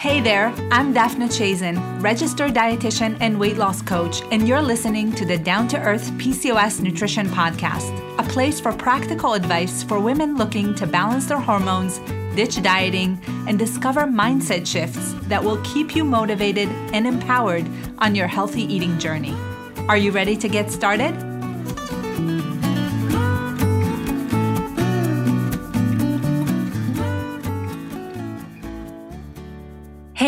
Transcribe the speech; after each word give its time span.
Hey 0.00 0.22
there, 0.22 0.46
I'm 0.70 0.94
Daphna 0.94 1.28
Chazen, 1.28 2.02
registered 2.02 2.54
dietitian 2.54 3.18
and 3.20 3.38
weight 3.38 3.58
loss 3.58 3.82
coach, 3.82 4.22
and 4.32 4.48
you're 4.48 4.62
listening 4.62 5.12
to 5.12 5.26
the 5.26 5.36
Down 5.36 5.68
to 5.68 5.78
Earth 5.78 6.10
PCOS 6.12 6.80
Nutrition 6.80 7.26
Podcast, 7.28 7.92
a 8.18 8.22
place 8.22 8.58
for 8.58 8.72
practical 8.72 9.34
advice 9.34 9.82
for 9.82 10.00
women 10.00 10.38
looking 10.38 10.74
to 10.76 10.86
balance 10.86 11.26
their 11.26 11.38
hormones, 11.38 11.98
ditch 12.34 12.62
dieting, 12.62 13.20
and 13.46 13.58
discover 13.58 14.04
mindset 14.04 14.66
shifts 14.66 15.12
that 15.28 15.44
will 15.44 15.60
keep 15.64 15.94
you 15.94 16.02
motivated 16.02 16.70
and 16.94 17.06
empowered 17.06 17.66
on 17.98 18.14
your 18.14 18.26
healthy 18.26 18.62
eating 18.62 18.98
journey. 18.98 19.36
Are 19.86 19.98
you 19.98 20.12
ready 20.12 20.34
to 20.34 20.48
get 20.48 20.70
started? 20.70 21.29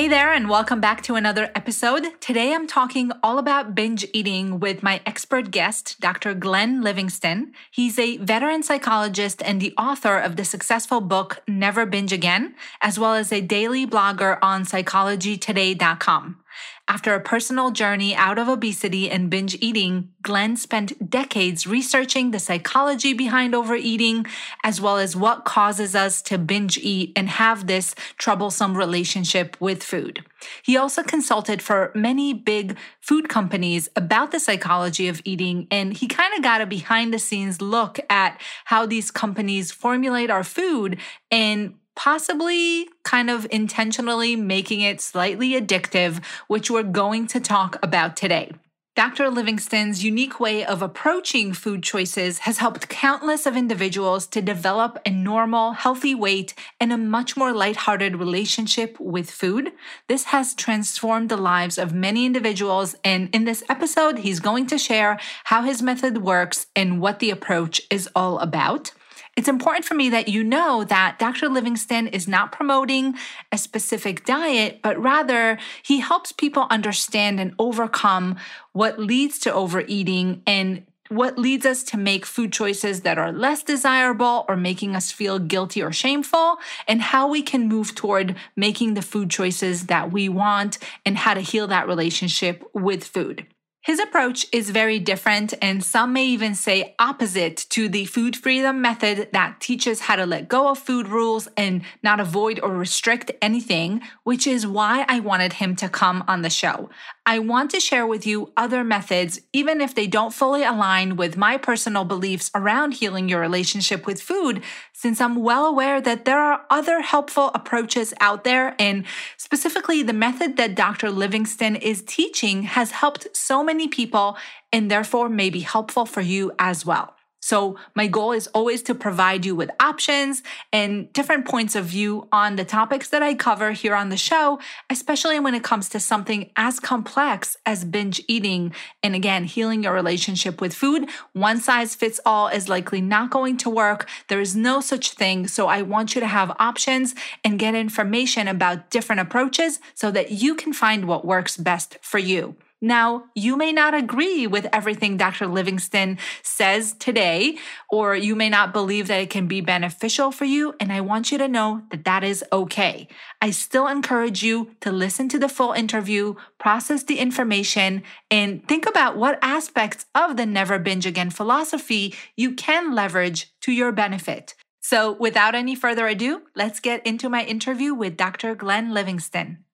Hey 0.03 0.09
there, 0.09 0.33
and 0.33 0.49
welcome 0.49 0.81
back 0.81 1.01
to 1.03 1.15
another 1.15 1.53
episode. 1.55 2.21
Today 2.21 2.53
I'm 2.53 2.67
talking 2.67 3.13
all 3.23 3.39
about 3.39 3.77
binge 3.77 4.05
eating 4.13 4.59
with 4.59 4.83
my 4.83 5.01
expert 5.07 5.53
guest, 5.53 6.01
Dr. 6.01 6.35
Glenn 6.35 6.83
Livingston. 6.83 7.53
He's 7.71 8.01
a 8.01 8.17
veteran 8.17 8.65
psychologist 8.65 9.41
and 9.45 9.61
the 9.61 9.73
author 9.79 10.19
of 10.19 10.35
the 10.35 10.45
successful 10.45 11.01
book 11.01 11.41
Never 11.47 11.87
Binge 11.87 12.13
Again, 12.13 12.57
as 12.81 12.99
well 12.99 13.15
as 13.15 13.31
a 13.31 13.41
daily 13.41 13.87
blogger 13.87 14.41
on 14.43 14.65
psychologytoday.com. 14.65 16.42
After 16.89 17.15
a 17.15 17.21
personal 17.21 17.71
journey 17.71 18.15
out 18.15 18.39
of 18.39 18.49
obesity 18.49 19.09
and 19.09 19.31
binge 19.31 19.57
eating, 19.61 20.11
Glenn 20.21 20.57
spent 20.57 21.09
decades 21.09 21.67
researching 21.67 22.33
the 22.33 22.41
psychology 22.41 23.13
behind 23.13 23.55
overeating, 23.55 24.27
as 24.65 24.81
well 24.81 24.99
as 24.99 25.15
what 25.15 25.45
causes 25.45 25.95
us 25.95 26.21
to 26.23 26.39
binge 26.39 26.77
eat 26.79 27.13
and 27.15 27.29
have 27.29 27.67
this 27.67 27.95
troublesome 28.19 28.77
relationship 28.77 29.57
with 29.61 29.83
food. 29.83 30.25
He 30.65 30.77
also 30.77 31.05
consulted 31.05 31.63
for 31.63 31.93
many 31.95 32.35
big 32.35 32.77
food 33.01 33.29
companies 33.29 33.89
about 33.95 34.33
the 34.33 34.41
psychology 34.41 35.07
of 35.07 35.23
eating, 35.25 35.69
and 35.71 35.97
he 35.97 36.09
kind 36.09 36.35
of 36.35 36.43
got 36.43 36.61
a 36.61 36.67
behind 36.67 37.15
the 37.15 37.19
scenes 37.21 37.63
look 37.63 38.01
at 38.11 38.41
how 38.65 38.87
these 38.87 39.13
companies 39.13 39.71
formulate 39.71 40.31
our 40.31 40.45
food 40.45 40.99
and 41.31 41.75
possibly 41.95 42.89
kind 43.05 43.31
of 43.31 43.47
intentionally 43.51 44.37
making 44.37 44.81
it 44.81 45.01
slightly 45.01 45.53
addictive, 45.53 46.25
which 46.49 46.71
we're 46.71 46.83
going 46.83 47.27
to 47.29 47.41
talk 47.41 47.79
about 47.83 48.17
today. 48.17 48.53
Dr. 48.95 49.31
Livingston's 49.31 50.05
unique 50.05 50.39
way 50.39 50.67
of 50.67 50.83
approaching 50.83 51.55
food 51.55 51.83
choices 51.83 52.41
has 52.41 52.59
helped 52.59 52.91
countless 52.91 53.47
of 53.47 53.57
individuals 53.57 54.27
to 54.27 54.43
develop 54.43 54.99
a 55.07 55.11
normal, 55.11 55.73
healthy 55.73 56.15
weight 56.15 56.53
and 56.79 56.93
a 56.93 56.99
much 56.99 57.35
more 57.35 57.55
lighthearted 57.55 58.17
relationship 58.17 59.01
with 59.01 59.31
food. 59.31 59.73
This 60.09 60.25
has 60.25 60.53
transformed 60.53 61.31
the 61.31 61.39
lives 61.39 61.79
of 61.79 61.95
many 61.95 62.27
individuals, 62.27 62.95
and 63.03 63.35
in 63.35 63.45
this 63.45 63.65
episode, 63.71 64.19
he's 64.19 64.41
going 64.41 64.67
to 64.67 64.77
share 64.77 65.19
how 65.45 65.63
his 65.63 65.81
method 65.81 66.19
works 66.19 66.67
and 66.77 67.01
what 67.01 67.19
the 67.19 67.31
approach 67.31 67.81
is 67.89 68.11
all 68.15 68.41
about. 68.41 68.93
It's 69.35 69.49
important 69.49 69.87
for 69.87 69.95
me 69.95 70.11
that 70.11 70.29
you 70.29 70.45
know 70.45 70.85
that 70.85 71.19
Dr. 71.19 71.49
Livingston 71.49 72.07
is 72.09 72.29
not 72.29 72.53
promoting 72.53 73.15
a 73.51 73.57
specific 73.57 74.27
diet, 74.27 74.81
but 74.83 75.01
rather 75.03 75.59
he 75.83 76.01
helps 76.01 76.33
people 76.33 76.67
understand 76.69 77.41
and 77.41 77.55
overcome 77.59 78.37
what 78.73 78.99
leads 78.99 79.39
to 79.41 79.53
overeating 79.53 80.43
and 80.47 80.85
what 81.09 81.39
leads 81.39 81.67
us 81.67 81.83
to 81.83 81.97
make 81.97 82.25
food 82.25 82.53
choices 82.53 83.03
that 83.03 83.19
are 83.19 83.33
less 83.33 83.63
desirable 83.63 84.45
or 84.49 84.57
making 84.57 84.97
us 84.97 85.11
feel 85.11 85.39
guilty 85.39 85.83
or 85.83 85.93
shameful, 85.93 86.57
and 86.89 87.03
how 87.03 87.29
we 87.29 87.43
can 87.43 87.69
move 87.69 87.95
toward 87.95 88.35
making 88.57 88.95
the 88.95 89.03
food 89.03 89.31
choices 89.31 89.87
that 89.87 90.11
we 90.11 90.29
want 90.29 90.79
and 91.05 91.19
how 91.19 91.35
to 91.35 91.41
heal 91.41 91.67
that 91.67 91.87
relationship 91.87 92.65
with 92.73 93.05
food. 93.05 93.47
His 93.85 93.99
approach 93.99 94.47
is 94.53 94.71
very 94.71 95.01
different, 95.01 95.55
and 95.61 95.83
some 95.83 96.13
may 96.13 96.25
even 96.27 96.55
say 96.55 96.95
opposite 97.01 97.57
to 97.71 97.89
the 97.89 98.05
food 98.05 98.37
freedom 98.37 98.81
method 98.81 99.31
that 99.33 99.59
teaches 99.59 100.03
how 100.03 100.15
to 100.15 100.25
let 100.25 100.49
go 100.49 100.69
of 100.69 100.79
food 100.79 101.09
rules 101.09 101.49
and 101.57 101.83
not 102.01 102.21
avoid 102.21 102.61
or 102.61 102.71
restrict 102.71 103.33
anything, 103.43 104.01
which 104.23 104.47
is 104.47 104.69
why 104.69 105.05
I 105.09 105.19
wanted 105.19 105.55
him 105.55 105.75
to 105.77 105.89
come 105.89 106.23
on 106.29 106.43
the 106.43 106.51
show. 106.51 106.91
I 107.27 107.41
want 107.41 107.73
to 107.73 107.81
share 107.81 108.07
with 108.07 108.25
you 108.25 108.53
other 108.57 108.85
methods, 108.85 109.41
even 109.53 109.81
if 109.81 109.97
they 109.97 110.07
don't 110.07 110.33
fully 110.33 110.63
align 110.63 111.17
with 111.17 111.37
my 111.37 111.57
personal 111.57 112.05
beliefs 112.05 112.53
around 112.55 112.95
healing 112.95 113.29
your 113.29 113.41
relationship 113.41 114.07
with 114.07 114.23
food, 114.23 114.63
since 115.03 115.21
I'm 115.21 115.35
well 115.35 115.67
aware 115.67 116.01
that 116.01 116.27
there 116.27 116.39
are 116.39 116.65
other 116.71 117.01
helpful 117.01 117.51
approaches 117.57 118.15
out 118.21 118.45
there. 118.45 118.77
And 118.79 119.05
specifically, 119.37 120.05
the 120.05 120.13
method 120.13 120.57
that 120.59 120.77
Dr. 120.77 121.11
Livingston 121.11 121.75
is 121.75 122.05
teaching 122.07 122.63
has 122.63 122.93
helped 122.93 123.27
so 123.37 123.65
many 123.65 123.89
people 123.89 124.37
and 124.73 124.89
therefore 124.89 125.29
may 125.29 125.51
be 125.51 125.59
helpful 125.59 126.07
for 126.07 126.21
you 126.21 126.53
as 126.57 126.87
well. 126.87 127.17
So, 127.45 127.77
my 127.97 128.07
goal 128.07 128.31
is 128.31 128.47
always 128.55 128.83
to 128.83 128.95
provide 128.95 129.45
you 129.45 129.57
with 129.57 129.69
options 129.81 130.45
and 130.73 131.13
different 131.13 131.45
points 131.45 131.75
of 131.75 131.87
view 131.87 132.29
on 132.31 132.55
the 132.55 132.65
topics 132.65 133.09
that 133.09 133.21
I 133.21 133.35
cover 133.35 133.73
here 133.73 133.97
on 133.97 134.11
the 134.11 134.17
show, 134.17 134.61
especially 134.89 135.41
when 135.41 135.53
it 135.53 135.65
comes 135.65 135.89
to 135.89 135.99
something 135.99 136.51
as 136.55 136.79
complex 136.79 137.57
as 137.67 137.85
binge 137.85 138.23
eating. 138.29 138.73
And 139.03 139.17
again, 139.17 139.43
healing 139.43 139.83
your 139.83 139.93
relationship 139.93 140.61
with 140.61 140.73
food. 140.73 141.09
One 141.33 141.59
size 141.61 141.97
fits 141.97 142.21
all 142.25 142.47
is 142.47 142.69
likely 142.69 143.01
not 143.01 143.31
going 143.31 143.57
to 143.59 143.71
work. 143.71 144.09
There 144.29 144.41
is 144.41 144.55
no 144.55 144.81
such 144.81 145.11
thing. 145.11 145.49
So, 145.49 145.67
I 145.67 145.83
want 145.83 146.15
you 146.15 146.21
to 146.21 146.29
have 146.29 146.57
options 146.61 147.13
and 147.43 147.59
get 147.59 147.75
information 147.75 148.47
about 148.47 148.89
different 148.89 149.21
approaches 149.21 149.81
so 149.95 150.13
that 150.13 150.31
you 150.31 150.55
can 150.55 150.73
find 150.73 151.07
what 151.07 151.25
works 151.25 151.57
best 151.57 151.99
for 152.03 152.19
you. 152.19 152.55
Now, 152.85 153.27
you 153.37 153.57
may 153.57 153.73
not 153.73 153.95
agree 153.95 154.49
with 154.49 154.67
everything 154.73 155.17
Dr. 155.17 155.47
Livingston 155.47 156.19
says 156.43 156.95
today, 156.95 157.57
or 157.89 158.17
you 158.17 158.35
may 158.35 158.49
not 158.49 158.73
believe 158.73 159.07
that 159.07 159.21
it 159.21 159.31
can 159.31 159.47
be 159.47 159.61
beneficial 159.61 160.33
for 160.33 160.45
you. 160.45 160.75
And 160.81 160.93
I 160.93 161.01
want 161.01 161.31
you 161.31 161.39
to 161.39 161.47
know 161.47 161.83
that 161.93 162.05
that 162.05 162.25
is 162.25 162.45
okay. 162.53 163.07
I 163.41 163.53
still 163.53 163.87
encourage 163.87 164.43
you 164.43 164.75
to 164.81 164.91
listen 164.91 165.29
to 165.29 165.39
the 165.39 165.49
full 165.49 165.71
interview, 165.71 166.35
process 166.59 167.05
the 167.05 167.21
information, 167.21 168.03
and 168.33 168.67
think 168.67 168.89
about 168.89 169.17
what 169.17 169.39
aspects 169.43 170.07
of 170.13 170.37
the 170.37 170.45
never 170.45 170.81
binge 170.81 171.07
again 171.07 171.31
philosophy 171.31 172.17
you 172.37 172.53
can 172.53 172.97
leverage 172.97 173.53
to 173.61 173.71
your 173.71 173.93
benefit. 173.93 174.57
So, 174.81 175.13
without 175.13 175.55
any 175.55 175.77
further 175.77 176.09
ado, 176.09 176.43
let's 176.57 176.81
get 176.81 177.07
into 177.07 177.29
my 177.29 177.45
interview 177.45 177.95
with 177.95 178.17
Dr. 178.17 178.57
Glenn 178.57 178.93
Livingston. 178.93 179.65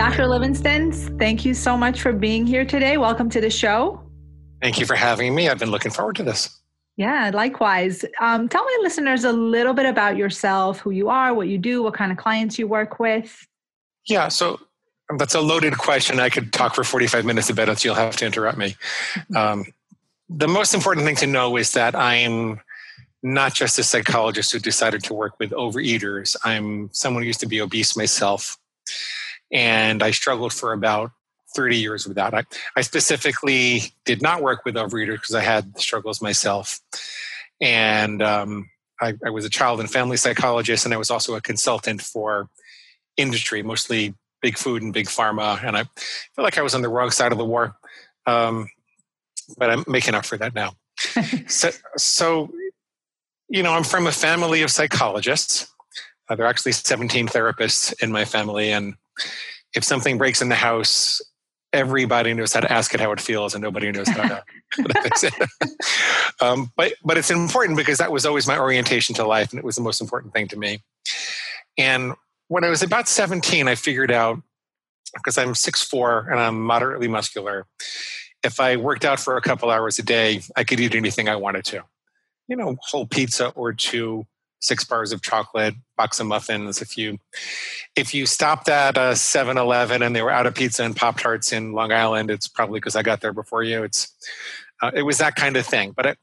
Dr. 0.00 0.26
Livingston, 0.26 0.92
thank 1.18 1.44
you 1.44 1.52
so 1.52 1.76
much 1.76 2.00
for 2.00 2.14
being 2.14 2.46
here 2.46 2.64
today. 2.64 2.96
Welcome 2.96 3.28
to 3.28 3.38
the 3.38 3.50
show. 3.50 4.00
Thank 4.62 4.80
you 4.80 4.86
for 4.86 4.96
having 4.96 5.34
me. 5.34 5.46
I've 5.46 5.58
been 5.58 5.70
looking 5.70 5.90
forward 5.90 6.16
to 6.16 6.22
this. 6.22 6.58
Yeah, 6.96 7.30
likewise. 7.34 8.02
Um, 8.18 8.48
tell 8.48 8.64
my 8.64 8.78
listeners 8.80 9.24
a 9.24 9.32
little 9.32 9.74
bit 9.74 9.84
about 9.84 10.16
yourself, 10.16 10.78
who 10.80 10.90
you 10.90 11.10
are, 11.10 11.34
what 11.34 11.48
you 11.48 11.58
do, 11.58 11.82
what 11.82 11.92
kind 11.92 12.10
of 12.10 12.16
clients 12.16 12.58
you 12.58 12.66
work 12.66 12.98
with. 12.98 13.46
Yeah, 14.06 14.28
so 14.28 14.58
um, 15.10 15.18
that's 15.18 15.34
a 15.34 15.40
loaded 15.42 15.76
question. 15.76 16.18
I 16.18 16.30
could 16.30 16.50
talk 16.50 16.74
for 16.74 16.82
45 16.82 17.26
minutes 17.26 17.50
about 17.50 17.68
it, 17.68 17.78
so 17.78 17.90
you'll 17.90 17.96
have 17.96 18.16
to 18.16 18.24
interrupt 18.24 18.56
me. 18.56 18.76
Um, 19.36 19.66
the 20.30 20.48
most 20.48 20.72
important 20.72 21.04
thing 21.04 21.16
to 21.16 21.26
know 21.26 21.58
is 21.58 21.72
that 21.72 21.94
I'm 21.94 22.58
not 23.22 23.52
just 23.52 23.78
a 23.78 23.82
psychologist 23.82 24.50
who 24.50 24.60
decided 24.60 25.04
to 25.04 25.12
work 25.12 25.34
with 25.38 25.50
overeaters. 25.50 26.36
I'm 26.42 26.88
someone 26.90 27.22
who 27.22 27.26
used 27.26 27.40
to 27.40 27.46
be 27.46 27.60
obese 27.60 27.98
myself 27.98 28.56
and 29.52 30.02
I 30.02 30.10
struggled 30.10 30.52
for 30.52 30.72
about 30.72 31.12
30 31.54 31.76
years 31.76 32.06
with 32.06 32.16
that. 32.16 32.34
I, 32.34 32.44
I 32.76 32.82
specifically 32.82 33.82
did 34.04 34.22
not 34.22 34.42
work 34.42 34.64
with 34.64 34.76
overeaters 34.76 35.14
because 35.14 35.34
I 35.34 35.42
had 35.42 35.78
struggles 35.78 36.22
myself. 36.22 36.80
And 37.60 38.22
um, 38.22 38.70
I, 39.00 39.14
I, 39.24 39.30
was 39.30 39.44
a 39.44 39.50
child 39.50 39.80
and 39.80 39.90
family 39.90 40.16
psychologist, 40.16 40.84
and 40.84 40.94
I 40.94 40.96
was 40.96 41.10
also 41.10 41.34
a 41.34 41.40
consultant 41.40 42.00
for 42.00 42.48
industry, 43.16 43.62
mostly 43.62 44.14
big 44.40 44.56
food 44.56 44.82
and 44.82 44.94
big 44.94 45.06
pharma. 45.06 45.62
And 45.62 45.76
I 45.76 45.84
feel 45.84 46.44
like 46.44 46.58
I 46.58 46.62
was 46.62 46.74
on 46.74 46.82
the 46.82 46.88
wrong 46.88 47.10
side 47.10 47.32
of 47.32 47.38
the 47.38 47.44
war, 47.44 47.76
um, 48.26 48.68
but 49.58 49.70
I'm 49.70 49.84
making 49.86 50.14
up 50.14 50.24
for 50.24 50.38
that 50.38 50.54
now. 50.54 50.72
so, 51.48 51.70
so, 51.96 52.50
you 53.48 53.62
know, 53.62 53.72
I'm 53.72 53.84
from 53.84 54.06
a 54.06 54.12
family 54.12 54.62
of 54.62 54.70
psychologists. 54.70 55.66
Uh, 56.28 56.36
there 56.36 56.46
are 56.46 56.48
actually 56.48 56.72
17 56.72 57.26
therapists 57.26 57.92
in 58.02 58.12
my 58.12 58.24
family, 58.24 58.72
and 58.72 58.94
if 59.74 59.84
something 59.84 60.18
breaks 60.18 60.42
in 60.42 60.48
the 60.48 60.54
house, 60.54 61.20
everybody 61.72 62.34
knows 62.34 62.52
how 62.52 62.60
to 62.60 62.72
ask 62.72 62.94
it 62.94 63.00
how 63.00 63.12
it 63.12 63.20
feels, 63.20 63.54
and 63.54 63.62
nobody 63.62 63.90
knows 63.92 64.08
how 64.08 64.22
to, 64.28 64.44
fix 65.02 65.24
it. 65.24 65.34
um, 66.40 66.72
but 66.76 66.94
but 67.04 67.16
it's 67.16 67.30
important 67.30 67.76
because 67.76 67.98
that 67.98 68.12
was 68.12 68.26
always 68.26 68.46
my 68.46 68.58
orientation 68.58 69.14
to 69.16 69.26
life, 69.26 69.50
and 69.50 69.58
it 69.58 69.64
was 69.64 69.76
the 69.76 69.82
most 69.82 70.00
important 70.00 70.32
thing 70.32 70.48
to 70.48 70.56
me. 70.56 70.82
And 71.78 72.14
when 72.48 72.64
I 72.64 72.68
was 72.68 72.82
about 72.82 73.08
17, 73.08 73.68
I 73.68 73.74
figured 73.74 74.10
out 74.10 74.42
because 75.14 75.38
I'm 75.38 75.54
6'4 75.54 76.30
and 76.30 76.38
I'm 76.38 76.60
moderately 76.60 77.08
muscular. 77.08 77.66
If 78.42 78.60
I 78.60 78.76
worked 78.76 79.04
out 79.04 79.20
for 79.20 79.36
a 79.36 79.40
couple 79.40 79.70
hours 79.70 79.98
a 79.98 80.02
day, 80.02 80.42
I 80.56 80.64
could 80.64 80.80
eat 80.80 80.94
anything 80.94 81.28
I 81.28 81.36
wanted 81.36 81.64
to. 81.66 81.84
You 82.48 82.56
know, 82.56 82.76
whole 82.80 83.06
pizza 83.06 83.48
or 83.50 83.72
two, 83.72 84.26
six 84.60 84.84
bars 84.84 85.12
of 85.12 85.22
chocolate, 85.22 85.74
box 85.96 86.20
of 86.20 86.26
muffins. 86.26 86.80
If 86.80 86.96
you 86.96 87.18
if 87.96 88.14
you 88.14 88.26
stopped 88.26 88.68
at 88.68 88.96
a 88.96 89.12
7-Eleven 89.12 90.02
and 90.02 90.14
they 90.14 90.22
were 90.22 90.30
out 90.30 90.46
of 90.46 90.54
pizza 90.54 90.84
and 90.84 90.94
Pop 90.94 91.18
Tarts 91.18 91.52
in 91.52 91.72
Long 91.72 91.92
Island, 91.92 92.30
it's 92.30 92.46
probably 92.46 92.78
because 92.78 92.96
I 92.96 93.02
got 93.02 93.20
there 93.20 93.32
before 93.32 93.62
you. 93.62 93.82
It's 93.82 94.14
uh, 94.82 94.90
it 94.94 95.02
was 95.02 95.18
that 95.18 95.34
kind 95.34 95.56
of 95.56 95.66
thing. 95.66 95.92
But 95.96 96.06
it, 96.06 96.18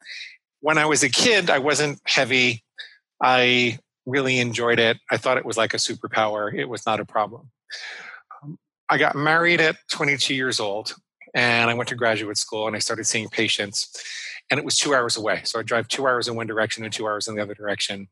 when 0.61 0.77
I 0.77 0.85
was 0.85 1.03
a 1.03 1.09
kid, 1.09 1.49
I 1.49 1.59
wasn't 1.59 1.99
heavy. 2.05 2.63
I 3.21 3.79
really 4.05 4.39
enjoyed 4.39 4.79
it. 4.79 4.97
I 5.11 5.17
thought 5.17 5.37
it 5.37 5.45
was 5.45 5.57
like 5.57 5.73
a 5.73 5.77
superpower. 5.77 6.53
It 6.53 6.65
was 6.65 6.85
not 6.85 6.99
a 6.99 7.05
problem. 7.05 7.49
Um, 8.41 8.57
I 8.89 8.97
got 8.97 9.15
married 9.15 9.61
at 9.61 9.75
22 9.89 10.33
years 10.33 10.59
old, 10.59 10.95
and 11.33 11.69
I 11.69 11.73
went 11.73 11.89
to 11.89 11.95
graduate 11.95 12.37
school, 12.37 12.67
and 12.67 12.75
I 12.75 12.79
started 12.79 13.05
seeing 13.05 13.27
patients 13.27 13.89
and 14.49 14.57
it 14.57 14.65
was 14.65 14.77
two 14.77 14.93
hours 14.93 15.17
away. 15.17 15.41
So 15.43 15.59
I 15.59 15.63
drive 15.63 15.87
two 15.87 16.07
hours 16.07 16.27
in 16.27 16.35
one 16.35 16.47
direction 16.47 16.83
and 16.83 16.93
two 16.93 17.07
hours 17.07 17.27
in 17.27 17.35
the 17.35 17.41
other 17.41 17.53
direction. 17.53 18.07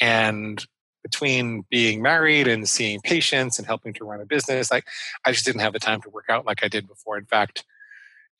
And 0.00 0.64
between 1.02 1.64
being 1.70 2.02
married 2.02 2.46
and 2.46 2.68
seeing 2.68 3.00
patients 3.00 3.58
and 3.58 3.66
helping 3.66 3.92
to 3.94 4.04
run 4.04 4.20
a 4.20 4.26
business, 4.26 4.72
I, 4.72 4.82
I 5.24 5.32
just 5.32 5.44
didn't 5.44 5.60
have 5.60 5.72
the 5.72 5.78
time 5.78 6.00
to 6.02 6.10
work 6.10 6.26
out 6.28 6.46
like 6.46 6.62
I 6.62 6.68
did 6.68 6.86
before. 6.86 7.18
In 7.18 7.24
fact, 7.24 7.64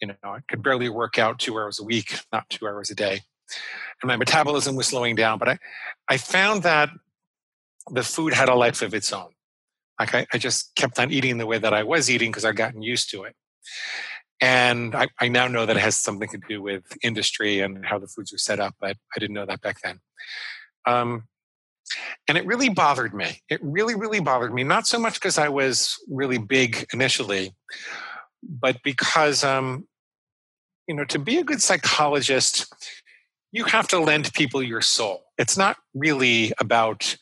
you 0.01 0.09
know, 0.09 0.15
I 0.25 0.41
could 0.49 0.63
barely 0.63 0.89
work 0.89 1.19
out 1.19 1.39
two 1.39 1.59
hours 1.59 1.81
a 1.81 1.85
week, 1.85 2.21
not 2.33 2.49
two 2.51 2.67
hours 2.67 2.91
a 2.91 2.95
day. 2.95 3.21
And 4.03 4.09
my 4.09 4.17
metabolism 4.17 4.77
was 4.77 4.87
slowing 4.87 5.17
down. 5.17 5.39
But 5.39 5.49
I, 5.49 5.59
I 6.09 6.17
found 6.19 6.63
that 6.63 6.91
the 7.91 8.03
food 8.03 8.33
had 8.33 8.49
a 8.49 8.55
life 8.55 8.83
of 8.83 8.95
its 8.95 9.13
own. 9.13 9.31
Like 9.99 10.15
I, 10.15 10.27
I 10.33 10.39
just 10.39 10.75
kept 10.77 10.99
on 10.99 11.11
eating 11.11 11.39
the 11.39 11.47
way 11.47 11.59
that 11.59 11.75
I 11.75 11.83
was 11.83 12.11
eating 12.11 12.31
because 12.31 12.45
I'd 12.45 12.57
gotten 12.57 12.83
used 12.83 13.11
to 13.11 13.25
it. 13.25 13.35
And 14.41 14.95
I, 14.95 15.09
I, 15.21 15.29
now 15.29 15.49
know 15.49 15.67
that 15.67 15.77
it 15.77 15.81
has 15.81 15.97
something 15.97 16.29
to 16.29 16.39
do 16.49 16.63
with 16.63 16.85
industry 17.03 17.61
and 17.61 17.85
how 17.85 17.99
the 17.99 18.07
foods 18.07 18.33
are 18.33 18.39
set 18.39 18.61
up, 18.61 18.75
but 18.81 18.97
I 19.15 19.19
didn't 19.19 19.35
know 19.35 19.47
that 19.47 19.61
back 19.63 19.81
then. 19.83 19.99
Um, 20.87 21.25
and 22.29 22.39
it 22.39 22.47
really 22.47 22.69
bothered 22.69 23.15
me. 23.15 23.41
It 23.49 23.61
really, 23.63 23.95
really 23.95 24.21
bothered 24.21 24.55
me. 24.55 24.63
Not 24.63 24.87
so 24.87 24.99
much 24.99 25.15
because 25.15 25.39
I 25.39 25.49
was 25.49 25.97
really 26.09 26.39
big 26.39 26.87
initially, 26.93 27.55
but 28.43 28.77
because, 28.85 29.43
um, 29.43 29.89
you 30.87 30.95
know, 30.95 31.05
to 31.07 31.19
be 31.19 31.39
a 31.39 31.45
good 31.45 31.63
psychologist, 31.63 32.73
you 33.53 33.65
have 33.65 33.89
to 33.89 33.99
lend 33.99 34.33
people 34.35 34.63
your 34.63 34.83
soul. 34.83 35.25
It's 35.39 35.57
not 35.57 35.79
really 35.95 36.53
about 36.61 37.17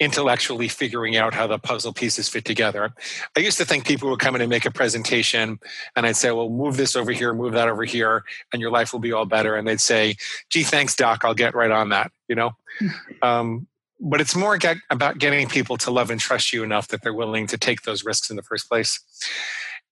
intellectually 0.00 0.68
figuring 0.68 1.16
out 1.16 1.34
how 1.34 1.46
the 1.46 1.58
puzzle 1.58 1.92
pieces 1.92 2.28
fit 2.28 2.44
together. 2.44 2.92
I 3.36 3.40
used 3.40 3.58
to 3.58 3.64
think 3.64 3.86
people 3.86 4.08
would 4.10 4.20
come 4.20 4.34
in 4.36 4.40
and 4.40 4.50
make 4.50 4.64
a 4.64 4.70
presentation 4.70 5.58
and 5.96 6.06
I'd 6.06 6.16
say, 6.16 6.30
well, 6.30 6.48
move 6.48 6.76
this 6.76 6.94
over 6.94 7.10
here, 7.10 7.34
move 7.34 7.52
that 7.54 7.68
over 7.68 7.84
here, 7.84 8.24
and 8.52 8.60
your 8.60 8.70
life 8.70 8.92
will 8.92 9.00
be 9.00 9.12
all 9.12 9.24
better. 9.24 9.56
And 9.56 9.66
they'd 9.66 9.80
say, 9.80 10.16
gee, 10.50 10.62
thanks, 10.62 10.94
doc, 10.94 11.24
I'll 11.24 11.34
get 11.34 11.54
right 11.54 11.70
on 11.70 11.88
that, 11.88 12.12
you 12.28 12.36
know? 12.36 12.52
um, 13.22 13.66
but 14.00 14.20
it's 14.20 14.36
more 14.36 14.56
get, 14.56 14.76
about 14.90 15.18
getting 15.18 15.48
people 15.48 15.76
to 15.78 15.90
love 15.90 16.10
and 16.10 16.20
trust 16.20 16.52
you 16.52 16.62
enough 16.62 16.88
that 16.88 17.02
they're 17.02 17.14
willing 17.14 17.48
to 17.48 17.58
take 17.58 17.82
those 17.82 18.04
risks 18.04 18.30
in 18.30 18.36
the 18.36 18.42
first 18.42 18.68
place. 18.68 19.00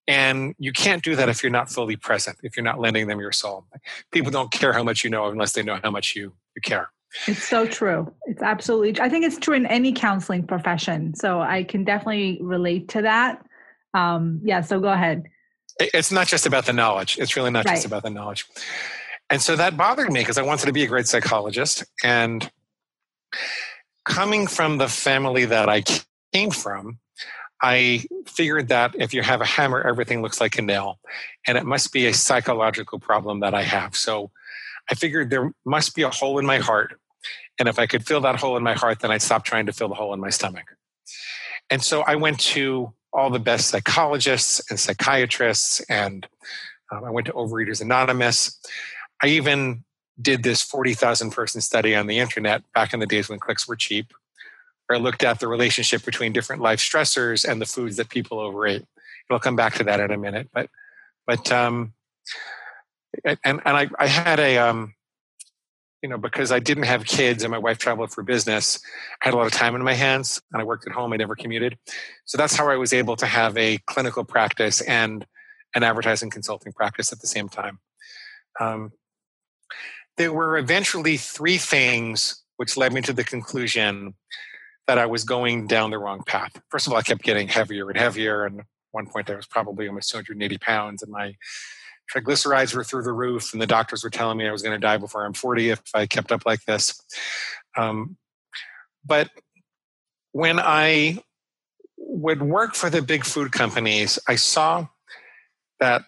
And 0.06 0.55
you 0.58 0.73
can't 0.73 1.03
do 1.03 1.17
that 1.17 1.29
if 1.29 1.43
you're 1.43 1.50
not 1.50 1.69
fully 1.69 1.97
present, 1.97 2.38
if 2.44 2.56
you're 2.56 2.62
not 2.62 2.79
lending 2.79 3.08
them 3.08 3.19
your 3.19 3.32
soul. 3.32 3.67
People 4.12 4.31
don't 4.31 4.53
care 4.53 4.73
how 4.73 4.85
much 4.85 5.03
you 5.03 5.11
know 5.11 5.26
unless 5.26 5.53
they 5.53 5.64
know 5.64 5.81
how 5.82 5.91
much 5.91 6.14
you, 6.14 6.32
you 6.55 6.62
care. 6.62 6.91
It's 7.26 7.42
so 7.42 7.66
true. 7.66 8.12
It's 8.26 8.42
absolutely, 8.42 9.00
I 9.00 9.08
think 9.08 9.24
it's 9.24 9.38
true 9.38 9.54
in 9.54 9.66
any 9.66 9.92
counseling 9.92 10.46
profession. 10.46 11.14
So 11.14 11.40
I 11.40 11.64
can 11.64 11.84
definitely 11.84 12.38
relate 12.42 12.88
to 12.88 13.02
that. 13.02 13.44
Um, 13.94 14.40
yeah, 14.44 14.60
so 14.60 14.80
go 14.80 14.88
ahead. 14.88 15.24
It's 15.78 16.12
not 16.12 16.26
just 16.26 16.46
about 16.46 16.66
the 16.66 16.72
knowledge. 16.72 17.18
It's 17.18 17.36
really 17.36 17.50
not 17.50 17.64
right. 17.64 17.74
just 17.74 17.86
about 17.86 18.02
the 18.02 18.10
knowledge. 18.10 18.46
And 19.30 19.42
so 19.42 19.56
that 19.56 19.76
bothered 19.76 20.12
me 20.12 20.20
because 20.20 20.38
I 20.38 20.42
wanted 20.42 20.66
to 20.66 20.72
be 20.72 20.84
a 20.84 20.86
great 20.86 21.06
psychologist. 21.06 21.84
And 22.04 22.48
coming 24.04 24.46
from 24.46 24.78
the 24.78 24.88
family 24.88 25.44
that 25.46 25.69
I 25.69 25.82
came 26.32 26.50
from, 26.50 26.98
I 27.62 28.04
figured 28.26 28.69
that 28.69 28.94
if 28.96 29.14
you 29.14 29.22
have 29.22 29.40
a 29.40 29.46
hammer, 29.46 29.80
everything 29.80 30.22
looks 30.22 30.40
like 30.40 30.58
a 30.58 30.62
nail. 30.62 31.00
And 31.46 31.58
it 31.58 31.64
must 31.64 31.92
be 31.92 32.06
a 32.06 32.14
psychological 32.14 32.98
problem 32.98 33.40
that 33.40 33.54
I 33.54 33.62
have. 33.62 33.96
So 33.96 34.30
I 34.90 34.94
figured 34.94 35.30
there 35.30 35.50
must 35.64 35.94
be 35.94 36.02
a 36.02 36.10
hole 36.10 36.38
in 36.38 36.46
my 36.46 36.58
heart. 36.58 37.00
And 37.58 37.69
if 37.69 37.79
I 37.79 37.87
could 37.87 38.06
fill 38.06 38.20
that 38.20 38.37
hole 38.37 38.56
in 38.56 38.62
my 38.62 38.75
heart, 38.75 39.00
then 39.00 39.11
I'd 39.11 39.23
stop 39.23 39.44
trying 39.44 39.67
to 39.67 39.73
fill 39.73 39.88
the 39.88 39.94
hole 39.94 40.12
in 40.12 40.20
my 40.20 40.31
stomach. 40.31 40.76
And 41.70 41.82
so 41.82 42.03
I 42.03 42.17
went 42.17 42.38
to 42.41 42.93
all 43.12 43.31
the 43.31 43.38
best 43.38 43.69
psychologists 43.69 44.62
and 44.70 44.79
psychiatrists, 44.79 45.81
and 45.88 46.26
um, 46.93 47.05
I 47.05 47.11
went 47.11 47.26
to 47.29 47.32
Overeaters 47.32 47.81
Anonymous. 47.81 48.61
I 49.23 49.29
even 49.29 49.85
did 50.20 50.43
this 50.43 50.62
40,000 50.62 51.31
person 51.31 51.61
study 51.61 51.94
on 51.94 52.06
the 52.06 52.19
internet 52.19 52.62
back 52.75 52.93
in 52.93 53.00
the 53.00 53.06
days 53.06 53.29
when 53.29 53.38
clicks 53.38 53.67
were 53.67 53.76
cheap, 53.76 54.12
where 54.87 54.99
I 54.99 55.03
looked 55.03 55.25
at 55.25 55.41
the 55.41 55.49
relationship 55.49 56.05
between 56.05 56.32
different 56.32 56.62
life 56.62 56.79
stressors 56.79 57.49
and 57.49 57.61
the 57.61 57.67
foods 57.67 57.97
that 57.97 58.08
people 58.08 58.38
overate. 58.38 58.85
I'll 59.31 59.41
come 59.41 59.56
back 59.56 59.75
to 59.75 59.85
that 59.85 59.99
in 59.99 60.12
a 60.12 60.17
minute, 60.17 60.49
but 60.53 60.70
but 61.26 61.50
um, 61.50 61.94
and 63.25 63.38
and 63.44 63.61
I, 63.64 63.88
I 63.99 64.06
had 64.06 64.38
a 64.38 64.58
um, 64.58 64.94
you 66.02 66.08
know 66.08 66.19
because 66.19 66.52
I 66.52 66.58
didn't 66.58 66.84
have 66.84 67.04
kids 67.04 67.43
and 67.43 67.50
my 67.50 67.58
wife 67.58 67.78
traveled 67.78 68.12
for 68.12 68.22
business, 68.22 68.81
I 69.22 69.26
had 69.26 69.34
a 69.34 69.37
lot 69.37 69.46
of 69.46 69.52
time 69.52 69.75
in 69.75 69.82
my 69.82 69.94
hands 69.94 70.40
and 70.52 70.60
I 70.60 70.64
worked 70.64 70.87
at 70.87 70.93
home. 70.93 71.12
I 71.12 71.16
never 71.16 71.34
commuted, 71.34 71.76
so 72.25 72.38
that's 72.38 72.54
how 72.56 72.69
I 72.69 72.76
was 72.76 72.93
able 72.93 73.16
to 73.16 73.26
have 73.26 73.56
a 73.56 73.78
clinical 73.87 74.25
practice 74.25 74.81
and 74.82 75.26
an 75.75 75.82
advertising 75.82 76.31
consulting 76.31 76.72
practice 76.72 77.12
at 77.12 77.20
the 77.20 77.26
same 77.26 77.48
time. 77.48 77.78
Um, 78.60 78.93
there 80.16 80.32
were 80.32 80.56
eventually 80.56 81.16
three 81.16 81.58
things 81.58 82.43
which 82.56 82.76
led 82.76 82.93
me 82.93 83.02
to 83.02 83.12
the 83.12 83.25
conclusion 83.25 84.14
that 84.87 84.98
I 84.98 85.06
was 85.06 85.25
going 85.25 85.66
down 85.66 85.90
the 85.90 85.98
wrong 85.98 86.22
path. 86.26 86.60
First 86.70 86.87
of 86.87 86.93
all, 86.93 86.98
I 86.98 87.02
kept 87.02 87.22
getting 87.22 87.48
heavier 87.48 87.90
and 87.90 87.98
heavier, 87.98 88.44
and 88.44 88.62
one 88.93 89.06
point 89.06 89.28
I 89.28 89.34
was 89.34 89.46
probably 89.46 89.88
almost 89.88 90.10
280 90.10 90.58
pounds, 90.58 91.02
and 91.02 91.12
my 91.12 91.34
triglycerides 92.14 92.75
were 92.75 92.85
through 92.85 93.03
the 93.03 93.12
roof, 93.12 93.53
and 93.53 93.61
the 93.61 93.67
doctors 93.67 94.05
were 94.05 94.11
telling 94.11 94.38
me 94.38 94.47
I 94.47 94.53
was 94.53 94.62
going 94.62 94.79
to 94.79 94.85
die 94.85 94.97
before 94.97 95.25
I'm 95.25 95.32
40 95.32 95.70
if 95.70 95.82
I 95.94 96.06
kept 96.06 96.32
up 96.32 96.47
like 96.47 96.64
this. 96.64 97.00
Um, 97.76 98.17
but 99.05 99.31
when 100.32 100.58
I 100.58 101.19
would 101.97 102.43
work 102.43 102.75
for 102.75 102.91
the 102.91 103.03
big 103.03 103.25
food 103.25 103.53
companies, 103.53 104.19
I 104.29 104.37
saw 104.37 104.87
that 105.81 106.03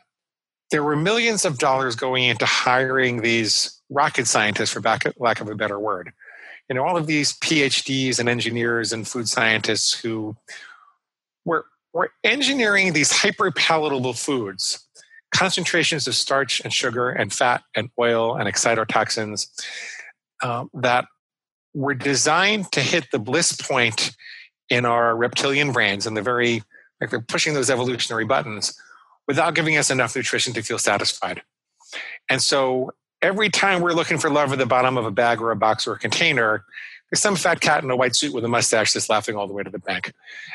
there 0.70 0.84
were 0.84 0.96
millions 0.96 1.44
of 1.44 1.58
dollars 1.58 1.96
going 1.96 2.24
into 2.24 2.44
hiring 2.44 3.22
these 3.22 3.80
rocket 3.90 4.26
scientists, 4.26 4.70
for 4.70 4.80
lack 4.80 5.40
of 5.40 5.48
a 5.48 5.54
better 5.54 5.78
word. 5.78 6.12
You 6.68 6.76
know, 6.76 6.84
all 6.84 6.96
of 6.96 7.06
these 7.06 7.32
PhDs 7.38 8.18
and 8.18 8.28
engineers 8.28 8.92
and 8.92 9.08
food 9.08 9.28
scientists 9.28 9.98
who 9.98 10.36
were, 11.46 11.64
were 11.94 12.10
engineering 12.24 12.92
these 12.92 13.10
hyper 13.10 13.50
palatable 13.50 14.12
foods 14.12 14.86
concentrations 15.34 16.06
of 16.06 16.14
starch 16.14 16.60
and 16.60 16.72
sugar 16.72 17.10
and 17.10 17.32
fat 17.32 17.62
and 17.76 17.90
oil 17.98 18.36
and 18.36 18.48
excitotoxins 18.48 19.48
um, 20.42 20.70
that 20.74 21.04
were 21.74 21.94
designed 21.94 22.70
to 22.72 22.80
hit 22.80 23.06
the 23.12 23.18
bliss 23.18 23.52
point 23.52 24.16
in 24.70 24.84
our 24.84 25.16
reptilian 25.16 25.72
brains 25.72 26.06
and 26.06 26.16
the 26.16 26.22
very 26.22 26.62
like 27.00 27.10
they're 27.10 27.20
pushing 27.20 27.54
those 27.54 27.70
evolutionary 27.70 28.24
buttons 28.24 28.74
without 29.28 29.54
giving 29.54 29.76
us 29.76 29.90
enough 29.90 30.16
nutrition 30.16 30.52
to 30.52 30.62
feel 30.62 30.78
satisfied. 30.78 31.42
And 32.28 32.42
so 32.42 32.90
every 33.22 33.50
time 33.50 33.80
we're 33.80 33.92
looking 33.92 34.18
for 34.18 34.30
love 34.30 34.52
at 34.52 34.58
the 34.58 34.66
bottom 34.66 34.96
of 34.96 35.04
a 35.04 35.10
bag 35.10 35.40
or 35.40 35.50
a 35.50 35.56
box 35.56 35.86
or 35.86 35.92
a 35.92 35.98
container 35.98 36.64
there's 37.10 37.20
some 37.20 37.36
fat 37.36 37.60
cat 37.60 37.82
in 37.82 37.90
a 37.90 37.96
white 37.96 38.14
suit 38.14 38.34
with 38.34 38.44
a 38.44 38.48
mustache 38.48 38.92
that's 38.92 39.08
laughing 39.08 39.36
all 39.36 39.46
the 39.46 39.54
way 39.54 39.62
to 39.62 39.70
the 39.70 39.78
bank. 39.78 40.12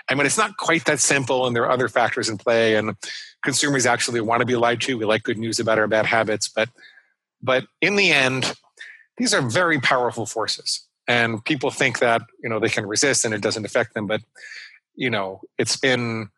I 0.10 0.16
mean, 0.16 0.26
it's 0.26 0.38
not 0.38 0.58
quite 0.58 0.86
that 0.86 1.00
simple, 1.00 1.48
and 1.48 1.56
there 1.56 1.64
are 1.64 1.72
other 1.72 1.90
factors 1.90 2.30
in 2.30 2.38
play. 2.38 2.76
And 2.76 2.96
consumers 3.44 3.86
actually 3.86 4.22
want 4.22 4.42
to 4.42 4.46
be 4.46 4.56
lied 4.56 4.82
to. 4.82 4.98
We 4.98 5.06
like 5.06 5.24
good 5.24 5.38
news 5.38 5.60
about 5.60 5.80
our 5.80 5.88
bad 5.88 6.06
habits, 6.06 6.48
but 6.48 6.70
but 7.42 7.66
in 7.82 7.96
the 7.96 8.12
end, 8.12 8.54
these 9.18 9.34
are 9.34 9.42
very 9.42 9.80
powerful 9.80 10.26
forces. 10.26 10.88
And 11.08 11.44
people 11.44 11.72
think 11.72 12.00
that 12.00 12.22
you 12.44 12.50
know 12.50 12.60
they 12.60 12.70
can 12.70 12.86
resist 12.86 13.26
and 13.26 13.34
it 13.34 13.42
doesn't 13.42 13.66
affect 13.66 13.96
them, 13.96 14.06
but 14.06 14.22
you 14.96 15.10
know 15.10 15.42
it's 15.58 15.76
been 15.76 16.30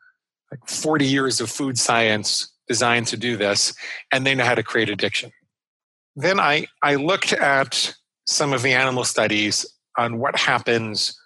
like 0.50 0.68
40 0.68 1.06
years 1.06 1.42
of 1.42 1.50
food 1.50 1.78
science 1.78 2.52
designed 2.68 3.08
to 3.08 3.18
do 3.18 3.36
this, 3.36 3.76
and 4.14 4.26
they 4.26 4.34
know 4.34 4.46
how 4.46 4.56
to 4.56 4.64
create 4.64 4.90
addiction. 4.90 5.32
Then 6.16 6.40
I 6.40 6.68
I 6.82 6.96
looked 6.96 7.34
at 7.34 7.94
some 8.26 8.54
of 8.54 8.64
the 8.64 8.74
animal 8.74 9.04
studies 9.04 9.66
on 9.98 10.20
what 10.20 10.38
happens 10.38 11.20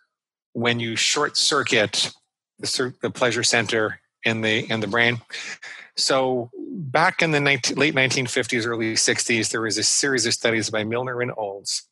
when 0.54 0.80
you 0.80 0.96
short 0.96 1.38
circuit 1.38 2.12
the, 2.60 2.94
the 3.02 3.10
pleasure 3.10 3.44
center 3.44 4.00
in 4.26 4.42
the 4.42 4.70
in 4.72 4.80
the 4.80 4.88
brain. 4.88 5.22
So 5.96 6.50
back 6.70 7.22
in 7.22 7.32
the 7.32 7.40
19, 7.40 7.78
late 7.78 7.96
1950s, 7.96 8.66
early 8.66 8.94
60s, 8.94 9.52
there 9.52 9.62
was 9.62 9.78
a 9.78 9.84
series 9.84 10.26
of 10.26 10.34
studies 10.34 10.70
by 10.70 10.84
Milner 10.84 11.22
and 11.22 11.32
Olds, 11.36 11.88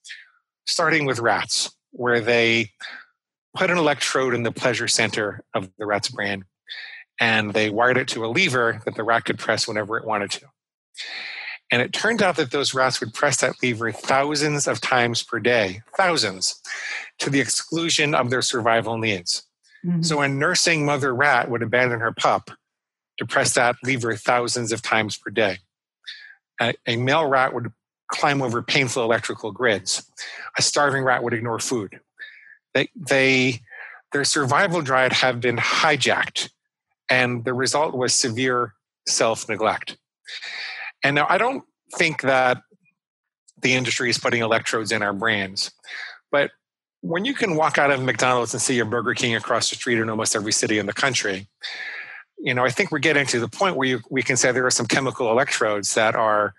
starting 0.66 1.06
with 1.06 1.20
rats, 1.20 1.76
where 1.92 2.22
they 2.22 2.72
put 3.56 3.70
an 3.70 3.78
electrode 3.78 4.34
in 4.34 4.44
the 4.44 4.52
pleasure 4.52 4.88
center 4.88 5.44
of 5.54 5.70
the 5.78 5.86
rat's 5.86 6.10
brain, 6.10 6.46
and 7.20 7.54
they 7.54 7.70
wired 7.70 7.98
it 7.98 8.08
to 8.10 8.26
a 8.26 8.28
lever 8.28 8.82
that 8.86 8.96
the 8.96 9.04
rat 9.04 9.26
could 9.26 9.40
press 9.40 9.68
whenever 9.68 9.98
it 9.98 10.06
wanted 10.06 10.32
to. 10.32 10.46
And 11.72 11.82
it 11.82 11.92
turned 11.92 12.22
out 12.22 12.38
that 12.38 12.52
those 12.52 12.74
rats 12.74 13.00
would 13.02 13.14
press 13.14 13.42
that 13.42 13.62
lever 13.62 13.92
thousands 13.92 14.68
of 14.68 14.80
times 14.80 15.22
per 15.22 15.40
day, 15.40 15.82
thousands, 15.98 16.62
to 17.20 17.30
the 17.30 17.42
exclusion 17.42 18.16
of 18.16 18.30
their 18.30 18.42
survival 18.42 18.98
needs. 18.98 19.44
Mm-hmm. 19.86 20.02
So 20.02 20.22
a 20.22 20.30
nursing 20.30 20.86
mother 20.86 21.14
rat 21.14 21.50
would 21.50 21.62
abandon 21.62 22.00
her 22.00 22.14
pup 22.14 22.52
to 23.18 23.26
press 23.26 23.54
that 23.56 23.76
lever 23.84 24.16
thousands 24.16 24.72
of 24.72 24.82
times 24.82 25.18
per 25.18 25.30
day. 25.30 25.58
A, 26.62 26.74
a 26.86 26.96
male 26.96 27.26
rat 27.26 27.54
would 27.54 27.72
climb 28.08 28.42
over 28.42 28.62
painful 28.62 29.04
electrical 29.04 29.52
grids. 29.52 30.10
A 30.58 30.62
starving 30.62 31.04
rat 31.04 31.24
would 31.24 31.34
ignore 31.34 31.60
food. 31.60 32.00
They, 32.74 32.90
they, 32.96 33.62
their 34.14 34.24
survival 34.24 34.82
drive 34.82 35.12
had 35.12 35.42
been 35.42 35.58
hijacked, 35.58 36.50
and 37.10 37.44
the 37.44 37.54
result 37.54 37.96
was 37.96 38.14
severe 38.14 38.74
self 39.08 39.50
neglect. 39.50 39.98
And 41.04 41.16
now 41.16 41.26
I 41.30 41.38
don't 41.38 41.64
think 41.96 42.22
that 42.22 42.62
the 43.62 43.74
industry 43.74 44.10
is 44.10 44.18
putting 44.18 44.42
electrodes 44.42 44.92
in 44.92 45.02
our 45.02 45.14
brains, 45.14 45.72
but 46.32 46.52
when 47.02 47.26
you 47.26 47.34
can 47.34 47.56
walk 47.56 47.78
out 47.78 47.92
of 47.92 48.02
McDonald's 48.02 48.54
and 48.54 48.62
see 48.62 48.80
a 48.80 48.86
Burger 48.86 49.14
King 49.14 49.36
across 49.36 49.70
the 49.70 49.76
street 49.76 50.00
in 50.00 50.10
almost 50.10 50.36
every 50.36 50.52
city 50.52 50.80
in 50.80 50.86
the 50.88 50.94
country, 50.94 51.48
you 52.40 52.54
know, 52.54 52.66
I 52.66 52.70
think 52.70 52.92
we're 52.92 53.00
getting 53.00 53.26
to 53.28 53.40
the 53.40 53.48
point 53.48 53.76
where 53.76 53.88
you, 53.88 54.02
we 54.10 54.24
can 54.24 54.38
say 54.38 54.52
there 54.52 54.66
are 54.66 54.72
some 54.72 54.86
chemical 54.86 55.32
electrodes 55.32 55.94
that 55.96 56.16
are 56.16 56.54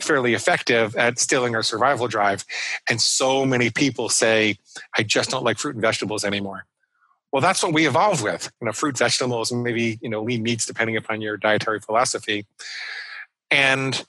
fairly 0.00 0.34
effective 0.34 0.96
at 0.96 1.18
stealing 1.18 1.54
our 1.54 1.62
survival 1.62 2.08
drive. 2.08 2.44
And 2.88 3.00
so 3.00 3.44
many 3.44 3.70
people 3.70 4.08
say, 4.08 4.56
I 4.96 5.02
just 5.02 5.30
don't 5.30 5.44
like 5.44 5.58
fruit 5.58 5.74
and 5.74 5.82
vegetables 5.82 6.24
anymore. 6.24 6.66
Well, 7.32 7.42
that's 7.42 7.62
what 7.62 7.72
we 7.72 7.86
evolved 7.86 8.24
with. 8.24 8.50
You 8.60 8.66
know, 8.66 8.72
fruit, 8.72 8.98
vegetables, 8.98 9.52
maybe, 9.52 9.98
you 10.02 10.08
know, 10.08 10.22
lean 10.22 10.42
meats, 10.42 10.66
depending 10.66 10.96
upon 10.96 11.20
your 11.20 11.36
dietary 11.36 11.78
philosophy. 11.80 12.46
And 13.50 14.04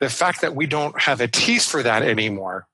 the 0.00 0.08
fact 0.08 0.40
that 0.40 0.54
we 0.54 0.66
don't 0.66 0.98
have 1.00 1.20
a 1.20 1.28
taste 1.28 1.70
for 1.70 1.82
that 1.82 2.02
anymore, 2.02 2.66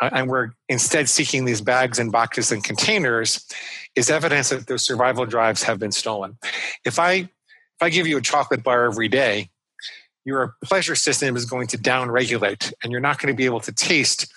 uh, 0.00 0.10
and 0.12 0.28
we're 0.28 0.50
instead 0.68 1.08
seeking 1.08 1.44
these 1.44 1.60
bags 1.60 1.98
and 1.98 2.10
boxes 2.10 2.50
and 2.50 2.64
containers, 2.64 3.46
is 3.94 4.10
evidence 4.10 4.48
that 4.48 4.66
those 4.66 4.84
survival 4.84 5.26
drives 5.26 5.62
have 5.62 5.78
been 5.78 5.92
stolen. 5.92 6.36
If 6.84 6.98
I 6.98 7.12
if 7.12 7.82
I 7.82 7.90
give 7.90 8.06
you 8.06 8.16
a 8.16 8.22
chocolate 8.22 8.62
bar 8.62 8.84
every 8.84 9.08
day, 9.08 9.50
your 10.24 10.54
pleasure 10.64 10.94
system 10.94 11.36
is 11.36 11.44
going 11.44 11.66
to 11.68 11.78
downregulate, 11.78 12.72
and 12.82 12.90
you're 12.90 13.00
not 13.00 13.18
going 13.18 13.32
to 13.32 13.36
be 13.36 13.44
able 13.44 13.60
to 13.60 13.72
taste 13.72 14.32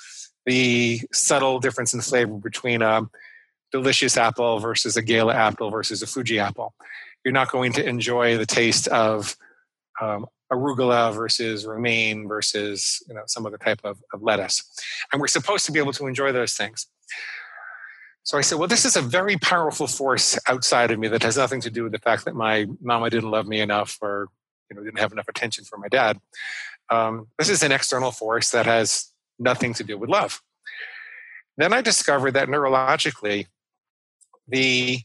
the 0.46 1.02
subtle 1.14 1.60
difference 1.60 1.94
in 1.94 2.02
flavor 2.02 2.34
between 2.36 2.82
a 2.82 3.08
delicious 3.72 4.18
apple 4.18 4.60
versus 4.60 4.98
a 4.98 5.02
Gala 5.02 5.36
apple 5.36 5.70
versus 5.70 6.02
a 6.02 6.08
Fuji 6.08 6.40
apple. 6.40 6.74
You're 7.24 7.34
not 7.34 7.52
going 7.52 7.74
to 7.74 7.86
enjoy 7.86 8.38
the 8.38 8.46
taste 8.46 8.88
of 8.88 9.36
um, 10.02 10.26
arugula 10.52 11.14
versus 11.14 11.66
romaine 11.66 12.28
versus 12.28 13.04
you 13.08 13.14
know 13.14 13.24
some 13.28 13.46
other 13.46 13.58
type 13.58 13.82
of, 13.84 14.02
of 14.14 14.22
lettuce, 14.22 14.64
and 15.12 15.20
we're 15.20 15.28
supposed 15.28 15.66
to 15.66 15.72
be 15.72 15.80
able 15.80 15.94
to 15.94 16.08
enjoy 16.08 16.32
those 16.32 16.54
things. 16.54 16.88
So 18.24 18.38
I 18.38 18.42
said, 18.42 18.60
well, 18.60 18.68
this 18.68 18.84
is 18.84 18.98
a 18.98 19.02
very 19.02 19.38
powerful 19.38 19.88
force 19.88 20.38
outside 20.50 20.92
of 20.92 21.00
me 21.00 21.08
that 21.08 21.24
has 21.24 21.38
nothing 21.38 21.62
to 21.62 21.70
do 21.70 21.84
with 21.84 21.94
the 21.94 22.00
fact 22.00 22.26
that 22.26 22.36
my 22.36 22.68
mama 22.82 23.10
didn't 23.10 23.32
love 23.32 23.48
me 23.48 23.62
enough 23.62 23.98
or 24.02 24.28
you 24.70 24.76
know 24.76 24.84
didn't 24.84 25.00
have 25.00 25.14
enough 25.14 25.30
attention 25.30 25.64
for 25.64 25.78
my 25.78 25.88
dad. 25.88 26.20
Um, 26.90 27.28
this 27.38 27.50
is 27.50 27.64
an 27.64 27.72
external 27.72 28.12
force 28.12 28.52
that 28.52 28.66
has 28.66 29.12
nothing 29.40 29.74
to 29.76 29.84
do 29.84 29.98
with 29.98 30.10
love. 30.10 30.42
Then 31.58 31.74
I 31.74 31.82
discovered 31.82 32.32
that 32.32 32.50
neurologically, 32.50 33.48
the 34.48 35.00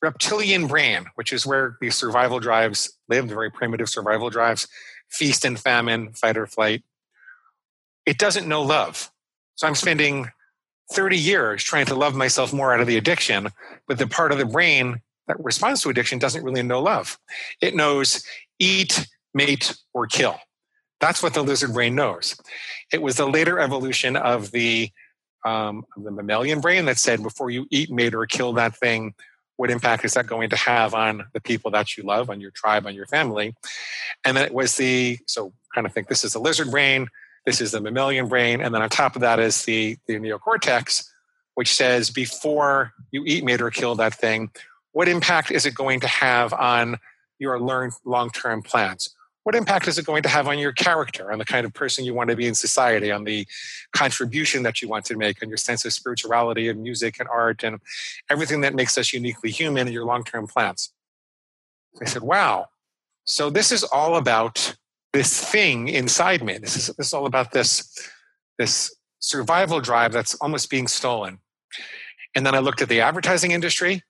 reptilian 0.00 0.66
brain, 0.66 1.06
which 1.16 1.32
is 1.32 1.46
where 1.46 1.76
these 1.80 1.94
survival 1.94 2.40
drives 2.40 2.96
live, 3.08 3.28
the 3.28 3.34
very 3.34 3.50
primitive 3.50 3.88
survival 3.88 4.30
drives, 4.30 4.68
feast 5.08 5.44
and 5.44 5.58
famine, 5.58 6.12
fight 6.12 6.36
or 6.36 6.46
flight, 6.46 6.82
it 8.06 8.18
doesn't 8.18 8.48
know 8.48 8.62
love. 8.62 9.10
So 9.56 9.66
I'm 9.66 9.74
spending 9.74 10.30
30 10.92 11.18
years 11.18 11.62
trying 11.62 11.86
to 11.86 11.94
love 11.94 12.14
myself 12.14 12.52
more 12.52 12.72
out 12.72 12.80
of 12.80 12.86
the 12.86 12.96
addiction, 12.96 13.48
but 13.86 13.98
the 13.98 14.06
part 14.06 14.32
of 14.32 14.38
the 14.38 14.46
brain 14.46 15.00
that 15.26 15.42
responds 15.42 15.82
to 15.82 15.90
addiction 15.90 16.18
doesn't 16.18 16.42
really 16.42 16.62
know 16.62 16.80
love. 16.80 17.18
It 17.60 17.74
knows 17.74 18.24
eat, 18.58 19.06
mate, 19.34 19.76
or 19.92 20.06
kill. 20.06 20.38
That's 21.00 21.22
what 21.22 21.34
the 21.34 21.42
lizard 21.42 21.74
brain 21.74 21.94
knows. 21.94 22.34
It 22.92 23.02
was 23.02 23.16
the 23.16 23.28
later 23.28 23.60
evolution 23.60 24.16
of 24.16 24.50
the 24.50 24.90
um, 25.44 25.84
of 25.96 26.02
the 26.02 26.10
mammalian 26.10 26.60
brain 26.60 26.84
that 26.86 26.98
said 26.98 27.22
before 27.22 27.50
you 27.50 27.66
eat, 27.70 27.90
mate, 27.90 28.14
or 28.14 28.26
kill 28.26 28.52
that 28.54 28.76
thing, 28.76 29.14
what 29.58 29.70
impact 29.70 30.04
is 30.04 30.14
that 30.14 30.26
going 30.26 30.48
to 30.48 30.56
have 30.56 30.94
on 30.94 31.24
the 31.34 31.40
people 31.40 31.70
that 31.72 31.96
you 31.96 32.04
love, 32.04 32.30
on 32.30 32.40
your 32.40 32.52
tribe, 32.52 32.86
on 32.86 32.94
your 32.94 33.06
family? 33.06 33.54
And 34.24 34.36
then 34.36 34.44
it 34.44 34.54
was 34.54 34.76
the 34.76 35.18
so 35.26 35.52
kind 35.74 35.86
of 35.86 35.92
think 35.92 36.08
this 36.08 36.24
is 36.24 36.32
the 36.32 36.38
lizard 36.38 36.70
brain, 36.70 37.08
this 37.44 37.60
is 37.60 37.72
the 37.72 37.80
mammalian 37.80 38.28
brain, 38.28 38.60
and 38.60 38.72
then 38.72 38.82
on 38.82 38.88
top 38.88 39.16
of 39.16 39.20
that 39.20 39.38
is 39.38 39.64
the 39.64 39.98
the 40.06 40.14
neocortex, 40.14 41.08
which 41.56 41.74
says 41.74 42.08
before 42.08 42.92
you 43.10 43.24
eat, 43.26 43.44
mate, 43.44 43.60
or 43.60 43.70
kill 43.70 43.96
that 43.96 44.14
thing, 44.14 44.50
what 44.92 45.08
impact 45.08 45.50
is 45.50 45.66
it 45.66 45.74
going 45.74 46.00
to 46.00 46.08
have 46.08 46.52
on 46.54 46.96
your 47.40 47.58
long 47.58 48.30
term 48.30 48.62
plans? 48.62 49.14
What 49.48 49.54
impact 49.54 49.88
is 49.88 49.96
it 49.96 50.04
going 50.04 50.22
to 50.24 50.28
have 50.28 50.46
on 50.46 50.58
your 50.58 50.72
character, 50.72 51.32
on 51.32 51.38
the 51.38 51.44
kind 51.46 51.64
of 51.64 51.72
person 51.72 52.04
you 52.04 52.12
want 52.12 52.28
to 52.28 52.36
be 52.36 52.46
in 52.46 52.54
society, 52.54 53.10
on 53.10 53.24
the 53.24 53.46
contribution 53.94 54.62
that 54.64 54.82
you 54.82 54.88
want 54.88 55.06
to 55.06 55.16
make, 55.16 55.42
on 55.42 55.48
your 55.48 55.56
sense 55.56 55.86
of 55.86 55.94
spirituality 55.94 56.68
and 56.68 56.82
music 56.82 57.18
and 57.18 57.26
art 57.30 57.64
and 57.64 57.78
everything 58.28 58.60
that 58.60 58.74
makes 58.74 58.98
us 58.98 59.10
uniquely 59.10 59.50
human 59.50 59.86
in 59.86 59.94
your 59.94 60.04
long 60.04 60.22
term 60.22 60.46
plans? 60.46 60.92
I 61.98 62.04
said, 62.04 62.20
wow. 62.20 62.66
So 63.24 63.48
this 63.48 63.72
is 63.72 63.84
all 63.84 64.16
about 64.16 64.76
this 65.14 65.42
thing 65.42 65.88
inside 65.88 66.44
me. 66.44 66.58
This 66.58 66.76
is, 66.76 66.94
this 66.98 67.06
is 67.06 67.14
all 67.14 67.24
about 67.24 67.50
this, 67.52 67.90
this 68.58 68.94
survival 69.18 69.80
drive 69.80 70.12
that's 70.12 70.34
almost 70.42 70.68
being 70.68 70.86
stolen. 70.86 71.38
And 72.34 72.44
then 72.44 72.54
I 72.54 72.58
looked 72.58 72.82
at 72.82 72.90
the 72.90 73.00
advertising 73.00 73.52
industry 73.52 74.02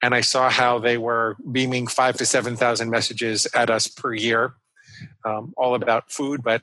and 0.00 0.14
I 0.14 0.20
saw 0.20 0.48
how 0.48 0.78
they 0.78 0.96
were 0.96 1.36
beaming 1.50 1.88
five 1.88 2.16
to 2.18 2.24
seven 2.24 2.54
thousand 2.54 2.88
messages 2.88 3.48
at 3.52 3.68
us 3.68 3.88
per 3.88 4.14
year, 4.14 4.54
um, 5.24 5.52
all 5.56 5.74
about 5.74 6.10
food. 6.10 6.42
But 6.42 6.62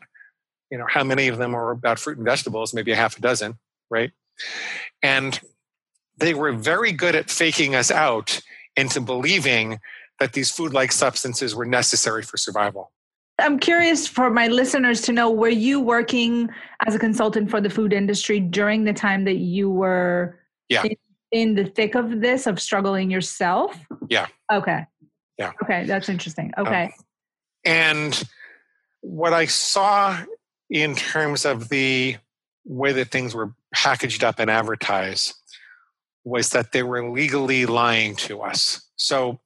you 0.72 0.78
know, 0.78 0.86
how 0.88 1.04
many 1.04 1.28
of 1.28 1.38
them 1.38 1.56
are 1.56 1.72
about 1.72 2.00
fruit 2.00 2.18
and 2.18 2.25
vegetables? 2.25 2.74
Maybe 2.74 2.92
a 2.92 2.96
half 2.96 3.18
a 3.18 3.22
dozen, 3.22 3.58
right? 3.90 4.12
And 5.02 5.40
they 6.18 6.34
were 6.34 6.52
very 6.52 6.92
good 6.92 7.16
at 7.16 7.30
faking 7.30 7.75
us 7.75 7.92
out 7.92 8.40
into 8.75 9.02
believing 9.02 9.80
that 10.20 10.34
these 10.34 10.52
food-like 10.52 10.92
substances 10.92 11.56
were 11.56 11.66
necessary 11.66 12.24
for 12.24 12.38
survival. 12.38 12.92
I'm 13.40 13.60
curious 13.60 14.08
for 14.08 14.30
my 14.30 14.48
listeners 14.48 15.02
to 15.02 15.12
know 15.12 15.30
were 15.30 15.50
you 15.50 15.80
working 15.80 16.50
as 16.86 16.94
a 16.94 17.00
consultant 17.00 17.50
for 17.50 17.60
the 17.60 17.70
food 17.70 17.92
industry 17.92 18.40
during 18.40 18.84
the 18.84 18.94
time 18.94 19.25
that 19.25 19.38
you 19.38 19.70
were 19.70 20.40
yeah. 20.70 20.84
in 20.84 20.96
in 21.32 21.56
the 21.56 21.66
thick 21.66 21.96
of 21.96 22.22
this 22.22 22.46
of 22.46 22.62
struggling 22.62 23.10
yourself? 23.10 23.75
Yeah. 24.08 24.28
Okay. 24.52 24.86
Yeah. 25.40 25.52
Okay, 25.63 25.84
that's 25.86 26.08
interesting. 26.10 26.54
Um, 26.58 26.68
okay. 26.68 26.84
Um, 26.84 26.92
and 27.65 28.24
what 29.01 29.34
I 29.34 29.46
saw 29.46 30.17
in 30.70 30.96
terms 30.96 31.46
of 31.46 31.70
the 31.70 32.17
way 32.65 32.91
that 32.93 33.12
things 33.12 33.36
were 33.36 33.53
packaged 33.74 34.24
up 34.24 34.39
and 34.39 34.50
advertised 34.50 35.34
was 36.24 36.50
that 36.50 36.72
they 36.72 36.84
were 36.84 37.10
legally 37.10 37.65
lying 37.65 38.15
to 38.15 38.41
us. 38.41 38.89
So 38.96 39.39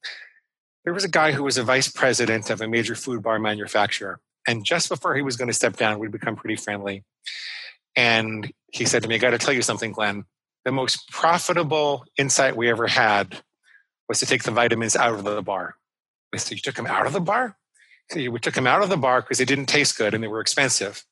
there 0.86 0.94
was 0.94 1.04
a 1.04 1.10
guy 1.10 1.32
who 1.32 1.44
was 1.44 1.58
a 1.58 1.64
vice 1.64 1.88
president 1.88 2.50
of 2.50 2.62
a 2.62 2.68
major 2.68 2.96
food 2.96 3.24
bar 3.24 3.40
manufacturer. 3.40 4.20
And 4.48 4.64
just 4.64 4.90
before 4.90 5.16
he 5.16 5.22
was 5.22 5.36
going 5.36 5.48
to 5.48 5.54
step 5.54 5.76
down, 5.76 6.00
we'd 6.00 6.12
become 6.12 6.36
pretty 6.36 6.56
friendly. 6.56 7.04
And 7.96 8.52
he 8.72 8.86
said 8.86 9.02
to 9.04 9.10
me, 9.10 9.16
I 9.16 9.18
got 9.18 9.32
to 9.32 9.40
tell 9.40 9.54
you 9.54 9.64
something, 9.64 9.92
Glenn 9.92 10.26
the 10.68 10.72
most 10.74 11.10
profitable 11.10 12.04
insight 12.18 12.58
we 12.58 12.70
ever 12.70 12.88
had 12.88 13.42
was 14.10 14.20
to 14.20 14.26
take 14.26 14.44
the 14.44 14.52
vitamins 14.52 14.98
out 14.98 15.14
of 15.14 15.24
the 15.24 15.42
bar. 15.42 15.76
I 16.34 16.38
said, 16.38 16.58
You 16.58 16.62
took 16.62 16.76
them 16.76 16.86
out 16.86 17.08
of 17.08 17.14
the 17.14 17.22
bar? 17.22 17.56
We 18.16 18.40
took 18.40 18.54
them 18.54 18.68
out 18.68 18.82
of 18.82 18.90
the 18.90 18.98
bar 18.98 19.22
because 19.22 19.38
they 19.38 19.46
didn't 19.46 19.66
taste 19.66 19.98
good 19.98 20.14
and 20.14 20.24
they 20.24 20.28
were 20.28 20.40
expensive. 20.42 21.04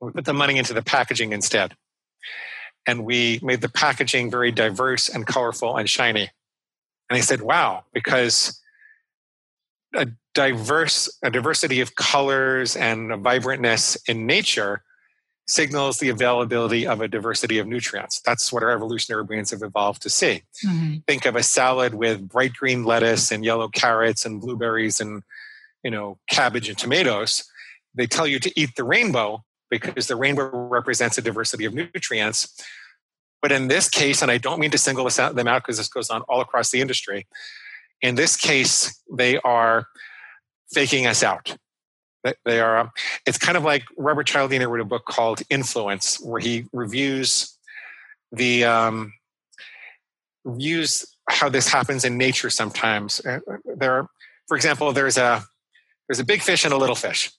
We 0.00 0.10
put 0.10 0.24
the 0.24 0.32
money 0.32 0.58
into 0.58 0.74
the 0.74 0.82
packaging 0.82 1.32
instead. 1.32 1.74
And 2.86 3.04
we 3.04 3.38
made 3.42 3.60
the 3.60 3.68
packaging 3.68 4.30
very 4.30 4.50
diverse 4.50 5.08
and 5.08 5.26
colorful 5.26 5.76
and 5.76 5.88
shiny. 5.88 6.30
And 7.08 7.16
I 7.16 7.20
said, 7.20 7.42
Wow, 7.42 7.84
because 7.92 8.60
a 9.94 10.08
diverse 10.34 11.18
a 11.22 11.30
diversity 11.30 11.80
of 11.80 11.94
colors 11.94 12.76
and 12.76 13.12
a 13.12 13.16
vibrantness 13.16 13.98
in 14.08 14.26
nature 14.26 14.82
signals 15.46 15.98
the 15.98 16.08
availability 16.08 16.86
of 16.86 17.00
a 17.00 17.08
diversity 17.08 17.58
of 17.58 17.66
nutrients. 17.66 18.20
That's 18.24 18.52
what 18.52 18.62
our 18.62 18.70
evolutionary 18.70 19.24
brains 19.24 19.50
have 19.50 19.62
evolved 19.62 20.02
to 20.02 20.10
see. 20.10 20.42
Mm-hmm. 20.64 20.98
Think 21.06 21.26
of 21.26 21.36
a 21.36 21.42
salad 21.42 21.94
with 21.94 22.28
bright 22.28 22.54
green 22.54 22.84
lettuce 22.84 23.30
and 23.30 23.44
yellow 23.44 23.68
carrots 23.68 24.24
and 24.24 24.40
blueberries 24.40 25.00
and 25.00 25.22
you 25.82 25.90
know 25.90 26.18
cabbage 26.30 26.68
and 26.68 26.78
tomatoes. 26.78 27.44
They 27.94 28.06
tell 28.06 28.26
you 28.26 28.38
to 28.40 28.60
eat 28.60 28.70
the 28.76 28.84
rainbow 28.84 29.44
because 29.70 30.06
the 30.06 30.16
rainbow 30.16 30.50
represents 30.68 31.18
a 31.18 31.22
diversity 31.22 31.64
of 31.64 31.74
nutrients. 31.74 32.62
But 33.40 33.52
in 33.52 33.68
this 33.68 33.88
case, 33.88 34.22
and 34.22 34.30
I 34.30 34.38
don't 34.38 34.60
mean 34.60 34.70
to 34.70 34.78
single 34.78 35.08
them 35.08 35.48
out 35.48 35.62
because 35.62 35.78
this 35.78 35.88
goes 35.88 36.10
on 36.10 36.22
all 36.22 36.40
across 36.40 36.70
the 36.70 36.80
industry, 36.80 37.26
in 38.00 38.14
this 38.14 38.36
case, 38.36 39.02
they 39.12 39.38
are 39.38 39.86
faking 40.72 41.06
us 41.06 41.22
out. 41.22 41.56
They 42.44 42.60
are. 42.60 42.78
Um, 42.78 42.90
it's 43.26 43.38
kind 43.38 43.56
of 43.56 43.64
like 43.64 43.82
Robert 43.96 44.28
Cialdini 44.28 44.64
wrote 44.64 44.80
a 44.80 44.84
book 44.84 45.06
called 45.06 45.42
Influence, 45.50 46.20
where 46.20 46.40
he 46.40 46.66
reviews 46.72 47.58
the 48.30 48.64
um, 48.64 49.12
reviews 50.44 51.04
how 51.28 51.48
this 51.48 51.68
happens 51.68 52.04
in 52.04 52.16
nature. 52.16 52.50
Sometimes 52.50 53.20
uh, 53.26 53.40
there, 53.76 54.06
for 54.46 54.56
example, 54.56 54.92
there's 54.92 55.18
a 55.18 55.44
there's 56.12 56.20
a 56.20 56.26
big 56.26 56.42
fish 56.42 56.66
and 56.66 56.74
a 56.74 56.76
little 56.76 56.94
fish, 56.94 57.30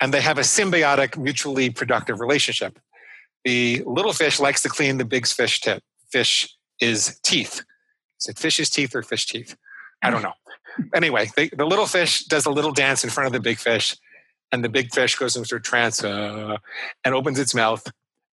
and 0.00 0.14
they 0.14 0.22
have 0.22 0.38
a 0.38 0.40
symbiotic, 0.40 1.18
mutually 1.18 1.68
productive 1.68 2.20
relationship. 2.20 2.78
The 3.44 3.82
little 3.84 4.14
fish 4.14 4.40
likes 4.40 4.62
to 4.62 4.70
clean 4.70 4.96
the 4.96 5.04
big 5.04 5.26
fish 5.26 5.60
tip. 5.60 5.82
Fish 6.10 6.48
is 6.80 7.20
teeth. 7.22 7.62
Is 8.18 8.28
it 8.28 8.38
fish's 8.38 8.70
teeth 8.70 8.94
or 8.94 9.02
fish 9.02 9.26
teeth? 9.26 9.54
I 10.02 10.08
don't 10.08 10.22
know. 10.22 10.32
Anyway, 10.94 11.28
the 11.36 11.66
little 11.66 11.84
fish 11.84 12.24
does 12.24 12.46
a 12.46 12.50
little 12.50 12.72
dance 12.72 13.04
in 13.04 13.10
front 13.10 13.26
of 13.26 13.34
the 13.34 13.40
big 13.40 13.58
fish 13.58 13.94
and 14.52 14.64
the 14.64 14.70
big 14.70 14.94
fish 14.94 15.16
goes 15.16 15.36
into 15.36 15.56
a 15.56 15.60
trance 15.60 16.02
uh, 16.02 16.56
and 17.04 17.14
opens 17.14 17.38
its 17.38 17.54
mouth 17.54 17.86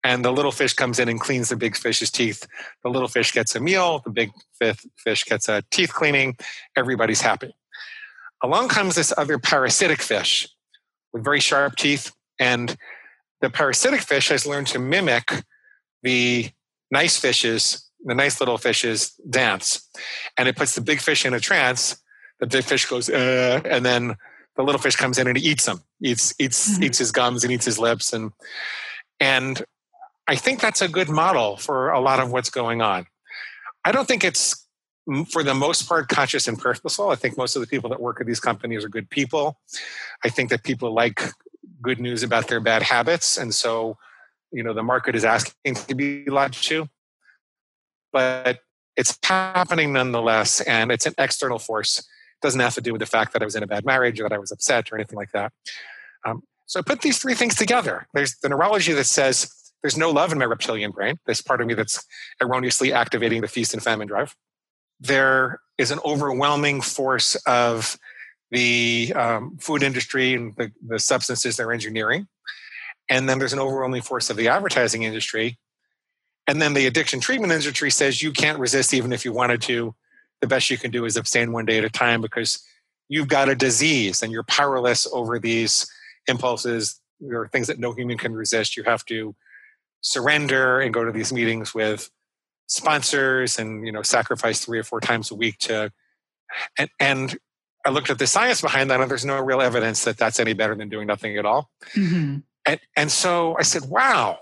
and 0.02 0.24
the 0.24 0.32
little 0.32 0.52
fish 0.52 0.72
comes 0.72 0.98
in 0.98 1.10
and 1.10 1.20
cleans 1.20 1.50
the 1.50 1.56
big 1.56 1.76
fish's 1.76 2.10
teeth 2.10 2.46
the 2.82 2.90
little 2.90 3.08
fish 3.08 3.32
gets 3.32 3.54
a 3.56 3.60
meal 3.60 4.00
the 4.04 4.10
big 4.10 4.30
fish 4.96 5.24
gets 5.24 5.48
a 5.48 5.62
teeth 5.70 5.92
cleaning 5.92 6.36
everybody's 6.76 7.20
happy 7.20 7.54
along 8.42 8.68
comes 8.68 8.94
this 8.94 9.12
other 9.16 9.38
parasitic 9.38 10.00
fish 10.00 10.48
with 11.12 11.24
very 11.24 11.40
sharp 11.40 11.76
teeth 11.76 12.12
and 12.38 12.76
the 13.40 13.50
parasitic 13.50 14.00
fish 14.00 14.28
has 14.28 14.46
learned 14.46 14.66
to 14.66 14.78
mimic 14.78 15.44
the 16.02 16.50
nice 16.90 17.18
fishes 17.18 17.90
the 18.04 18.14
nice 18.14 18.40
little 18.40 18.58
fishes 18.58 19.12
dance 19.30 19.88
and 20.36 20.48
it 20.48 20.56
puts 20.56 20.74
the 20.74 20.80
big 20.80 21.00
fish 21.00 21.24
in 21.24 21.32
a 21.34 21.40
trance 21.40 22.02
the 22.40 22.46
big 22.46 22.64
fish 22.64 22.86
goes 22.86 23.08
uh, 23.08 23.60
and 23.64 23.84
then 23.84 24.16
the 24.56 24.62
little 24.62 24.80
fish 24.80 24.96
comes 24.96 25.18
in 25.18 25.26
and 25.26 25.38
eats 25.38 25.66
them, 25.66 25.82
eats 26.02 26.34
eats 26.38 26.74
mm-hmm. 26.74 26.84
eats 26.84 26.98
his 26.98 27.12
gums 27.12 27.44
and 27.44 27.52
eats 27.52 27.64
his 27.64 27.78
lips, 27.78 28.12
and 28.12 28.32
and 29.20 29.64
I 30.26 30.36
think 30.36 30.60
that's 30.60 30.82
a 30.82 30.88
good 30.88 31.08
model 31.08 31.56
for 31.56 31.90
a 31.90 32.00
lot 32.00 32.20
of 32.20 32.30
what's 32.30 32.50
going 32.50 32.80
on. 32.80 33.06
I 33.84 33.92
don't 33.92 34.06
think 34.06 34.24
it's 34.24 34.63
for 35.28 35.42
the 35.42 35.54
most 35.54 35.88
part 35.88 36.08
conscious 36.08 36.48
and 36.48 36.58
purposeful. 36.58 37.10
I 37.10 37.14
think 37.16 37.36
most 37.36 37.56
of 37.56 37.60
the 37.60 37.66
people 37.66 37.90
that 37.90 38.00
work 38.00 38.20
at 38.20 38.26
these 38.26 38.40
companies 38.40 38.84
are 38.84 38.88
good 38.88 39.10
people. 39.10 39.58
I 40.24 40.28
think 40.28 40.50
that 40.50 40.62
people 40.62 40.92
like 40.92 41.22
good 41.82 42.00
news 42.00 42.22
about 42.22 42.48
their 42.48 42.60
bad 42.60 42.82
habits, 42.82 43.36
and 43.36 43.54
so 43.54 43.98
you 44.50 44.62
know 44.62 44.72
the 44.72 44.82
market 44.82 45.14
is 45.14 45.24
asking 45.24 45.74
to 45.74 45.94
be 45.94 46.24
lied 46.26 46.52
to. 46.54 46.88
But 48.12 48.60
it's 48.96 49.18
happening 49.22 49.92
nonetheless, 49.92 50.60
and 50.62 50.90
it's 50.90 51.06
an 51.06 51.14
external 51.18 51.58
force 51.58 51.98
It 51.98 52.06
doesn't 52.42 52.60
have 52.60 52.74
to 52.74 52.80
do 52.80 52.92
with 52.92 53.00
the 53.00 53.06
fact 53.06 53.32
that 53.32 53.42
I 53.42 53.44
was 53.44 53.56
in 53.56 53.62
a 53.62 53.66
bad 53.66 53.84
marriage 53.84 54.20
or 54.20 54.28
that 54.28 54.34
I 54.34 54.38
was 54.38 54.52
upset 54.52 54.92
or 54.92 54.96
anything 54.96 55.16
like 55.16 55.32
that. 55.32 55.52
Um, 56.24 56.42
so 56.66 56.80
I 56.80 56.82
put 56.82 57.02
these 57.02 57.18
three 57.18 57.34
things 57.34 57.56
together. 57.56 58.06
There's 58.14 58.36
the 58.36 58.48
neurology 58.48 58.92
that 58.92 59.04
says 59.04 59.52
there's 59.82 59.98
no 59.98 60.10
love 60.10 60.32
in 60.32 60.38
my 60.38 60.46
reptilian 60.46 60.92
brain. 60.92 61.18
This 61.26 61.42
part 61.42 61.60
of 61.60 61.66
me 61.66 61.74
that's 61.74 62.04
erroneously 62.40 62.92
activating 62.92 63.42
the 63.42 63.48
feast 63.48 63.74
and 63.74 63.82
famine 63.82 64.08
drive. 64.08 64.34
There 65.00 65.60
is 65.78 65.90
an 65.90 65.98
overwhelming 66.04 66.80
force 66.80 67.34
of 67.46 67.98
the 68.50 69.12
um, 69.16 69.56
food 69.58 69.82
industry 69.82 70.34
and 70.34 70.54
the, 70.56 70.70
the 70.86 70.98
substances 70.98 71.56
they're 71.56 71.72
engineering. 71.72 72.28
And 73.10 73.28
then 73.28 73.38
there's 73.38 73.52
an 73.52 73.58
overwhelming 73.58 74.02
force 74.02 74.30
of 74.30 74.36
the 74.36 74.48
advertising 74.48 75.02
industry. 75.02 75.58
And 76.46 76.60
then 76.60 76.74
the 76.74 76.86
addiction 76.86 77.20
treatment 77.20 77.52
industry 77.52 77.90
says 77.90 78.22
you 78.22 78.32
can't 78.32 78.58
resist 78.58 78.94
even 78.94 79.12
if 79.12 79.24
you 79.24 79.32
wanted 79.32 79.62
to 79.62 79.94
the 80.40 80.46
best 80.46 80.70
you 80.70 80.76
can 80.76 80.90
do 80.90 81.04
is 81.06 81.16
abstain 81.16 81.52
one 81.52 81.64
day 81.64 81.78
at 81.78 81.84
a 81.84 81.90
time 81.90 82.20
because 82.20 82.62
you've 83.08 83.28
got 83.28 83.48
a 83.48 83.54
disease 83.54 84.22
and 84.22 84.30
you're 84.30 84.42
powerless 84.44 85.06
over 85.12 85.38
these 85.38 85.90
impulses 86.26 87.00
or 87.30 87.48
things 87.48 87.66
that 87.66 87.78
no 87.78 87.92
human 87.92 88.18
can 88.18 88.34
resist. 88.34 88.76
You 88.76 88.82
have 88.84 89.04
to 89.06 89.34
surrender 90.02 90.80
and 90.80 90.92
go 90.92 91.02
to 91.02 91.12
these 91.12 91.32
meetings 91.32 91.74
with 91.74 92.10
sponsors 92.66 93.58
and 93.58 93.86
you 93.86 93.92
know 93.92 94.02
sacrifice 94.02 94.64
three 94.64 94.78
or 94.78 94.84
four 94.84 95.00
times 95.00 95.30
a 95.30 95.34
week 95.34 95.58
to 95.58 95.90
and, 96.78 96.88
and 97.00 97.38
I 97.86 97.90
looked 97.90 98.10
at 98.10 98.18
the 98.18 98.26
science 98.26 98.62
behind 98.62 98.90
that, 98.90 99.00
and 99.00 99.10
there's 99.10 99.26
no 99.26 99.38
real 99.40 99.60
evidence 99.60 100.04
that 100.04 100.16
that's 100.16 100.40
any 100.40 100.54
better 100.54 100.74
than 100.74 100.88
doing 100.88 101.06
nothing 101.06 101.36
at 101.36 101.44
all. 101.44 101.68
Mm-hmm. 101.94 102.38
And, 102.64 102.80
and 102.96 103.12
so 103.12 103.56
I 103.58 103.62
said, 103.62 103.84
wow. 103.86 104.38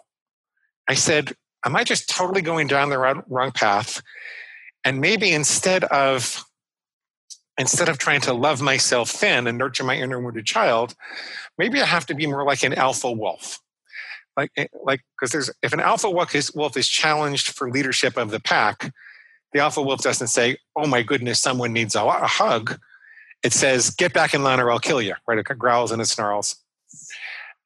I 0.89 0.95
said, 0.95 1.33
am 1.65 1.75
I 1.75 1.83
just 1.83 2.09
totally 2.09 2.43
going 2.43 2.69
down 2.69 2.91
the 2.91 2.99
wrong, 2.99 3.25
wrong 3.29 3.51
path? 3.51 4.01
and 4.85 5.01
maybe 5.01 5.33
instead 5.33 5.85
of 5.85 6.45
instead 7.59 7.89
of 7.89 7.99
trying 7.99 8.21
to 8.23 8.33
love 8.33 8.61
myself 8.61 9.11
thin 9.11 9.47
and 9.47 9.59
nurture 9.59 9.85
my 9.85 9.97
inner 9.97 10.21
wounded 10.21 10.47
child 10.47 10.95
maybe 11.59 11.81
i 11.81 11.85
have 11.85 12.07
to 12.07 12.15
be 12.15 12.27
more 12.27 12.45
like 12.45 12.63
an 12.63 12.75
alpha 12.75 13.11
wolf 13.11 13.61
like 14.37 14.51
eh, 14.57 14.66
like 14.85 15.01
because 15.16 15.31
there's 15.33 15.51
if 15.62 15.73
an 15.73 15.81
alpha 15.81 16.11
wolf 16.11 16.35
is, 16.35 16.53
wolf 16.55 16.77
is 16.77 16.88
challenged 16.88 17.49
for 17.49 17.71
leadership 17.71 18.16
of 18.16 18.31
the 18.31 18.40
pack 18.40 18.92
the 19.53 19.61
alpha 19.61 19.83
wolf 19.83 20.01
doesn't 20.01 20.29
say 20.29 20.57
oh 20.77 20.87
my 20.87 21.03
goodness 21.03 21.40
someone 21.40 21.73
needs 21.73 21.95
a, 21.95 22.03
a 22.03 22.27
hug. 22.27 22.79
It 23.45 23.53
says 23.53 23.90
get 23.90 24.12
back 24.12 24.35
in 24.35 24.42
line 24.42 24.61
or 24.61 24.71
i'll 24.71 24.79
kill 24.79 25.03
you 25.03 25.14
right? 25.27 25.38
It 25.38 25.45
growls 25.59 25.92
and 25.92 26.01
it 26.01 26.07
snarls. 26.07 26.57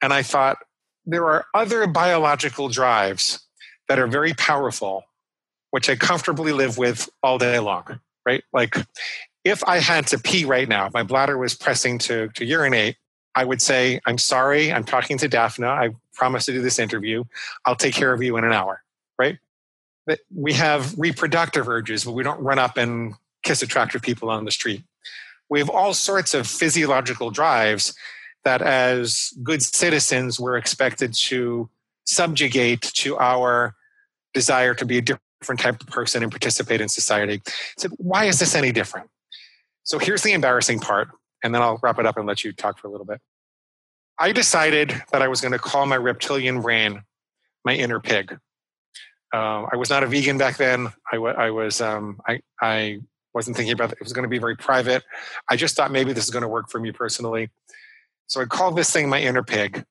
And 0.02 0.12
i 0.12 0.22
thought 0.22 0.58
there 1.04 1.26
are 1.26 1.46
other 1.54 1.86
biological 1.86 2.68
drives 2.68 3.46
that 3.88 3.98
are 3.98 4.08
very 4.08 4.34
powerful 4.34 5.04
which 5.76 5.90
I 5.90 5.96
comfortably 5.96 6.52
live 6.52 6.78
with 6.78 7.06
all 7.22 7.36
day 7.36 7.58
long, 7.58 8.00
right? 8.24 8.42
Like 8.52 8.76
if 9.44 9.62
I 9.64 9.78
had 9.78 10.06
to 10.06 10.18
pee 10.18 10.46
right 10.46 10.66
now, 10.66 10.86
if 10.86 10.94
my 10.94 11.02
bladder 11.02 11.36
was 11.36 11.54
pressing 11.54 11.98
to, 11.98 12.28
to 12.28 12.46
urinate, 12.46 12.96
I 13.36 13.44
would 13.44 13.60
say, 13.60 14.00
I'm 14.06 14.18
sorry, 14.18 14.72
I'm 14.72 14.82
talking 14.82 15.18
to 15.18 15.28
Daphna. 15.28 15.68
I 15.68 15.94
promised 16.14 16.46
to 16.46 16.52
do 16.52 16.62
this 16.62 16.78
interview. 16.78 17.22
I'll 17.66 17.76
take 17.76 17.94
care 17.94 18.12
of 18.12 18.22
you 18.22 18.38
in 18.38 18.44
an 18.44 18.52
hour, 18.52 18.82
right? 19.18 19.38
But 20.06 20.20
we 20.34 20.54
have 20.54 20.98
reproductive 20.98 21.68
urges, 21.68 22.04
but 22.04 22.12
we 22.12 22.22
don't 22.22 22.40
run 22.40 22.58
up 22.58 22.78
and 22.78 23.14
kiss 23.42 23.62
attractive 23.62 24.00
people 24.00 24.30
on 24.30 24.46
the 24.46 24.50
street. 24.50 24.82
We 25.50 25.58
have 25.58 25.68
all 25.68 25.92
sorts 25.92 26.32
of 26.32 26.46
physiological 26.46 27.30
drives 27.30 27.94
that, 28.44 28.62
as 28.62 29.34
good 29.42 29.62
citizens, 29.62 30.40
we're 30.40 30.56
expected 30.56 31.12
to 31.14 31.68
subjugate 32.04 32.82
to 32.82 33.18
our 33.18 33.74
desire 34.32 34.74
to 34.74 34.84
be 34.86 34.98
a 34.98 35.02
different 35.02 35.60
type 35.60 35.80
of 35.80 35.88
person 35.88 36.22
and 36.22 36.32
participate 36.32 36.80
in 36.80 36.88
society. 36.88 37.42
Said, 37.76 37.90
why 37.98 38.24
is 38.24 38.38
this 38.38 38.54
any 38.54 38.72
different? 38.72 39.10
So 39.82 39.98
here's 39.98 40.22
the 40.22 40.32
embarrassing 40.32 40.80
part, 40.80 41.08
and 41.46 41.54
then 41.54 41.62
I'll 41.62 41.78
wrap 41.82 41.98
it 41.98 42.04
up 42.04 42.18
and 42.18 42.26
let 42.26 42.44
you 42.44 42.52
talk 42.52 42.78
for 42.78 42.88
a 42.88 42.90
little 42.90 43.06
bit. 43.06 43.20
I 44.18 44.32
decided 44.32 45.02
that 45.12 45.22
I 45.22 45.28
was 45.28 45.40
going 45.40 45.52
to 45.52 45.58
call 45.58 45.86
my 45.86 45.96
reptilian 45.96 46.60
brain 46.60 47.02
my 47.64 47.74
inner 47.74 48.00
pig. 48.00 48.38
Uh, 49.32 49.66
I 49.72 49.76
was 49.76 49.90
not 49.90 50.02
a 50.02 50.06
vegan 50.06 50.38
back 50.38 50.56
then. 50.56 50.88
I, 51.10 51.16
w- 51.16 51.34
I 51.34 51.50
was 51.50 51.80
um, 51.80 52.20
I, 52.26 52.40
I 52.60 53.00
wasn't 53.34 53.56
thinking 53.56 53.72
about 53.72 53.92
it. 53.92 53.98
It 54.00 54.04
was 54.04 54.12
going 54.12 54.24
to 54.24 54.28
be 54.28 54.38
very 54.38 54.56
private. 54.56 55.04
I 55.50 55.56
just 55.56 55.76
thought 55.76 55.90
maybe 55.90 56.12
this 56.12 56.24
is 56.24 56.30
going 56.30 56.42
to 56.42 56.48
work 56.48 56.70
for 56.70 56.80
me 56.80 56.92
personally. 56.92 57.50
So 58.28 58.40
I 58.40 58.44
called 58.44 58.76
this 58.76 58.90
thing 58.90 59.08
my 59.08 59.20
inner 59.20 59.42
pig 59.42 59.84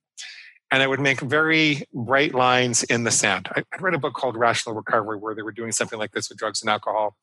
and 0.71 0.81
I 0.81 0.87
would 0.87 0.99
make 0.99 1.21
very 1.21 1.83
bright 1.93 2.33
lines 2.33 2.83
in 2.83 3.03
the 3.03 3.11
sand. 3.11 3.47
I, 3.55 3.63
I 3.71 3.77
read 3.79 3.93
a 3.93 3.99
book 3.99 4.13
called 4.13 4.35
Rational 4.35 4.75
Recovery 4.75 5.17
where 5.17 5.35
they 5.35 5.41
were 5.41 5.51
doing 5.51 5.71
something 5.71 5.99
like 5.99 6.11
this 6.11 6.27
with 6.29 6.37
drugs 6.37 6.61
and 6.61 6.69
alcohol. 6.69 7.15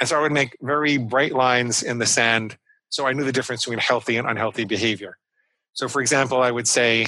And 0.00 0.08
so 0.08 0.18
I 0.18 0.22
would 0.22 0.32
make 0.32 0.56
very 0.60 0.96
bright 0.98 1.32
lines 1.32 1.82
in 1.82 1.98
the 1.98 2.06
sand 2.06 2.58
so 2.94 3.08
I 3.08 3.12
knew 3.12 3.24
the 3.24 3.32
difference 3.32 3.64
between 3.64 3.80
healthy 3.80 4.18
and 4.18 4.28
unhealthy 4.28 4.64
behavior. 4.64 5.18
So, 5.72 5.88
for 5.88 6.00
example, 6.00 6.40
I 6.40 6.52
would 6.52 6.68
say, 6.68 7.06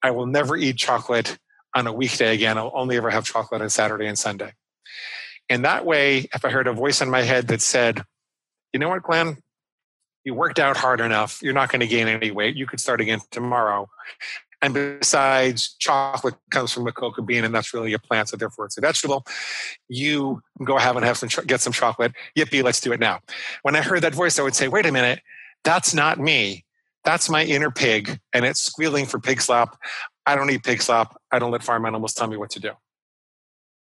I 0.00 0.12
will 0.12 0.26
never 0.26 0.56
eat 0.56 0.76
chocolate 0.76 1.36
on 1.74 1.88
a 1.88 1.92
weekday 1.92 2.34
again. 2.34 2.56
I'll 2.56 2.70
only 2.72 2.96
ever 2.96 3.10
have 3.10 3.24
chocolate 3.24 3.60
on 3.60 3.68
Saturday 3.68 4.06
and 4.06 4.16
Sunday. 4.16 4.52
And 5.48 5.64
that 5.64 5.84
way, 5.84 6.28
if 6.32 6.44
I 6.44 6.50
heard 6.50 6.68
a 6.68 6.72
voice 6.72 7.00
in 7.00 7.10
my 7.10 7.22
head 7.22 7.48
that 7.48 7.62
said, 7.62 8.04
you 8.72 8.78
know 8.78 8.88
what, 8.88 9.02
Glenn, 9.02 9.38
you 10.22 10.34
worked 10.34 10.60
out 10.60 10.76
hard 10.76 11.00
enough. 11.00 11.42
You're 11.42 11.52
not 11.52 11.68
going 11.68 11.80
to 11.80 11.88
gain 11.88 12.06
any 12.06 12.30
weight. 12.30 12.54
You 12.54 12.68
could 12.68 12.78
start 12.78 13.00
again 13.00 13.18
tomorrow. 13.32 13.88
And 14.64 14.72
besides, 14.72 15.74
chocolate 15.78 16.36
comes 16.50 16.72
from 16.72 16.86
a 16.86 16.92
cocoa 16.92 17.20
bean, 17.20 17.44
and 17.44 17.54
that's 17.54 17.74
really 17.74 17.92
a 17.92 17.98
plant, 17.98 18.30
so 18.30 18.38
therefore 18.38 18.64
it's 18.64 18.78
a 18.78 18.80
vegetable. 18.80 19.26
You 19.90 20.40
go 20.64 20.78
have 20.78 20.96
and 20.96 21.04
have 21.04 21.18
some, 21.18 21.28
get 21.46 21.60
some 21.60 21.74
chocolate. 21.74 22.12
Yippee, 22.34 22.62
let's 22.64 22.80
do 22.80 22.90
it 22.92 22.98
now. 22.98 23.20
When 23.60 23.76
I 23.76 23.82
heard 23.82 24.00
that 24.00 24.14
voice, 24.14 24.38
I 24.38 24.42
would 24.42 24.54
say, 24.54 24.68
wait 24.68 24.86
a 24.86 24.92
minute, 24.92 25.20
that's 25.64 25.92
not 25.92 26.18
me. 26.18 26.64
That's 27.04 27.28
my 27.28 27.44
inner 27.44 27.70
pig, 27.70 28.18
and 28.32 28.46
it's 28.46 28.62
squealing 28.62 29.04
for 29.04 29.20
pig 29.20 29.42
slop. 29.42 29.76
I 30.24 30.34
don't 30.34 30.48
eat 30.48 30.62
pig 30.62 30.80
slop. 30.80 31.20
I 31.30 31.38
don't 31.38 31.50
let 31.50 31.62
farm 31.62 31.84
animals 31.84 32.14
tell 32.14 32.28
me 32.28 32.38
what 32.38 32.48
to 32.52 32.60
do. 32.60 32.70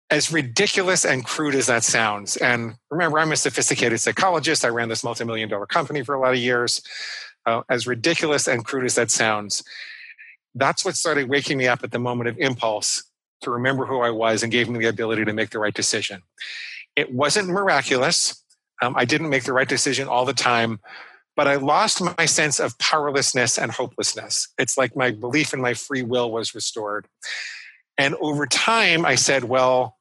As 0.10 0.32
ridiculous 0.32 1.04
and 1.04 1.26
crude 1.26 1.56
as 1.56 1.68
that 1.68 1.84
sounds, 1.84 2.38
and 2.38 2.76
remember, 2.90 3.20
I'm 3.20 3.34
a 3.34 3.36
sophisticated 3.36 4.00
psychologist. 4.00 4.64
I 4.64 4.70
ran 4.70 4.88
this 4.88 5.04
multi 5.04 5.26
million 5.26 5.50
dollar 5.50 5.66
company 5.66 6.06
for 6.06 6.16
a 6.16 6.22
lot 6.22 6.32
of 6.32 6.40
years. 6.40 6.82
Uh, 7.46 7.64
as 7.70 7.88
ridiculous 7.88 8.48
and 8.48 8.64
crude 8.64 8.86
as 8.86 8.96
that 8.96 9.10
sounds, 9.10 9.64
that's 10.56 10.84
what 10.84 10.96
started 10.96 11.30
waking 11.30 11.58
me 11.58 11.68
up 11.68 11.84
at 11.84 11.92
the 11.92 12.00
moment 12.00 12.30
of 12.30 12.38
impulse 12.38 13.04
to 13.42 13.52
remember 13.52 13.86
who 13.86 14.02
I 14.02 14.10
was 14.10 14.44
and 14.44 14.52
gave 14.52 14.70
me 14.70 14.80
the 14.80 14.88
ability 14.88 15.26
to 15.26 15.34
make 15.34 15.52
the 15.52 15.60
right 15.60 15.74
decision. 15.74 16.24
It 16.96 17.14
wasn't 17.14 17.48
miraculous. 17.48 18.44
Um, 18.82 18.96
I 18.98 19.06
didn't 19.06 19.30
make 19.30 19.44
the 19.44 19.54
right 19.54 19.68
decision 19.68 20.08
all 20.08 20.26
the 20.26 20.34
time, 20.34 20.80
but 21.36 21.48
I 21.48 21.56
lost 21.56 22.02
my 22.02 22.26
sense 22.26 22.60
of 22.60 22.78
powerlessness 22.80 23.58
and 23.58 23.72
hopelessness. 23.72 24.50
It's 24.58 24.78
like 24.78 24.96
my 24.96 25.12
belief 25.12 25.54
in 25.54 25.62
my 25.62 25.74
free 25.74 26.02
will 26.02 26.32
was 26.32 26.56
restored. 26.56 27.08
And 27.98 28.16
over 28.16 28.46
time, 28.46 29.06
I 29.06 29.16
said, 29.16 29.46
well, 29.46 29.98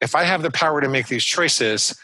if 0.00 0.14
I 0.14 0.24
have 0.24 0.42
the 0.42 0.50
power 0.50 0.80
to 0.80 0.88
make 0.88 1.08
these 1.08 1.24
choices, 1.24 1.98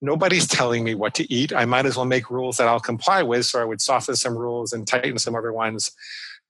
nobody's 0.00 0.46
telling 0.46 0.84
me 0.84 0.94
what 0.94 1.14
to 1.14 1.32
eat. 1.32 1.52
I 1.52 1.64
might 1.64 1.86
as 1.86 1.96
well 1.96 2.06
make 2.06 2.30
rules 2.30 2.56
that 2.56 2.68
I'll 2.68 2.80
comply 2.80 3.22
with. 3.22 3.46
So 3.46 3.60
I 3.60 3.64
would 3.64 3.80
soften 3.80 4.16
some 4.16 4.36
rules 4.36 4.72
and 4.72 4.86
tighten 4.86 5.18
some 5.18 5.34
other 5.34 5.52
ones. 5.52 5.92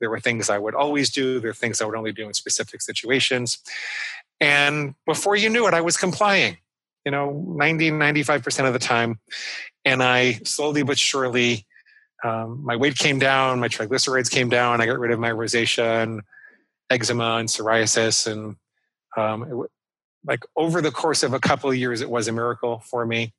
There 0.02 0.10
were 0.10 0.18
things 0.18 0.50
I 0.50 0.58
would 0.58 0.74
always 0.74 1.10
do, 1.10 1.38
there 1.38 1.50
were 1.50 1.54
things 1.54 1.80
I 1.80 1.86
would 1.86 1.94
only 1.94 2.10
do 2.10 2.26
in 2.26 2.34
specific 2.34 2.82
situations. 2.82 3.58
And 4.40 4.96
before 5.06 5.36
you 5.36 5.48
knew 5.48 5.68
it, 5.68 5.74
I 5.74 5.80
was 5.80 5.96
complying, 5.96 6.56
you 7.06 7.12
know, 7.12 7.44
90, 7.56 7.92
95% 7.92 8.66
of 8.66 8.72
the 8.72 8.80
time. 8.80 9.20
And 9.84 10.02
I 10.02 10.40
slowly 10.42 10.82
but 10.82 10.98
surely, 10.98 11.64
um, 12.24 12.64
my 12.64 12.74
weight 12.74 12.96
came 12.96 13.20
down, 13.20 13.60
my 13.60 13.68
triglycerides 13.68 14.28
came 14.28 14.48
down, 14.48 14.80
I 14.80 14.86
got 14.86 14.98
rid 14.98 15.12
of 15.12 15.20
my 15.20 15.30
rosacea 15.30 16.02
and 16.02 16.22
eczema 16.90 17.36
and 17.36 17.48
psoriasis. 17.48 18.26
And 18.26 18.56
um, 19.16 19.44
it, 19.44 19.70
like 20.26 20.44
over 20.56 20.80
the 20.80 20.90
course 20.90 21.22
of 21.22 21.32
a 21.32 21.38
couple 21.38 21.70
of 21.70 21.76
years, 21.76 22.00
it 22.00 22.10
was 22.10 22.26
a 22.26 22.32
miracle 22.32 22.80
for 22.80 23.06
me. 23.06 23.32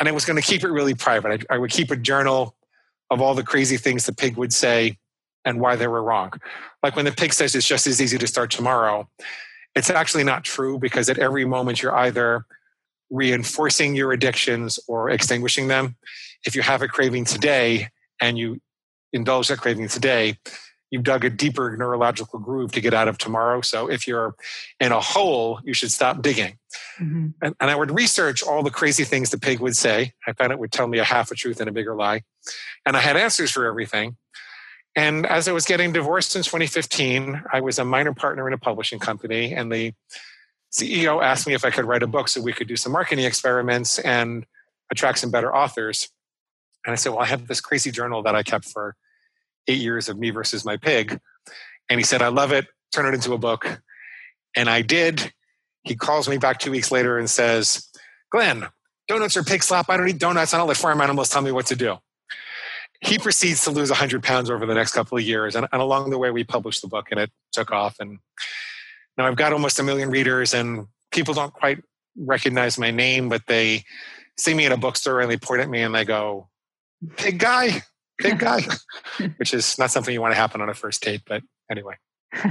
And 0.00 0.08
I 0.08 0.12
was 0.12 0.24
going 0.24 0.40
to 0.40 0.46
keep 0.46 0.64
it 0.64 0.70
really 0.70 0.94
private. 0.94 1.46
I, 1.50 1.56
I 1.56 1.58
would 1.58 1.70
keep 1.70 1.90
a 1.90 1.96
journal 1.96 2.56
of 3.10 3.20
all 3.20 3.34
the 3.34 3.42
crazy 3.42 3.76
things 3.76 4.06
the 4.06 4.14
pig 4.14 4.38
would 4.38 4.54
say 4.54 4.96
and 5.44 5.60
why 5.60 5.76
they 5.76 5.86
were 5.86 6.02
wrong. 6.02 6.32
Like 6.82 6.96
when 6.96 7.04
the 7.04 7.12
pig 7.12 7.32
says 7.32 7.54
it's 7.54 7.66
just 7.66 7.86
as 7.86 8.00
easy 8.00 8.18
to 8.18 8.26
start 8.26 8.50
tomorrow, 8.50 9.08
it's 9.74 9.90
actually 9.90 10.24
not 10.24 10.44
true 10.44 10.78
because 10.78 11.08
at 11.08 11.18
every 11.18 11.44
moment 11.44 11.82
you're 11.82 11.94
either 11.94 12.46
reinforcing 13.10 13.94
your 13.94 14.12
addictions 14.12 14.78
or 14.88 15.10
extinguishing 15.10 15.68
them. 15.68 15.96
If 16.44 16.56
you 16.56 16.62
have 16.62 16.82
a 16.82 16.88
craving 16.88 17.24
today 17.24 17.88
and 18.20 18.38
you 18.38 18.60
indulge 19.12 19.48
that 19.48 19.58
craving 19.58 19.88
today, 19.88 20.38
you've 20.90 21.02
dug 21.02 21.24
a 21.24 21.30
deeper 21.30 21.74
neurological 21.76 22.38
groove 22.38 22.72
to 22.72 22.80
get 22.80 22.94
out 22.94 23.08
of 23.08 23.18
tomorrow. 23.18 23.62
So 23.62 23.90
if 23.90 24.06
you're 24.06 24.34
in 24.78 24.92
a 24.92 25.00
hole, 25.00 25.60
you 25.64 25.72
should 25.72 25.90
stop 25.90 26.22
digging. 26.22 26.58
Mm-hmm. 27.00 27.28
And, 27.42 27.54
and, 27.58 27.70
I 27.70 27.74
would 27.74 27.90
research 27.90 28.42
all 28.42 28.62
the 28.62 28.70
crazy 28.70 29.04
things 29.04 29.30
the 29.30 29.38
pig 29.38 29.60
would 29.60 29.76
say. 29.76 30.12
I 30.26 30.32
found 30.32 30.52
it 30.52 30.58
would 30.58 30.72
tell 30.72 30.86
me 30.86 30.98
a 30.98 31.04
half 31.04 31.30
a 31.30 31.34
truth 31.34 31.60
and 31.60 31.68
a 31.68 31.72
bigger 31.72 31.94
lie. 31.94 32.22
And 32.86 32.96
I 32.96 33.00
had 33.00 33.16
answers 33.16 33.50
for 33.50 33.66
everything. 33.66 34.16
And 34.94 35.24
as 35.26 35.48
I 35.48 35.52
was 35.52 35.64
getting 35.64 35.92
divorced 35.92 36.36
in 36.36 36.42
2015, 36.42 37.44
I 37.52 37.60
was 37.60 37.78
a 37.78 37.84
minor 37.84 38.12
partner 38.12 38.46
in 38.46 38.52
a 38.52 38.58
publishing 38.58 38.98
company, 38.98 39.54
and 39.54 39.72
the 39.72 39.94
CEO 40.72 41.22
asked 41.22 41.46
me 41.46 41.54
if 41.54 41.64
I 41.64 41.70
could 41.70 41.84
write 41.84 42.02
a 42.02 42.06
book 42.06 42.28
so 42.28 42.40
we 42.40 42.52
could 42.52 42.68
do 42.68 42.76
some 42.76 42.92
marketing 42.92 43.24
experiments 43.24 43.98
and 43.98 44.46
attract 44.90 45.18
some 45.18 45.30
better 45.30 45.54
authors. 45.54 46.08
And 46.84 46.92
I 46.92 46.96
said, 46.96 47.10
Well, 47.10 47.20
I 47.20 47.26
have 47.26 47.46
this 47.46 47.60
crazy 47.60 47.90
journal 47.90 48.22
that 48.22 48.34
I 48.34 48.42
kept 48.42 48.66
for 48.66 48.96
eight 49.68 49.80
years 49.80 50.08
of 50.08 50.18
me 50.18 50.30
versus 50.30 50.64
my 50.64 50.76
pig. 50.76 51.18
And 51.88 51.98
he 51.98 52.04
said, 52.04 52.20
I 52.22 52.28
love 52.28 52.52
it, 52.52 52.66
turn 52.92 53.06
it 53.06 53.14
into 53.14 53.32
a 53.32 53.38
book. 53.38 53.82
And 54.56 54.68
I 54.68 54.82
did. 54.82 55.32
He 55.84 55.94
calls 55.94 56.28
me 56.28 56.36
back 56.36 56.58
two 56.58 56.70
weeks 56.70 56.90
later 56.90 57.18
and 57.18 57.28
says, 57.28 57.88
Glenn, 58.30 58.66
donuts 59.08 59.36
are 59.36 59.42
pig 59.42 59.62
slop. 59.62 59.86
I 59.88 59.96
don't 59.96 60.08
eat 60.08 60.18
donuts. 60.18 60.52
I 60.52 60.58
don't 60.58 60.68
let 60.68 60.76
farm 60.76 61.00
animals 61.00 61.30
tell 61.30 61.42
me 61.42 61.52
what 61.52 61.66
to 61.66 61.76
do 61.76 61.98
he 63.02 63.18
proceeds 63.18 63.64
to 63.64 63.70
lose 63.70 63.90
100 63.90 64.22
pounds 64.22 64.48
over 64.48 64.64
the 64.64 64.74
next 64.74 64.92
couple 64.92 65.18
of 65.18 65.24
years. 65.24 65.56
And, 65.56 65.66
and, 65.72 65.82
along 65.82 66.10
the 66.10 66.18
way, 66.18 66.30
we 66.30 66.44
published 66.44 66.82
the 66.82 66.88
book 66.88 67.08
and 67.10 67.18
it 67.18 67.30
took 67.50 67.72
off. 67.72 67.96
And 67.98 68.20
now 69.18 69.26
I've 69.26 69.36
got 69.36 69.52
almost 69.52 69.80
a 69.80 69.82
million 69.82 70.08
readers, 70.08 70.54
and 70.54 70.86
people 71.10 71.34
don't 71.34 71.52
quite 71.52 71.82
recognize 72.16 72.78
my 72.78 72.92
name, 72.92 73.28
but 73.28 73.42
they 73.48 73.82
see 74.38 74.54
me 74.54 74.64
in 74.64 74.72
a 74.72 74.76
bookstore 74.76 75.20
and 75.20 75.30
they 75.30 75.36
point 75.36 75.60
at 75.60 75.68
me 75.68 75.82
and 75.82 75.94
they 75.94 76.04
go, 76.04 76.48
Pig 77.16 77.40
guy, 77.40 77.82
pig 78.20 78.38
guy, 78.38 78.60
which 79.36 79.52
is 79.52 79.76
not 79.76 79.90
something 79.90 80.14
you 80.14 80.20
want 80.20 80.32
to 80.32 80.36
happen 80.36 80.60
on 80.60 80.68
a 80.68 80.74
first 80.74 81.02
date. 81.02 81.22
But 81.26 81.42
anyway. 81.68 81.96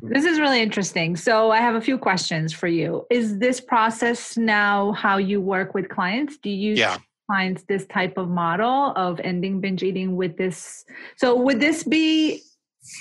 this 0.00 0.24
is 0.24 0.38
really 0.38 0.62
interesting. 0.62 1.16
So, 1.16 1.50
I 1.50 1.58
have 1.58 1.74
a 1.74 1.80
few 1.80 1.98
questions 1.98 2.52
for 2.52 2.68
you. 2.68 3.04
Is 3.10 3.40
this 3.40 3.60
process 3.60 4.36
now 4.36 4.92
how 4.92 5.16
you 5.18 5.40
work 5.40 5.74
with 5.74 5.88
clients? 5.88 6.38
Do 6.38 6.48
you 6.48 6.74
yeah 6.74 6.98
finds 7.26 7.64
this 7.64 7.86
type 7.86 8.18
of 8.18 8.28
model 8.28 8.92
of 8.96 9.20
ending 9.20 9.60
binge 9.60 9.82
eating 9.82 10.16
with 10.16 10.36
this. 10.36 10.84
So 11.16 11.36
would 11.36 11.60
this 11.60 11.84
be 11.84 12.42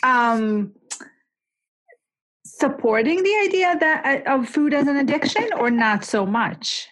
um 0.04 0.74
supporting 2.46 3.24
the 3.24 3.36
idea 3.46 3.78
that 3.80 4.26
uh, 4.28 4.36
of 4.36 4.48
food 4.48 4.74
as 4.74 4.88
an 4.88 4.98
addiction 4.98 5.50
or 5.58 5.72
not 5.72 6.06
so 6.06 6.26
much? 6.26 6.88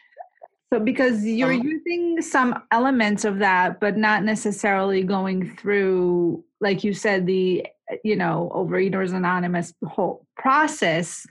So 0.71 0.79
because 0.79 1.25
you're 1.25 1.53
um, 1.53 1.63
using 1.63 2.21
some 2.21 2.63
elements 2.71 3.25
of 3.25 3.39
that 3.39 3.79
but 3.79 3.97
not 3.97 4.23
necessarily 4.23 5.03
going 5.03 5.55
through 5.55 6.43
like 6.61 6.83
you 6.83 6.93
said 6.93 7.25
the 7.25 7.65
you 8.03 8.15
know 8.15 8.51
overeaters 8.55 9.13
anonymous 9.13 9.73
whole 9.85 10.25
process. 10.37 11.25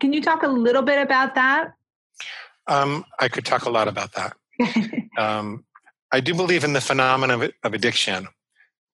Can 0.00 0.12
you 0.12 0.20
talk 0.20 0.42
a 0.42 0.48
little 0.48 0.82
bit 0.82 1.00
about 1.00 1.34
that? 1.34 1.72
Um, 2.68 3.04
i 3.18 3.28
could 3.28 3.44
talk 3.44 3.64
a 3.64 3.70
lot 3.70 3.88
about 3.88 4.12
that 4.12 4.36
um, 5.18 5.64
I 6.12 6.20
do 6.20 6.34
believe 6.34 6.64
in 6.64 6.72
the 6.72 6.80
phenomenon 6.80 7.42
of, 7.42 7.50
of 7.64 7.74
addiction, 7.74 8.28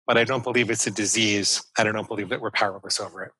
but 0.06 0.16
I 0.16 0.24
don't 0.24 0.44
believe 0.44 0.70
it's 0.70 0.86
a 0.86 0.90
disease. 0.90 1.62
and 1.78 1.88
I 1.88 1.92
don't 1.92 2.08
believe 2.08 2.28
that 2.28 2.40
we're 2.40 2.50
powerless 2.50 3.00
over 3.00 3.22
it. 3.24 3.32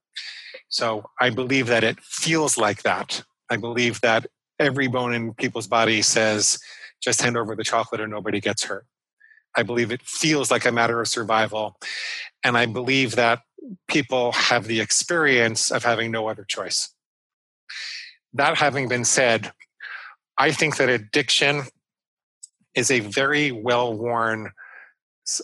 So 0.69 1.11
I 1.21 1.31
believe 1.31 1.67
that 1.69 1.85
it 1.85 2.01
feels 2.01 2.59
like 2.59 2.83
that. 2.83 3.23
I 3.51 3.57
believe 3.57 4.01
that 4.03 4.27
every 4.59 4.89
bone 4.89 5.15
in 5.15 5.35
people's 5.35 5.67
body 5.67 6.03
says, 6.03 6.59
just 7.01 7.23
hand 7.23 7.37
over 7.37 7.55
the 7.55 7.65
chocolate 7.65 8.01
or 8.01 8.09
nobody 8.09 8.41
gets 8.41 8.65
hurt. 8.65 8.87
I 9.57 9.63
believe 9.63 9.91
it 9.91 10.03
feels 10.03 10.51
like 10.51 10.67
a 10.67 10.73
matter 10.73 11.01
of 11.01 11.09
survival. 11.09 11.77
And 12.45 12.57
I 12.57 12.67
believe 12.67 13.17
that 13.17 13.41
people 13.89 14.33
have 14.33 14.67
the 14.67 14.81
experience 14.81 15.71
of 15.71 15.85
having 15.85 16.11
no 16.11 16.29
other 16.29 16.45
choice. 16.45 16.93
That 18.35 18.57
having 18.57 18.89
been 18.89 19.05
said, 19.05 19.53
I 20.37 20.53
think 20.53 20.77
that 20.77 20.89
addiction 20.89 21.63
is 22.79 22.91
a 22.93 23.01
very 23.01 23.51
well 23.51 23.93
worn 23.93 24.53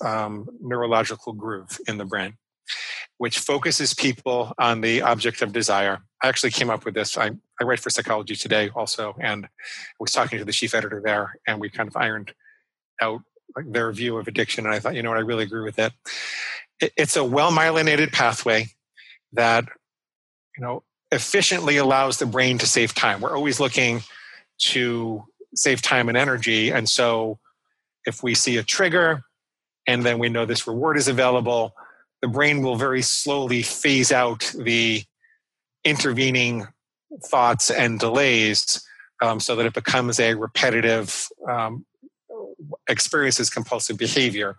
um, 0.01 0.49
neurological 0.61 1.33
groove 1.33 1.79
in 1.89 1.99
the 1.99 2.05
brain, 2.05 2.35
which 3.19 3.41
focuses 3.41 3.93
people 3.93 4.55
on 4.59 4.81
the 4.81 5.03
object 5.03 5.43
of 5.43 5.53
desire. 5.53 5.99
I 6.23 6.29
actually 6.29 6.53
came 6.53 6.71
up 6.71 6.85
with 6.85 6.95
this. 6.95 7.19
I, 7.19 7.33
I 7.61 7.65
write 7.65 7.81
for 7.81 7.91
Psychology 7.91 8.37
Today 8.37 8.71
also, 8.75 9.17
and 9.21 9.47
I 9.47 9.49
was 9.99 10.13
talking 10.13 10.39
to 10.39 10.45
the 10.45 10.53
chief 10.53 10.75
editor 10.75 11.03
there, 11.05 11.35
and 11.47 11.61
we 11.61 11.69
kind 11.69 11.89
of 11.89 11.97
ironed 11.97 12.33
out 13.03 13.23
their 13.67 13.91
view 13.93 14.17
of 14.17 14.29
addiction. 14.29 14.65
And 14.65 14.75
I 14.75 14.79
thought, 14.79 14.95
you 14.95 15.03
know 15.03 15.11
what, 15.11 15.19
I 15.19 15.23
really 15.23 15.45
agree 15.45 15.65
with 15.65 15.79
it. 15.79 15.93
it 16.81 16.93
it's 16.97 17.17
a 17.17 17.25
well 17.25 17.51
myelinated 17.51 18.13
pathway 18.13 18.69
that, 19.33 19.65
you 20.57 20.65
know, 20.65 20.85
efficiently 21.11 21.77
allows 21.79 22.19
the 22.19 22.27
brain 22.27 22.59
to 22.59 22.67
save 22.67 22.95
time. 22.95 23.21
We're 23.21 23.37
always 23.37 23.59
looking 23.59 24.03
to 24.71 25.25
save 25.55 25.83
time 25.83 26.09
and 26.09 26.19
energy. 26.19 26.71
And 26.71 26.89
so 26.89 27.39
if 28.07 28.23
we 28.23 28.35
see 28.35 28.57
a 28.57 28.63
trigger 28.63 29.23
and 29.87 30.05
then 30.05 30.19
we 30.19 30.29
know 30.29 30.45
this 30.45 30.67
reward 30.67 30.97
is 30.97 31.09
available, 31.09 31.75
the 32.23 32.29
brain 32.29 32.63
will 32.63 32.77
very 32.77 33.03
slowly 33.03 33.63
phase 33.63 34.13
out 34.13 34.53
the 34.59 35.03
intervening 35.85 36.67
thoughts 37.27 37.71
and 37.71 38.01
delays 38.01 38.85
um, 39.23 39.41
so 39.41 39.55
that 39.57 39.67
it 39.67 39.75
becomes 39.75 40.19
a 40.19 40.35
repetitive 40.35 41.29
um, 41.49 41.85
experiences 42.89 43.51
compulsive 43.51 43.99
behavior. 43.99 44.57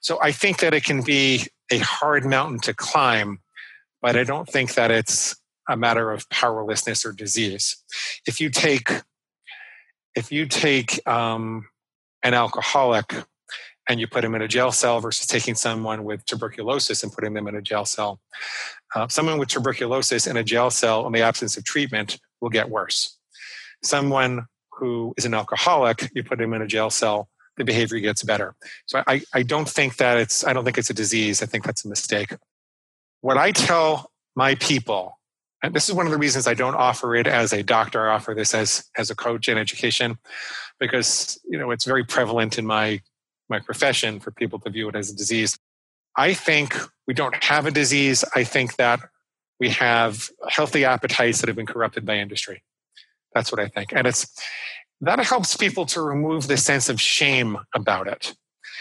So 0.00 0.18
I 0.22 0.32
think 0.32 0.58
that 0.60 0.74
it 0.74 0.84
can 0.84 1.02
be 1.02 1.46
a 1.70 1.78
hard 1.78 2.24
mountain 2.24 2.60
to 2.60 2.74
climb, 2.74 3.40
but 4.00 4.16
I 4.16 4.24
don't 4.24 4.48
think 4.48 4.74
that 4.74 4.90
it's 4.90 5.36
a 5.68 5.76
matter 5.76 6.10
of 6.10 6.28
powerlessness 6.28 7.04
or 7.04 7.12
disease. 7.12 7.76
If 8.26 8.40
you 8.40 8.50
take 8.50 8.90
if 10.14 10.30
you 10.32 10.46
take 10.46 11.06
um, 11.08 11.66
an 12.22 12.34
alcoholic 12.34 13.14
and 13.88 13.98
you 13.98 14.06
put 14.06 14.24
him 14.24 14.34
in 14.34 14.42
a 14.42 14.48
jail 14.48 14.70
cell 14.70 15.00
versus 15.00 15.26
taking 15.26 15.54
someone 15.54 16.04
with 16.04 16.24
tuberculosis 16.24 17.02
and 17.02 17.12
putting 17.12 17.34
them 17.34 17.48
in 17.48 17.56
a 17.56 17.62
jail 17.62 17.84
cell, 17.84 18.20
uh, 18.94 19.08
someone 19.08 19.38
with 19.38 19.48
tuberculosis 19.48 20.26
in 20.26 20.36
a 20.36 20.44
jail 20.44 20.70
cell 20.70 21.06
in 21.06 21.12
the 21.12 21.22
absence 21.22 21.56
of 21.56 21.64
treatment 21.64 22.18
will 22.40 22.50
get 22.50 22.68
worse. 22.68 23.18
Someone 23.82 24.46
who 24.70 25.14
is 25.16 25.24
an 25.24 25.34
alcoholic, 25.34 26.10
you 26.14 26.22
put 26.22 26.40
him 26.40 26.52
in 26.54 26.62
a 26.62 26.66
jail 26.66 26.90
cell, 26.90 27.28
the 27.56 27.64
behavior 27.64 27.98
gets 27.98 28.22
better. 28.22 28.54
So 28.86 29.02
I, 29.06 29.22
I 29.34 29.42
don't 29.42 29.68
think 29.68 29.96
that 29.96 30.16
it's 30.18 30.44
I 30.46 30.52
don't 30.52 30.64
think 30.64 30.78
it's 30.78 30.90
a 30.90 30.94
disease. 30.94 31.42
I 31.42 31.46
think 31.46 31.64
that's 31.64 31.84
a 31.84 31.88
mistake. 31.88 32.34
What 33.20 33.36
I 33.36 33.52
tell 33.52 34.10
my 34.34 34.54
people 34.56 35.18
and 35.62 35.74
this 35.74 35.88
is 35.88 35.94
one 35.94 36.06
of 36.06 36.12
the 36.12 36.18
reasons 36.18 36.46
I 36.46 36.54
don't 36.54 36.74
offer 36.74 37.14
it 37.14 37.26
as 37.26 37.52
a 37.52 37.62
doctor. 37.62 38.08
I 38.08 38.14
offer 38.14 38.34
this 38.34 38.54
as 38.54 38.84
as 38.98 39.10
a 39.10 39.14
coach 39.14 39.48
in 39.48 39.58
education, 39.58 40.18
because 40.80 41.40
you 41.48 41.58
know 41.58 41.70
it's 41.70 41.84
very 41.84 42.04
prevalent 42.04 42.58
in 42.58 42.66
my 42.66 43.00
my 43.48 43.60
profession 43.60 44.20
for 44.20 44.30
people 44.30 44.58
to 44.60 44.70
view 44.70 44.88
it 44.88 44.96
as 44.96 45.10
a 45.10 45.16
disease. 45.16 45.58
I 46.16 46.34
think 46.34 46.76
we 47.06 47.14
don't 47.14 47.42
have 47.44 47.66
a 47.66 47.70
disease. 47.70 48.24
I 48.34 48.44
think 48.44 48.76
that 48.76 49.00
we 49.60 49.68
have 49.70 50.28
healthy 50.48 50.84
appetites 50.84 51.40
that 51.40 51.48
have 51.48 51.56
been 51.56 51.66
corrupted 51.66 52.04
by 52.04 52.16
industry. 52.16 52.62
That's 53.34 53.50
what 53.52 53.60
I 53.60 53.68
think, 53.68 53.92
and 53.92 54.06
it's 54.06 54.26
that 55.00 55.18
helps 55.20 55.56
people 55.56 55.84
to 55.86 56.00
remove 56.00 56.46
the 56.46 56.56
sense 56.56 56.88
of 56.88 57.00
shame 57.00 57.58
about 57.74 58.06
it. 58.06 58.34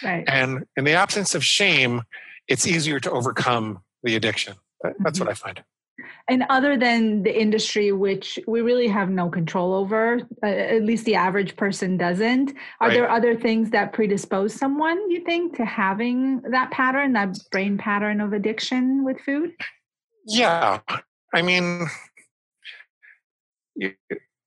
Right. 0.03 0.23
And 0.27 0.65
in 0.77 0.83
the 0.83 0.93
absence 0.93 1.33
of 1.35 1.43
shame, 1.43 2.03
it's 2.47 2.67
easier 2.67 2.99
to 2.99 3.11
overcome 3.11 3.81
the 4.03 4.15
addiction. 4.15 4.55
That's 4.99 5.17
Mhm. 5.17 5.21
what 5.21 5.29
I 5.29 5.33
find. 5.33 5.63
And 6.31 6.45
other 6.49 6.77
than 6.77 7.23
the 7.23 7.41
industry, 7.41 7.91
which 7.91 8.39
we 8.47 8.61
really 8.61 8.87
have 8.87 9.09
no 9.09 9.29
control 9.29 9.73
over, 9.73 10.21
uh, 10.41 10.45
at 10.47 10.81
least 10.81 11.03
the 11.03 11.15
average 11.15 11.57
person 11.57 11.97
doesn't, 11.97 12.53
are 12.79 12.87
Right. 12.87 12.93
there 12.93 13.11
other 13.11 13.35
things 13.35 13.69
that 13.71 13.91
predispose 13.91 14.53
someone, 14.53 15.11
you 15.11 15.25
think, 15.25 15.57
to 15.57 15.65
having 15.65 16.41
that 16.43 16.71
pattern, 16.71 17.11
that 17.13 17.37
brain 17.51 17.77
pattern 17.77 18.21
of 18.21 18.31
addiction 18.31 19.03
with 19.03 19.19
food? 19.19 19.51
Yeah. 20.25 20.79
I 21.33 21.41
mean, 21.41 21.87
you, 23.75 23.91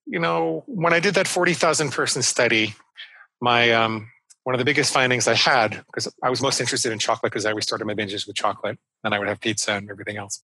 you 0.07 0.19
know, 0.19 0.65
when 0.67 0.95
I 0.95 1.01
did 1.01 1.17
that 1.17 1.29
40,000 1.29 1.93
person 1.93 2.23
study, 2.23 2.75
my, 3.43 3.73
um, 3.73 4.11
one 4.45 4.55
of 4.55 4.59
the 4.59 4.65
biggest 4.65 4.91
findings 4.91 5.29
I 5.29 5.35
had, 5.35 5.85
because 5.89 6.11
I 6.23 6.31
was 6.31 6.41
most 6.41 6.61
interested 6.61 6.93
in 6.93 6.99
chocolate 6.99 7.31
because 7.31 7.45
I 7.45 7.51
always 7.51 7.65
started 7.65 7.85
my 7.85 7.95
binges 7.95 8.27
with 8.27 8.37
chocolate, 8.37 8.79
and 9.03 9.15
I 9.15 9.19
would 9.19 9.29
have 9.29 9.41
pizza 9.41 9.73
and 9.73 9.91
everything 9.91 10.17
else. 10.17 10.43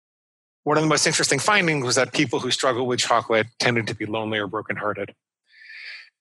One 0.67 0.77
of 0.77 0.83
the 0.83 0.89
most 0.89 1.07
interesting 1.07 1.39
findings 1.39 1.87
was 1.87 1.95
that 1.95 2.13
people 2.13 2.41
who 2.41 2.51
struggle 2.51 2.89
with 2.89 2.99
chocolate 2.99 3.47
tended 3.61 3.87
to 3.87 3.95
be 3.95 4.05
lonely 4.05 4.41
or 4.41 4.49
brokenhearted. 4.49 5.15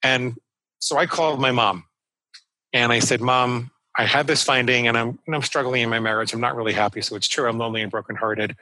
And 0.03 0.38
so 0.77 0.97
I 0.97 1.08
called 1.08 1.41
my 1.41 1.51
mom 1.51 1.86
and 2.71 2.93
I 2.93 2.99
said, 2.99 3.21
Mom, 3.21 3.71
I 3.97 4.05
had 4.05 4.27
this 4.27 4.43
finding 4.43 4.88
and 4.88 4.95
I'm, 4.95 5.17
and 5.25 5.36
I'm 5.36 5.41
struggling 5.41 5.81
in 5.81 5.89
my 5.89 5.99
marriage. 5.99 6.31
I'm 6.31 6.41
not 6.41 6.55
really 6.55 6.73
happy. 6.73 7.01
So 7.01 7.15
it's 7.15 7.27
true, 7.27 7.49
I'm 7.49 7.58
lonely 7.58 7.81
and 7.81 7.89
brokenhearted. 7.89 8.55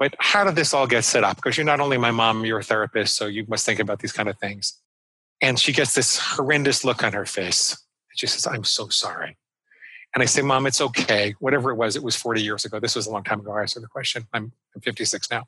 But 0.00 0.16
how 0.18 0.42
did 0.42 0.56
this 0.56 0.74
all 0.74 0.88
get 0.88 1.04
set 1.04 1.22
up? 1.22 1.36
Because 1.36 1.56
you're 1.56 1.64
not 1.64 1.78
only 1.78 1.96
my 1.96 2.10
mom, 2.10 2.44
you're 2.44 2.58
a 2.58 2.64
therapist, 2.64 3.14
so 3.14 3.26
you 3.26 3.46
must 3.46 3.64
think 3.64 3.78
about 3.78 4.00
these 4.00 4.10
kind 4.10 4.28
of 4.28 4.36
things. 4.40 4.80
And 5.40 5.60
she 5.60 5.72
gets 5.72 5.94
this 5.94 6.18
horrendous 6.18 6.84
look 6.84 7.04
on 7.04 7.12
her 7.12 7.24
face. 7.24 7.80
She 8.16 8.26
says, 8.26 8.48
I'm 8.48 8.64
so 8.64 8.88
sorry. 8.88 9.36
And 10.14 10.22
I 10.22 10.26
say, 10.26 10.42
Mom, 10.42 10.66
it's 10.66 10.80
okay. 10.80 11.34
Whatever 11.38 11.70
it 11.70 11.76
was, 11.76 11.96
it 11.96 12.02
was 12.02 12.16
40 12.16 12.42
years 12.42 12.64
ago. 12.64 12.80
This 12.80 12.96
was 12.96 13.06
a 13.06 13.10
long 13.10 13.24
time 13.24 13.40
ago. 13.40 13.52
I 13.52 13.62
asked 13.62 13.74
her 13.74 13.80
the 13.80 13.86
question. 13.86 14.26
I'm, 14.32 14.52
I'm 14.74 14.80
56 14.80 15.30
now. 15.30 15.44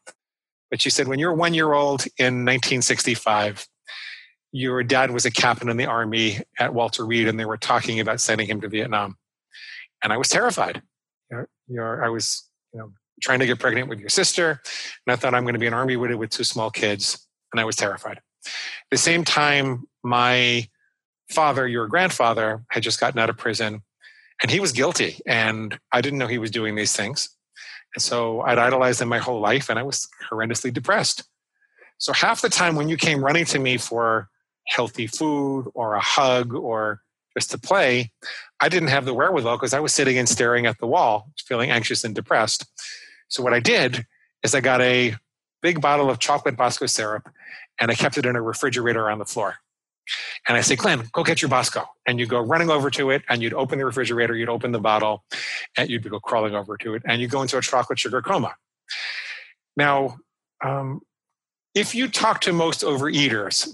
But 0.71 0.81
she 0.81 0.91
said, 0.91 1.09
when 1.09 1.19
you're 1.19 1.35
one 1.35 1.55
year 1.55 1.73
old 1.73 2.05
in 2.19 2.45
1965, 2.45 3.67
your 4.53 4.83
dad 4.83 5.11
was 5.11 5.25
a 5.25 5.31
captain 5.31 5.69
in 5.69 5.77
the 5.77 5.87
army 5.87 6.39
at 6.59 6.75
Walter 6.75 7.07
Reed, 7.07 7.29
and 7.29 7.39
they 7.39 7.45
were 7.45 7.57
talking 7.57 8.01
about 8.01 8.21
sending 8.21 8.47
him 8.47 8.61
to 8.61 8.69
Vietnam. 8.69 9.17
And 10.03 10.13
I 10.13 10.17
was 10.17 10.29
terrified. 10.29 10.83
You're, 11.69 12.05
I 12.05 12.09
was, 12.09 12.49
you 12.73 12.81
know, 12.81 12.93
trying 13.23 13.39
to 13.41 13.47
get 13.47 13.59
pregnant 13.59 13.89
with 13.89 14.01
your 14.01 14.09
sister, 14.09 14.61
and 15.07 15.13
I 15.13 15.17
thought 15.17 15.35
I'm 15.35 15.45
going 15.45 15.55
to 15.55 15.61
be 15.61 15.67
an 15.67 15.75
army 15.75 15.97
widow 15.97 16.17
with 16.17 16.31
two 16.31 16.45
small 16.45 16.71
kids, 16.71 17.27
and 17.53 17.61
I 17.61 17.65
was 17.65 17.77
terrified. 17.77 18.17
At 18.17 18.91
the 18.91 18.97
same 18.97 19.25
time, 19.25 19.85
my 20.03 20.69
father, 21.31 21.69
your 21.69 21.87
grandfather, 21.87 22.65
had 22.71 22.83
just 22.83 22.99
gotten 22.99 23.21
out 23.21 23.31
of 23.31 23.37
prison, 23.37 23.83
and 24.43 24.51
he 24.51 24.61
was 24.61 24.73
guilty, 24.73 25.21
and 25.27 25.79
I 25.93 26.01
didn't 26.01 26.19
know 26.19 26.27
he 26.27 26.39
was 26.39 26.51
doing 26.51 26.75
these 26.75 26.95
things. 26.95 27.29
And 27.95 28.03
so 28.03 28.41
I'd 28.43 28.59
idolized 28.59 29.03
him 29.03 29.09
my 29.09 29.19
whole 29.19 29.41
life, 29.41 29.69
and 29.69 29.79
I 29.79 29.83
was 29.83 30.09
horrendously 30.31 30.73
depressed. 30.73 31.25
So 31.99 32.13
half 32.13 32.41
the 32.41 32.49
time 32.49 32.77
when 32.77 32.89
you 32.89 32.97
came 32.97 33.23
running 33.23 33.45
to 33.47 33.59
me 33.59 33.77
for 33.77 34.29
healthy 34.67 35.07
food 35.07 35.71
or 35.75 35.95
a 35.95 36.01
hug 36.01 36.55
or 36.55 37.03
just 37.37 37.51
to 37.51 37.59
play, 37.59 38.13
I 38.61 38.69
didn't 38.69 38.89
have 38.89 39.05
the 39.05 39.15
wherewithal 39.15 39.57
because 39.57 39.75
I 39.75 39.81
was 39.81 39.93
sitting 39.93 40.19
and 40.19 40.29
staring 40.29 40.67
at 40.67 40.79
the 40.79 40.87
wall, 40.87 41.31
feeling 41.47 41.71
anxious 41.71 42.05
and 42.05 42.15
depressed. 42.15 42.65
So 43.29 43.43
what 43.43 43.55
I 43.55 43.61
did 43.61 44.07
is 44.43 44.55
I 44.55 44.61
got 44.61 44.81
a 44.81 45.17
big 45.63 45.81
bottle 45.81 46.11
of 46.11 46.19
chocolate 46.19 46.57
Bosco 46.57 46.87
syrup 46.87 47.29
and 47.81 47.91
I 47.91 47.95
kept 47.95 48.19
it 48.19 48.27
in 48.27 48.37
a 48.37 48.43
refrigerator 48.43 49.11
on 49.11 49.19
the 49.19 49.25
floor. 49.25 49.57
And 50.49 50.57
I 50.57 50.61
say, 50.61 50.77
Glenn, 50.77 51.09
go 51.13 51.23
get 51.23 51.43
your 51.43 51.49
Bosco. 51.49 51.85
And 52.07 52.19
you 52.19 52.27
go 52.27 52.41
running 52.41 52.71
over 52.71 52.91
to 52.91 53.11
it 53.11 53.23
and 53.29 53.43
you'd 53.43 53.55
open 53.55 53.79
the 53.79 53.85
refrigerator, 53.85 54.35
you'd 54.35 54.49
open 54.49 54.73
the 54.73 54.81
bottle, 54.81 55.25
and 55.77 55.89
you'd 55.89 56.09
go 56.09 56.21
crawling 56.21 56.55
over 56.55 56.77
to 56.79 56.95
it, 56.95 57.03
and 57.07 57.21
you 57.21 57.29
go 57.29 57.43
into 57.43 57.59
a 57.59 57.61
chocolate 57.61 57.99
sugar 57.99 58.23
coma. 58.23 58.55
Now, 59.77 60.17
um, 60.65 61.01
if 61.75 61.95
you 61.95 62.09
talk 62.09 62.41
to 62.43 62.53
most 62.53 62.83
overeaters, 62.83 63.73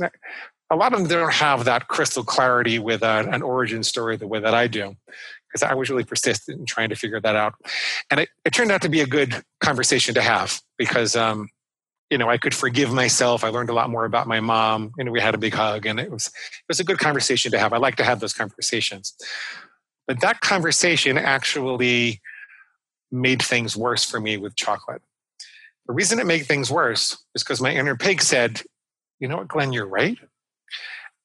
a 0.71 0.77
lot 0.77 0.93
of 0.93 0.99
them 0.99 1.09
don't 1.09 1.33
have 1.33 1.65
that 1.65 1.89
crystal 1.89 2.25
clarity 2.25 2.79
with 2.79 3.03
a, 3.03 3.29
an 3.31 3.43
origin 3.43 3.83
story 3.83 4.17
the 4.17 4.27
way 4.27 4.41
that 4.41 4.55
I 4.55 4.67
do, 4.67 4.95
because 5.49 5.63
I 5.63 5.75
was 5.75 5.89
really 5.89 6.05
persistent 6.05 6.59
in 6.59 6.67
trying 6.67 6.91
to 6.91 6.97
figure 6.97 7.21
that 7.21 7.37
out. 7.37 7.55
And 8.11 8.21
it, 8.21 8.29
it 8.45 8.53
turned 8.53 8.71
out 8.71 8.83
to 8.83 8.89
be 8.89 9.01
a 9.01 9.07
good 9.07 9.43
conversation 9.61 10.15
to 10.15 10.23
have 10.23 10.61
because, 10.77 11.17
um, 11.17 11.49
you 12.11 12.19
know, 12.19 12.29
I 12.29 12.39
could 12.39 12.55
forgive 12.55 12.93
myself. 12.93 13.43
I 13.43 13.49
learned 13.49 13.71
a 13.71 13.75
lot 13.75 13.91
more 13.91 14.05
about 14.05 14.27
my 14.27 14.41
mom, 14.41 14.93
and 14.99 15.11
we 15.11 15.21
had 15.21 15.35
a 15.35 15.39
big 15.39 15.55
hug, 15.55 15.87
and 15.87 15.99
it 15.99 16.11
was 16.11 16.27
it 16.29 16.69
was 16.69 16.81
a 16.81 16.85
good 16.85 16.99
conversation 16.99 17.51
to 17.53 17.59
have. 17.59 17.73
I 17.73 17.79
like 17.79 17.97
to 17.97 18.05
have 18.05 18.21
those 18.21 18.33
conversations, 18.33 19.15
but 20.07 20.21
that 20.21 20.41
conversation 20.41 21.19
actually 21.19 22.21
made 23.11 23.43
things 23.43 23.77
worse 23.77 24.05
for 24.05 24.21
me 24.21 24.37
with 24.37 24.57
chocolate. 24.57 25.03
The 25.87 25.95
reason 25.95 26.19
it 26.19 26.27
made 26.27 26.47
things 26.47 26.71
worse 26.71 27.17
is 27.35 27.43
because 27.43 27.61
my 27.61 27.73
inner 27.73 27.97
pig 27.97 28.23
said, 28.23 28.63
"You 29.21 29.29
know 29.29 29.39
what, 29.39 29.49
Glenn, 29.49 29.73
you're 29.73 29.87
right." 29.87 30.19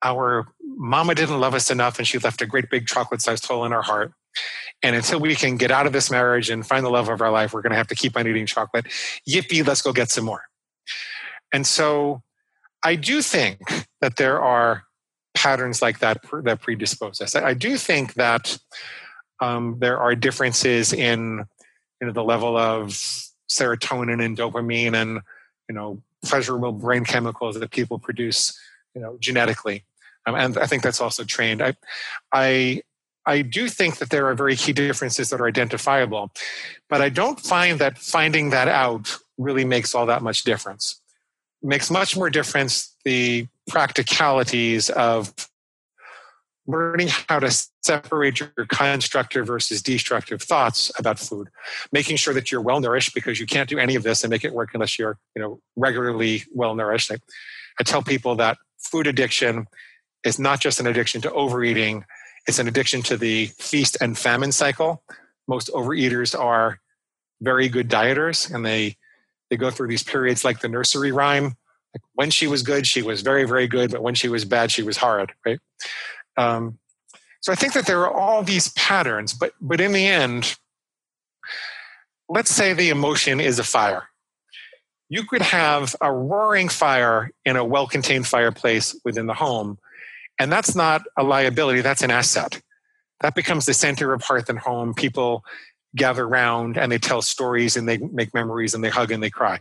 our 0.04 0.48
mama 0.64 1.16
didn't 1.16 1.40
love 1.40 1.54
us 1.54 1.70
enough 1.70 2.00
and 2.00 2.08
she 2.08 2.18
left 2.20 2.42
a 2.42 2.46
great 2.46 2.70
big 2.70 2.88
chocolate 2.88 3.22
sized 3.22 3.46
hole 3.46 3.66
in 3.66 3.74
our 3.74 3.82
heart. 3.82 4.14
And 4.84 4.96
until 4.96 5.20
we 5.20 5.36
can 5.36 5.58
get 5.58 5.70
out 5.70 5.86
of 5.86 5.94
this 5.94 6.10
marriage 6.10 6.50
and 6.50 6.66
find 6.66 6.86
the 6.86 6.90
love 6.90 7.10
of 7.10 7.22
our 7.22 7.30
life, 7.30 7.54
we're 7.54 7.62
going 7.62 7.72
to 7.72 7.78
have 7.78 7.88
to 7.88 7.96
keep 7.96 8.18
on 8.18 8.28
eating 8.28 8.48
chocolate. 8.48 8.86
Yippee, 9.30 9.66
let's 9.66 9.82
go 9.82 9.94
get 9.94 10.10
some 10.10 10.26
more. 10.26 10.42
And 11.54 11.66
so 11.66 12.22
I 12.84 12.96
do 12.96 13.22
think 13.22 13.60
that 14.02 14.16
there 14.18 14.42
are 14.42 14.84
patterns 15.34 15.82
like 15.82 16.00
that 16.00 16.18
that 16.44 16.62
predispose 16.62 17.22
us. 17.22 17.36
I 17.36 17.54
do 17.54 17.78
think 17.78 18.16
that 18.16 18.58
um, 19.40 19.78
there 19.80 19.98
are 19.98 20.16
differences 20.16 20.94
in 20.94 21.46
you 22.00 22.08
know, 22.08 22.14
the 22.14 22.24
level 22.24 22.58
of 22.58 22.90
serotonin 23.50 24.24
and 24.24 24.38
dopamine 24.38 24.94
and 24.94 25.20
you 25.68 25.76
know 25.76 26.02
pleasurable 26.24 26.72
brain 26.72 27.04
chemicals 27.04 27.60
that 27.60 27.72
people 27.72 28.00
produce 28.00 28.58
you 28.96 29.02
know 29.02 29.18
genetically 29.20 29.84
um, 30.26 30.36
and 30.36 30.58
I 30.58 30.66
think 30.66 30.84
that's 30.84 31.02
also 31.02 31.24
trained. 31.24 31.62
I, 31.62 31.76
I, 32.32 32.82
I 33.26 33.42
do 33.42 33.70
think 33.70 33.98
that 33.98 34.10
there 34.10 34.28
are 34.28 34.36
very 34.36 34.56
key 34.56 34.74
differences 34.74 35.30
that 35.30 35.42
are 35.42 35.48
identifiable, 35.48 36.32
but 36.90 37.02
I 37.02 37.10
don't 37.10 37.40
find 37.40 37.80
that 37.80 37.98
finding 37.98 38.50
that 38.52 38.68
out 38.68 39.18
really 39.38 39.66
makes 39.66 39.94
all 39.94 40.06
that 40.08 40.22
much 40.22 40.44
difference. 40.44 41.01
Makes 41.64 41.92
much 41.92 42.16
more 42.16 42.30
difference 42.30 42.96
the 43.06 43.48
practicalities 43.70 44.90
of 44.90 45.34
learning 46.68 47.10
how 47.28 47.40
to 47.40 47.52
separate 47.84 48.40
your 48.40 48.52
constructive 48.70 49.48
versus 49.48 49.82
destructive 49.82 50.42
thoughts 50.42 50.92
about 51.00 51.18
food 51.18 51.50
making 51.92 52.16
sure 52.16 52.36
that 52.36 52.52
you're 52.52 52.62
well 52.62 52.80
nourished 52.80 53.16
because 53.16 53.40
you 53.40 53.48
can't 53.48 53.68
do 53.68 53.80
any 53.80 53.96
of 53.96 54.04
this 54.04 54.24
and 54.24 54.30
make 54.30 54.46
it 54.46 54.54
work 54.54 54.70
unless 54.76 55.00
you're 55.00 55.18
you 55.36 55.42
know 55.42 55.60
regularly 55.76 56.44
well 56.54 56.76
nourished 56.76 57.12
I, 57.12 57.16
I 57.80 57.84
tell 57.84 58.04
people 58.04 58.36
that 58.36 58.58
food 58.82 59.08
addiction 59.08 59.68
is 60.24 60.40
not 60.40 60.60
just 60.60 60.80
an 60.80 60.88
addiction 60.88 61.22
to 61.22 61.32
overeating, 61.32 62.06
it's 62.48 62.60
an 62.60 62.68
addiction 62.68 63.02
to 63.04 63.18
the 63.18 63.48
feast 63.58 63.98
and 64.02 64.18
famine 64.18 64.52
cycle. 64.52 65.04
Most 65.48 65.70
overeaters 65.70 66.38
are 66.38 66.80
very 67.42 67.70
good 67.70 67.90
dieters 67.90 68.54
and 68.54 68.66
they 68.66 68.98
they 69.52 69.58
go 69.58 69.70
through 69.70 69.90
these 69.90 70.02
periods 70.02 70.44
like 70.44 70.62
the 70.62 70.68
nursery 70.68 71.12
rhyme. 71.12 71.56
Like 71.94 72.02
when 72.16 72.32
she 72.32 72.48
was 72.48 72.64
good, 72.64 72.88
she 72.88 73.04
was 73.04 73.22
very, 73.22 73.44
very 73.44 73.68
good, 73.68 73.92
but 73.92 74.02
when 74.02 74.16
she 74.16 74.30
was 74.30 74.46
bad, 74.46 74.72
she 74.72 74.82
was 74.82 74.98
hard, 74.98 75.34
right? 75.46 75.60
Um, 76.38 76.80
so 77.42 77.52
I 77.52 77.56
think 77.56 77.74
that 77.74 77.86
there 77.86 78.00
are 78.00 78.12
all 78.12 78.42
these 78.42 78.70
patterns, 78.70 79.34
but 79.34 79.54
but 79.62 79.80
in 79.80 79.94
the 79.94 80.08
end, 80.08 80.56
let's 82.28 82.52
say 82.52 82.74
the 82.74 82.90
emotion 82.90 83.40
is 83.40 83.60
a 83.60 83.64
fire 83.64 84.08
you 85.12 85.26
could 85.26 85.42
have 85.42 85.94
a 86.00 86.10
roaring 86.10 86.70
fire 86.70 87.32
in 87.44 87.58
a 87.58 87.66
well 87.66 87.86
contained 87.86 88.26
fireplace 88.26 88.98
within 89.04 89.26
the 89.26 89.34
home. 89.34 89.78
And 90.40 90.50
that's 90.50 90.74
not 90.74 91.02
a 91.18 91.24
liability, 91.24 91.82
that's 91.82 92.02
an 92.02 92.12
asset. 92.12 92.62
That 93.20 93.36
becomes 93.36 93.66
the 93.66 93.74
center 93.74 94.14
of 94.14 94.24
hearth 94.24 94.50
and 94.50 94.58
home. 94.58 94.94
People 94.94 95.44
gather 95.96 96.26
around 96.26 96.78
and 96.78 96.92
they 96.92 96.98
tell 96.98 97.22
stories 97.22 97.76
and 97.76 97.88
they 97.88 97.98
make 97.98 98.34
memories 98.34 98.74
and 98.74 98.84
they 98.84 98.90
hug 98.90 99.12
and 99.12 99.22
they 99.22 99.30
cry. 99.30 99.60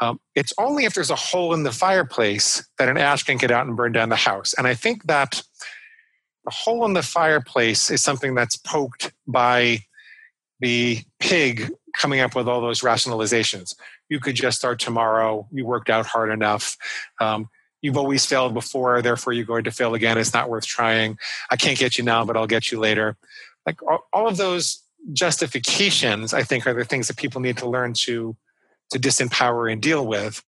Um, 0.00 0.20
it's 0.34 0.52
only 0.58 0.84
if 0.84 0.94
there's 0.94 1.10
a 1.10 1.16
hole 1.16 1.54
in 1.54 1.62
the 1.62 1.72
fireplace 1.72 2.66
that 2.78 2.88
an 2.88 2.98
ash 2.98 3.22
can 3.22 3.38
get 3.38 3.50
out 3.50 3.66
and 3.66 3.76
burn 3.76 3.92
down 3.92 4.10
the 4.10 4.16
house. 4.16 4.54
And 4.58 4.66
I 4.66 4.74
think 4.74 5.04
that 5.04 5.42
the 6.44 6.50
hole 6.50 6.84
in 6.84 6.92
the 6.92 7.02
fireplace 7.02 7.90
is 7.90 8.02
something 8.02 8.34
that's 8.34 8.56
poked 8.56 9.12
by 9.26 9.80
the 10.60 11.00
pig 11.18 11.70
coming 11.94 12.20
up 12.20 12.34
with 12.34 12.46
all 12.46 12.60
those 12.60 12.82
rationalizations 12.82 13.74
you 14.08 14.20
could 14.20 14.34
just 14.34 14.58
start 14.58 14.78
tomorrow. 14.78 15.46
You 15.52 15.66
worked 15.66 15.90
out 15.90 16.06
hard 16.06 16.30
enough. 16.30 16.76
Um, 17.20 17.48
you've 17.82 17.96
always 17.96 18.24
failed 18.24 18.54
before, 18.54 19.02
therefore 19.02 19.32
you're 19.32 19.44
going 19.44 19.64
to 19.64 19.70
fail 19.70 19.94
again. 19.94 20.18
It's 20.18 20.34
not 20.34 20.48
worth 20.48 20.66
trying. 20.66 21.18
I 21.50 21.56
can't 21.56 21.78
get 21.78 21.98
you 21.98 22.04
now, 22.04 22.24
but 22.24 22.36
I'll 22.36 22.46
get 22.46 22.70
you 22.70 22.78
later. 22.78 23.16
Like 23.64 23.82
all, 23.82 24.06
all 24.12 24.28
of 24.28 24.36
those 24.36 24.82
justifications, 25.12 26.34
I 26.34 26.42
think, 26.42 26.66
are 26.66 26.74
the 26.74 26.84
things 26.84 27.08
that 27.08 27.16
people 27.16 27.40
need 27.40 27.56
to 27.58 27.68
learn 27.68 27.92
to 28.04 28.36
to 28.90 28.98
disempower 28.98 29.70
and 29.70 29.82
deal 29.82 30.06
with. 30.06 30.42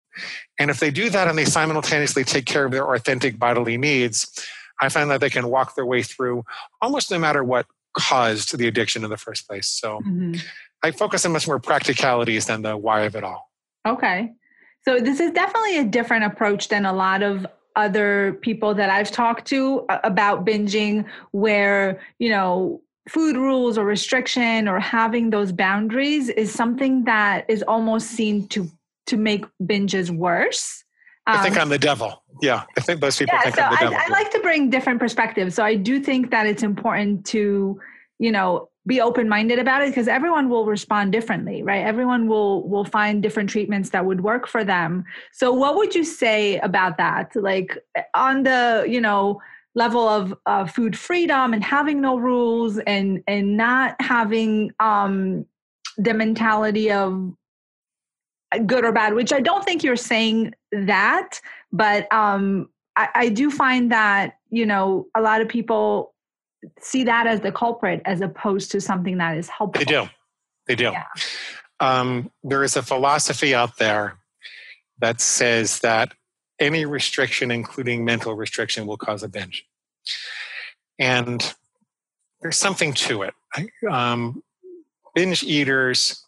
And 0.59 0.71
if 0.71 0.81
they 0.81 0.91
do 0.91 1.11
that 1.11 1.29
and 1.29 1.37
they 1.37 1.45
simultaneously 1.45 2.25
take 2.25 2.45
care 2.45 2.65
of 2.65 2.73
their 2.73 2.95
authentic 2.95 3.39
bodily 3.39 3.77
needs, 3.77 4.47
I 4.81 4.89
find 4.89 5.11
that 5.11 5.21
they 5.21 5.31
can 5.31 5.49
walk 5.49 5.75
their 5.75 5.87
way 5.87 6.03
through 6.03 6.45
almost 6.81 7.11
no 7.11 7.19
matter 7.19 7.43
what 7.43 7.67
caused 7.97 8.57
the 8.57 8.69
addiction 8.69 9.03
in 9.05 9.11
the 9.11 9.17
first 9.17 9.49
place. 9.49 9.69
So 9.69 9.99
mm-hmm. 9.99 10.35
I 10.83 10.93
focus 10.93 11.27
on 11.27 11.33
much 11.33 11.49
more 11.49 11.59
practicalities 11.59 12.47
than 12.47 12.63
the 12.63 12.77
why 12.77 13.03
of 13.03 13.17
it 13.17 13.25
all. 13.25 13.51
Okay. 13.87 14.33
So 14.85 15.01
this 15.01 15.19
is 15.19 15.33
definitely 15.33 15.79
a 15.79 15.85
different 15.85 16.25
approach 16.25 16.69
than 16.69 16.87
a 16.87 16.93
lot 16.93 17.23
of 17.23 17.47
other 17.75 18.39
people 18.41 18.75
that 18.75 18.91
I've 18.91 19.11
talked 19.11 19.47
to 19.49 19.85
about 19.89 20.45
binging, 20.45 21.05
where, 21.31 22.01
you 22.19 22.31
know, 22.31 22.81
food 23.09 23.37
rules 23.37 23.79
or 23.79 23.85
restriction 23.85 24.69
or 24.69 24.79
having 24.79 25.31
those 25.31 25.53
boundaries 25.53 26.29
is 26.29 26.53
something 26.53 27.05
that 27.05 27.45
is 27.49 27.63
almost 27.63 28.09
seen 28.09 28.47
to 28.49 28.71
to 29.07 29.17
make 29.17 29.45
binges 29.63 30.11
worse. 30.11 30.85
Um, 31.27 31.39
I 31.39 31.43
think 31.43 31.57
um, 31.57 31.63
I'm 31.63 31.69
the 31.71 31.79
devil. 31.79 32.23
Yeah, 32.43 32.65
I 32.77 32.81
think 32.81 33.01
most 33.01 33.19
people 33.19 33.35
yeah, 33.35 33.43
think 33.43 33.57
so 33.57 33.63
I'm 33.63 33.71
the 33.71 33.77
devil. 33.77 33.97
I, 33.97 34.05
I 34.05 34.09
like 34.09 34.31
to 34.33 34.41
bring 34.41 34.71
different 34.71 35.01
perspectives. 35.01 35.55
So 35.55 35.65
I 35.65 35.75
do 35.75 36.01
think 36.01 36.31
that 36.31 36.47
it's 36.47 36.63
important 36.63 37.25
to, 37.27 37.81
you 38.19 38.33
know, 38.33 38.69
be 38.89 39.03
open-minded 39.03 39.59
about 39.59 39.83
it 39.83 39.91
because 39.91 40.09
everyone 40.09 40.49
will 40.49 40.65
respond 40.65 41.13
differently 41.13 41.63
right 41.63 41.85
everyone 41.85 42.27
will 42.27 42.67
will 42.67 42.87
find 42.87 43.23
different 43.23 43.51
treatments 43.51 43.91
that 43.91 44.07
would 44.07 44.23
work 44.23 44.49
for 44.49 44.65
them 44.65 45.05
so 45.31 45.53
what 45.53 45.77
would 45.77 45.95
you 45.95 46.03
say 46.03 46.59
about 46.61 46.97
that 46.97 47.31
like 47.37 47.77
on 48.15 48.45
the 48.45 48.87
you 48.89 49.01
know 49.01 49.39
level 49.79 50.09
of 50.09 50.35
uh, 50.47 50.67
food 50.67 50.99
freedom 50.99 51.55
and 51.55 51.63
having 51.63 52.01
no 52.01 52.19
rules 52.19 52.79
and 52.79 53.23
and 53.27 53.57
not 53.57 53.95
having 54.01 54.73
um 54.81 55.47
the 55.97 56.13
mentality 56.13 56.91
of 56.91 57.33
good 58.67 58.85
or 58.85 58.93
bad 58.93 59.15
which 59.15 59.33
i 59.33 59.41
don't 59.41 59.65
think 59.65 59.83
you're 59.85 59.97
saying 59.97 60.53
that 60.73 61.41
but 61.73 62.11
um 62.13 62.69
I, 62.97 63.09
I 63.15 63.29
do 63.29 63.51
find 63.51 63.93
that 63.93 64.39
you 64.51 64.67
know 64.67 65.07
a 65.15 65.21
lot 65.21 65.41
of 65.41 65.49
people 65.49 66.15
see 66.81 67.05
that 67.05 67.27
as 67.27 67.41
the 67.41 67.53
culprit 67.53 68.03
as 68.05 68.21
opposed 68.21 68.71
to 68.73 68.81
something 68.81 69.19
that 69.19 69.37
is 69.37 69.49
helpful. 69.49 69.79
They 69.79 69.85
do. 69.85 70.09
They 70.67 70.75
do. 70.75 70.85
Yeah. 70.93 71.05
Um, 71.81 72.31
there 72.43 72.65
is 72.65 72.77
a 72.77 72.83
philosophy 72.83 73.55
out 73.55 73.79
there 73.79 74.19
that 74.99 75.21
says 75.21 75.81
that 75.81 76.13
any 76.59 76.85
restriction, 76.85 77.51
including 77.51 78.05
mental 78.05 78.35
restriction, 78.35 78.87
will 78.87 78.97
cause 78.97 79.23
a 79.23 79.29
binge. 79.29 79.65
And 80.99 81.55
there's 82.41 82.57
something 82.57 82.93
to 82.95 83.23
it. 83.23 83.35
Um, 83.91 84.43
binge 85.15 85.43
eaters 85.43 86.25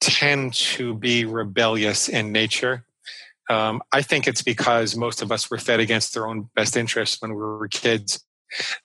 tend 0.00 0.54
to 0.54 0.94
be 0.94 1.24
rebellious 1.24 2.08
in 2.08 2.32
nature. 2.32 2.84
Um, 3.50 3.82
I 3.92 4.02
think 4.02 4.26
it's 4.26 4.42
because 4.42 4.96
most 4.96 5.22
of 5.22 5.30
us 5.30 5.50
were 5.50 5.58
fed 5.58 5.80
against 5.80 6.14
their 6.14 6.26
own 6.26 6.48
best 6.54 6.76
interests 6.76 7.20
when 7.20 7.32
we 7.32 7.40
were 7.40 7.68
kids. 7.68 8.24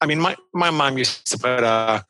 I 0.02 0.06
mean, 0.06 0.20
my, 0.20 0.36
my 0.54 0.70
mom 0.70 0.98
used 0.98 1.30
to 1.32 1.38
put, 1.38 1.63
uh, 1.63 2.02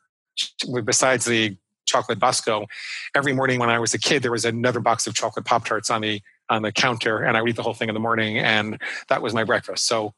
besides 0.84 1.26
the 1.26 1.58
chocolate 1.86 2.20
Bosco, 2.20 2.68
every 3.16 3.34
morning 3.34 3.60
when 3.60 3.70
I 3.70 3.80
was 3.80 3.94
a 3.94 4.00
kid, 4.00 4.22
there 4.22 4.32
was 4.32 4.46
another 4.46 4.80
box 4.80 5.08
of 5.08 5.16
chocolate 5.16 5.46
Pop 5.46 5.66
Tarts 5.66 5.90
on 5.90 6.02
the 6.02 6.22
on 6.50 6.62
the 6.62 6.72
counter, 6.72 7.24
and 7.24 7.36
I 7.36 7.42
would 7.42 7.50
eat 7.50 7.56
the 7.56 7.64
whole 7.64 7.74
thing 7.74 7.90
in 7.90 7.94
the 7.94 8.00
morning, 8.00 8.38
and 8.38 8.82
that 9.10 9.22
was 9.22 9.34
my 9.34 9.44
breakfast. 9.44 9.86
So, 9.86 10.14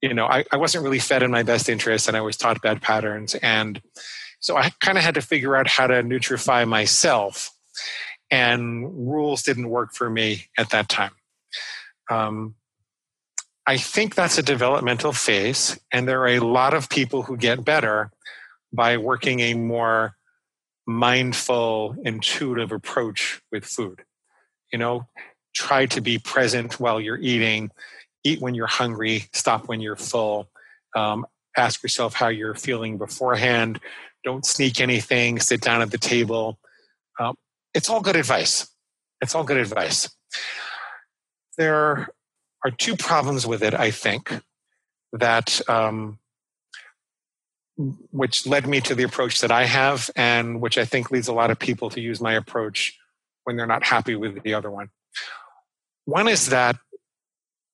you 0.00 0.14
know, 0.14 0.26
I, 0.26 0.44
I 0.52 0.56
wasn't 0.56 0.84
really 0.84 0.98
fed 0.98 1.22
in 1.22 1.30
my 1.30 1.42
best 1.42 1.68
interest, 1.68 2.08
and 2.08 2.16
I 2.16 2.20
was 2.20 2.36
taught 2.36 2.62
bad 2.62 2.82
patterns, 2.82 3.34
and 3.36 3.80
so 4.40 4.56
I 4.56 4.70
kind 4.80 4.98
of 4.98 5.04
had 5.04 5.14
to 5.14 5.22
figure 5.22 5.56
out 5.56 5.68
how 5.68 5.86
to 5.86 6.02
nutrify 6.02 6.66
myself, 6.68 7.50
and 8.30 9.08
rules 9.08 9.42
didn't 9.42 9.68
work 9.68 9.94
for 9.94 10.08
me 10.08 10.46
at 10.56 10.70
that 10.70 10.88
time. 10.88 11.12
Um, 12.10 12.54
I 13.66 13.76
think 13.76 14.14
that's 14.14 14.38
a 14.38 14.42
developmental 14.42 15.12
phase, 15.12 15.78
and 15.92 16.08
there 16.08 16.22
are 16.22 16.28
a 16.28 16.40
lot 16.40 16.74
of 16.74 16.88
people 16.88 17.22
who 17.22 17.36
get 17.36 17.64
better 17.64 18.10
by 18.72 18.96
working 18.96 19.40
a 19.40 19.54
more 19.54 20.16
mindful, 20.86 21.94
intuitive 22.02 22.72
approach 22.72 23.42
with 23.52 23.64
food. 23.64 24.04
You 24.72 24.78
know, 24.78 25.06
try 25.54 25.86
to 25.86 26.00
be 26.00 26.18
present 26.18 26.80
while 26.80 27.00
you're 27.00 27.18
eating, 27.18 27.70
eat 28.28 28.40
when 28.40 28.54
you're 28.54 28.66
hungry, 28.66 29.24
stop 29.32 29.68
when 29.68 29.80
you're 29.80 29.96
full. 29.96 30.48
Um, 30.94 31.26
ask 31.56 31.82
yourself 31.82 32.14
how 32.14 32.28
you're 32.28 32.54
feeling 32.54 32.98
beforehand. 32.98 33.80
Don't 34.24 34.44
sneak 34.44 34.80
anything, 34.80 35.40
sit 35.40 35.60
down 35.60 35.82
at 35.82 35.90
the 35.90 35.98
table. 35.98 36.58
Um, 37.18 37.34
it's 37.74 37.88
all 37.88 38.00
good 38.00 38.16
advice. 38.16 38.68
It's 39.20 39.34
all 39.34 39.44
good 39.44 39.56
advice. 39.56 40.08
There 41.56 42.08
are 42.64 42.70
two 42.70 42.96
problems 42.96 43.46
with 43.46 43.62
it, 43.62 43.74
I 43.74 43.90
think, 43.90 44.40
that 45.12 45.60
um, 45.68 46.18
which 48.10 48.46
led 48.46 48.66
me 48.66 48.80
to 48.82 48.94
the 48.94 49.04
approach 49.04 49.40
that 49.40 49.50
I 49.50 49.64
have, 49.64 50.10
and 50.16 50.60
which 50.60 50.78
I 50.78 50.84
think 50.84 51.10
leads 51.10 51.28
a 51.28 51.32
lot 51.32 51.50
of 51.50 51.58
people 51.58 51.90
to 51.90 52.00
use 52.00 52.20
my 52.20 52.34
approach 52.34 52.98
when 53.44 53.56
they're 53.56 53.66
not 53.66 53.84
happy 53.84 54.14
with 54.14 54.42
the 54.42 54.54
other 54.54 54.70
one. 54.70 54.90
One 56.04 56.28
is 56.28 56.48
that 56.48 56.76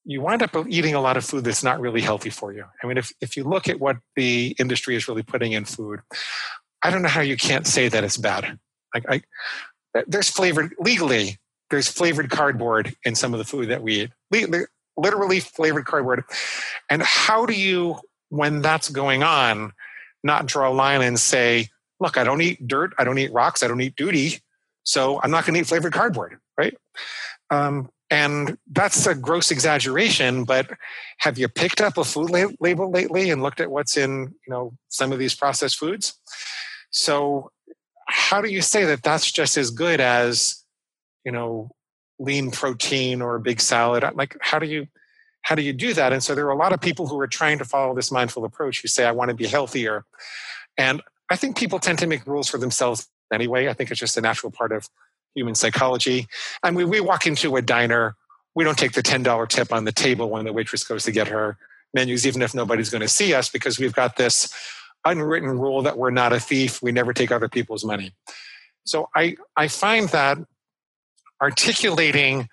you 0.05 0.21
wind 0.21 0.43
up 0.43 0.55
eating 0.69 0.95
a 0.95 1.01
lot 1.01 1.17
of 1.17 1.25
food 1.25 1.45
that's 1.45 1.63
not 1.63 1.81
really 1.81 2.01
healthy 2.01 2.31
for 2.31 2.53
you. 2.53 2.65
I 2.83 2.87
mean, 2.87 2.99
if, 2.99 3.13
if 3.21 3.37
you 3.37 3.45
look 3.45 3.69
at 3.69 3.81
what 3.81 3.97
the 4.17 4.55
industry 4.59 4.97
is 4.97 5.09
really 5.09 5.23
putting 5.23 5.53
in 5.53 5.65
food, 5.65 6.01
I 6.83 6.91
don't 6.91 7.03
know 7.03 7.09
how 7.09 7.23
you 7.23 7.37
can't 7.37 7.67
say 7.67 7.89
that 7.89 8.05
it's 8.05 8.19
bad. 8.19 8.59
Like 8.95 9.05
I, 9.09 9.23
there's 10.07 10.29
flavored 10.29 10.75
legally. 10.79 11.39
There's 11.71 11.89
flavored 11.89 12.31
cardboard 12.31 12.95
in 13.05 13.15
some 13.15 13.33
of 13.33 13.39
the 13.39 13.45
food 13.45 13.69
that 13.71 13.83
we 13.83 14.11
eat 14.33 14.51
literally 14.97 15.41
flavored 15.41 15.87
cardboard. 15.87 16.25
And 16.91 17.03
how 17.03 17.47
do 17.47 17.55
you, 17.55 17.99
when 18.29 18.63
that's 18.63 18.89
going 18.89 19.23
on, 19.23 19.73
not 20.23 20.47
draw 20.47 20.69
a 20.69 20.73
line 20.73 21.03
and 21.03 21.19
say, 21.19 21.69
look, 22.01 22.17
I 22.19 22.25
don't 22.25 22.41
eat 22.43 22.67
dirt, 22.67 22.93
I 22.99 23.05
don't 23.05 23.19
eat 23.19 23.33
rocks, 23.33 23.63
I 23.63 23.69
don't 23.69 23.81
eat 23.81 23.97
duty, 23.97 24.41
so 24.83 25.21
I'm 25.23 25.31
not 25.31 25.47
going 25.47 25.55
to 25.55 25.61
eat 25.61 25.67
flavored 25.67 25.93
cardboard, 25.93 26.39
right? 26.59 26.77
Um, 27.51 27.89
and 28.15 28.57
that's 28.71 29.09
a 29.09 29.15
gross 29.17 29.51
exaggeration, 29.51 30.45
but 30.45 30.71
have 31.19 31.37
you 31.37 31.49
picked 31.49 31.81
up 31.81 31.99
a 31.99 32.05
food 32.05 32.31
label 32.61 32.89
lately 32.89 33.31
and 33.31 33.43
looked 33.43 33.61
at 33.61 33.73
what's 33.73 33.97
in, 33.97 34.33
you 34.47 34.51
know, 34.53 34.73
some 34.89 35.11
of 35.11 35.19
these 35.19 35.35
processed 35.35 35.77
foods? 35.77 36.15
So, 36.91 37.51
how 38.07 38.41
do 38.41 38.49
you 38.49 38.63
say 38.63 38.85
that 38.85 39.03
that's 39.03 39.33
just 39.33 39.57
as 39.57 39.73
good 39.73 40.01
as, 40.01 40.63
you 41.25 41.33
know, 41.33 41.73
lean 42.21 42.53
protein 42.53 43.21
or 43.21 43.35
a 43.35 43.41
big 43.41 43.61
salad? 43.61 44.05
Uh, 44.05 44.13
like 44.15 44.37
how 44.41 44.61
do 44.61 44.67
you 44.67 44.87
how 45.43 45.57
do 45.57 45.63
you 45.63 45.73
do 45.73 45.93
that? 45.95 46.13
And 46.13 46.23
so 46.23 46.37
there 46.37 46.47
are 46.47 46.53
a 46.53 46.57
lot 46.57 46.73
of 46.73 46.81
people 46.81 47.09
who 47.09 47.19
are 47.19 47.27
trying 47.27 47.59
to 47.59 47.65
follow 47.65 47.97
this 47.97 48.13
mindful 48.13 48.45
approach 48.45 48.81
who 48.81 48.87
say 48.87 49.05
i 49.05 49.11
want 49.11 49.31
to 49.31 49.35
be 49.35 49.49
healthier. 49.49 50.05
And 50.79 51.03
i 51.31 51.37
think 51.37 51.57
people 51.57 51.81
tend 51.81 51.99
to 51.99 52.07
make 52.07 52.29
rules 52.29 52.49
for 52.49 52.59
themselves 52.59 53.09
anyway. 53.33 53.67
I 53.67 53.73
think 53.73 53.91
it's 53.91 53.99
just 53.99 54.17
a 54.17 54.21
natural 54.21 54.53
part 54.53 54.71
of 54.71 54.89
human 55.35 55.55
psychology. 55.55 56.27
I 56.63 56.71
mean, 56.71 56.89
we 56.89 57.01
walk 57.01 57.27
into 57.27 57.57
a 57.57 57.63
diner 57.63 58.17
we 58.55 58.65
don't 58.65 58.79
take 58.79 58.93
the 58.93 59.03
$10 59.03 59.49
tip 59.49 59.73
on 59.73 59.85
the 59.85 59.93
table 59.93 60.31
when 60.31 60.45
the 60.45 60.53
waitress 60.53 60.85
goes 60.85 61.05
to 61.05 61.13
get 61.13 61.29
her 61.29 61.57
menus 61.93 62.27
even 62.27 62.43
if 62.43 62.55
nobody's 62.55 62.91
going 62.91 63.03
to 63.03 63.09
see 63.09 63.35
us 63.35 63.49
because 63.49 63.79
we've 63.79 63.95
got 63.95 64.17
this 64.17 64.53
unwritten 65.05 65.51
rule 65.59 65.83
that 65.83 65.99
we're 65.99 66.11
not 66.11 66.33
a 66.33 66.41
thief 66.41 66.83
we 66.83 66.91
never 66.91 67.13
take 67.13 67.31
other 67.31 67.49
people's 67.49 67.85
money. 67.85 68.13
So 68.85 69.09
i 69.15 69.37
i 69.57 69.69
find 69.69 70.09
that 70.11 70.39
articulating 71.43 72.49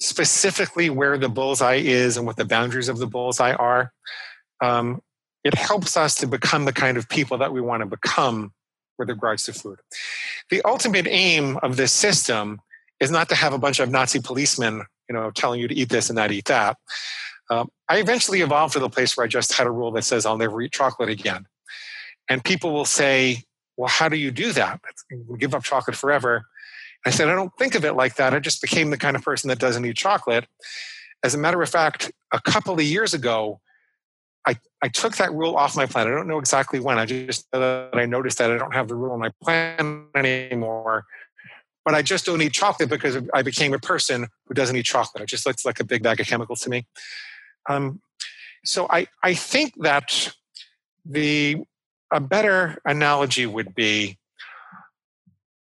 specifically 0.00 0.90
where 0.90 1.18
the 1.18 1.28
bullseye 1.28 1.76
is 1.76 2.16
and 2.16 2.26
what 2.26 2.36
the 2.36 2.44
boundaries 2.44 2.88
of 2.88 2.98
the 2.98 3.06
bullseye 3.06 3.52
are, 3.52 3.92
um, 4.62 5.00
it 5.44 5.54
helps 5.54 5.96
us 5.96 6.14
to 6.16 6.26
become 6.26 6.64
the 6.64 6.72
kind 6.72 6.96
of 6.96 7.08
people 7.08 7.36
that 7.38 7.52
we 7.52 7.60
want 7.60 7.82
to 7.82 7.86
become 7.86 8.52
with 9.00 9.10
regards 9.10 9.44
to 9.46 9.52
food. 9.52 9.80
The 10.50 10.62
ultimate 10.64 11.08
aim 11.08 11.56
of 11.64 11.76
this 11.76 11.90
system 11.90 12.60
is 13.00 13.10
not 13.10 13.28
to 13.30 13.34
have 13.34 13.52
a 13.52 13.58
bunch 13.58 13.80
of 13.80 13.90
Nazi 13.90 14.20
policemen, 14.20 14.84
you 15.08 15.14
know, 15.14 15.32
telling 15.32 15.58
you 15.58 15.66
to 15.66 15.74
eat 15.74 15.88
this 15.88 16.08
and 16.08 16.16
not 16.16 16.30
eat 16.30 16.44
that. 16.44 16.76
Um, 17.50 17.68
I 17.88 17.98
eventually 17.98 18.42
evolved 18.42 18.74
to 18.74 18.78
the 18.78 18.88
place 18.88 19.16
where 19.16 19.24
I 19.24 19.28
just 19.28 19.54
had 19.54 19.66
a 19.66 19.70
rule 19.72 19.90
that 19.92 20.04
says 20.04 20.24
I'll 20.24 20.38
never 20.38 20.62
eat 20.62 20.70
chocolate 20.70 21.08
again. 21.08 21.46
And 22.28 22.44
people 22.44 22.72
will 22.72 22.84
say, 22.84 23.42
well, 23.76 23.88
how 23.88 24.08
do 24.08 24.16
you 24.16 24.30
do 24.30 24.52
that? 24.52 24.80
Give 25.38 25.52
up 25.54 25.64
chocolate 25.64 25.96
forever. 25.96 26.44
I 27.04 27.10
said, 27.10 27.28
I 27.28 27.34
don't 27.34 27.52
think 27.58 27.74
of 27.74 27.84
it 27.84 27.94
like 27.94 28.16
that. 28.16 28.34
I 28.34 28.38
just 28.38 28.60
became 28.60 28.90
the 28.90 28.98
kind 28.98 29.16
of 29.16 29.22
person 29.22 29.48
that 29.48 29.58
doesn't 29.58 29.84
eat 29.84 29.96
chocolate. 29.96 30.46
As 31.24 31.34
a 31.34 31.38
matter 31.38 31.60
of 31.60 31.68
fact, 31.68 32.12
a 32.32 32.40
couple 32.40 32.74
of 32.74 32.82
years 32.82 33.14
ago, 33.14 33.60
I, 34.46 34.56
I 34.82 34.88
took 34.88 35.16
that 35.16 35.32
rule 35.32 35.56
off 35.56 35.76
my 35.76 35.86
plan. 35.86 36.06
I 36.06 36.10
don't 36.10 36.26
know 36.26 36.38
exactly 36.38 36.80
when. 36.80 36.98
I 36.98 37.06
just 37.06 37.50
that 37.52 37.90
I 37.92 38.06
noticed 38.06 38.38
that 38.38 38.50
I 38.50 38.56
don't 38.56 38.74
have 38.74 38.88
the 38.88 38.94
rule 38.94 39.12
on 39.12 39.20
my 39.20 39.30
plan 39.42 40.06
anymore. 40.14 41.04
But 41.84 41.94
I 41.94 42.02
just 42.02 42.26
don't 42.26 42.40
eat 42.42 42.52
chocolate 42.52 42.88
because 42.88 43.18
I 43.32 43.42
became 43.42 43.72
a 43.74 43.78
person 43.78 44.28
who 44.46 44.54
doesn't 44.54 44.76
eat 44.76 44.84
chocolate. 44.84 45.22
It 45.22 45.28
just 45.28 45.46
looks 45.46 45.64
like 45.64 45.80
a 45.80 45.84
big 45.84 46.02
bag 46.02 46.20
of 46.20 46.26
chemicals 46.26 46.60
to 46.60 46.70
me. 46.70 46.86
Um, 47.68 48.00
so 48.64 48.86
I, 48.90 49.06
I 49.22 49.34
think 49.34 49.74
that 49.82 50.34
the 51.04 51.56
a 52.12 52.20
better 52.20 52.80
analogy 52.84 53.46
would 53.46 53.74
be 53.74 54.18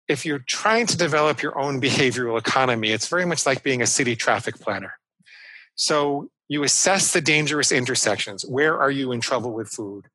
if 0.08 0.24
you're 0.24 0.44
trying 0.46 0.86
to 0.86 0.96
develop 0.96 1.42
your 1.42 1.58
own 1.58 1.80
behavioral 1.80 2.38
economy, 2.38 2.90
it's 2.90 3.08
very 3.08 3.26
much 3.26 3.44
like 3.44 3.62
being 3.62 3.82
a 3.82 3.86
city 3.86 4.14
traffic 4.14 4.54
planner. 4.60 4.94
So 5.74 6.30
you 6.48 6.62
assess 6.62 7.12
the 7.12 7.20
dangerous 7.20 7.72
intersections. 7.72 8.44
Where 8.44 8.78
are 8.78 8.90
you 8.90 9.12
in 9.12 9.20
trouble 9.20 9.52
with 9.52 9.68
food? 9.68 10.06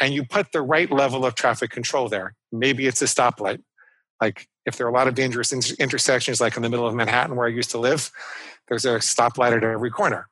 and 0.00 0.12
you 0.12 0.24
put 0.24 0.52
the 0.52 0.62
right 0.62 0.90
level 0.90 1.24
of 1.24 1.34
traffic 1.34 1.70
control 1.70 2.08
there. 2.08 2.34
Maybe 2.52 2.86
it's 2.86 3.02
a 3.02 3.06
stoplight. 3.06 3.62
Like 4.20 4.46
if 4.64 4.76
there 4.76 4.86
are 4.86 4.90
a 4.90 4.92
lot 4.92 5.08
of 5.08 5.14
dangerous 5.14 5.52
intersections, 5.74 6.40
like 6.40 6.56
in 6.56 6.62
the 6.62 6.68
middle 6.68 6.86
of 6.86 6.94
Manhattan 6.94 7.36
where 7.36 7.46
I 7.46 7.50
used 7.50 7.70
to 7.70 7.78
live, 7.78 8.10
there's 8.68 8.84
a 8.84 8.96
stoplight 8.96 9.56
at 9.56 9.64
every 9.64 9.90
corner. 9.90 10.28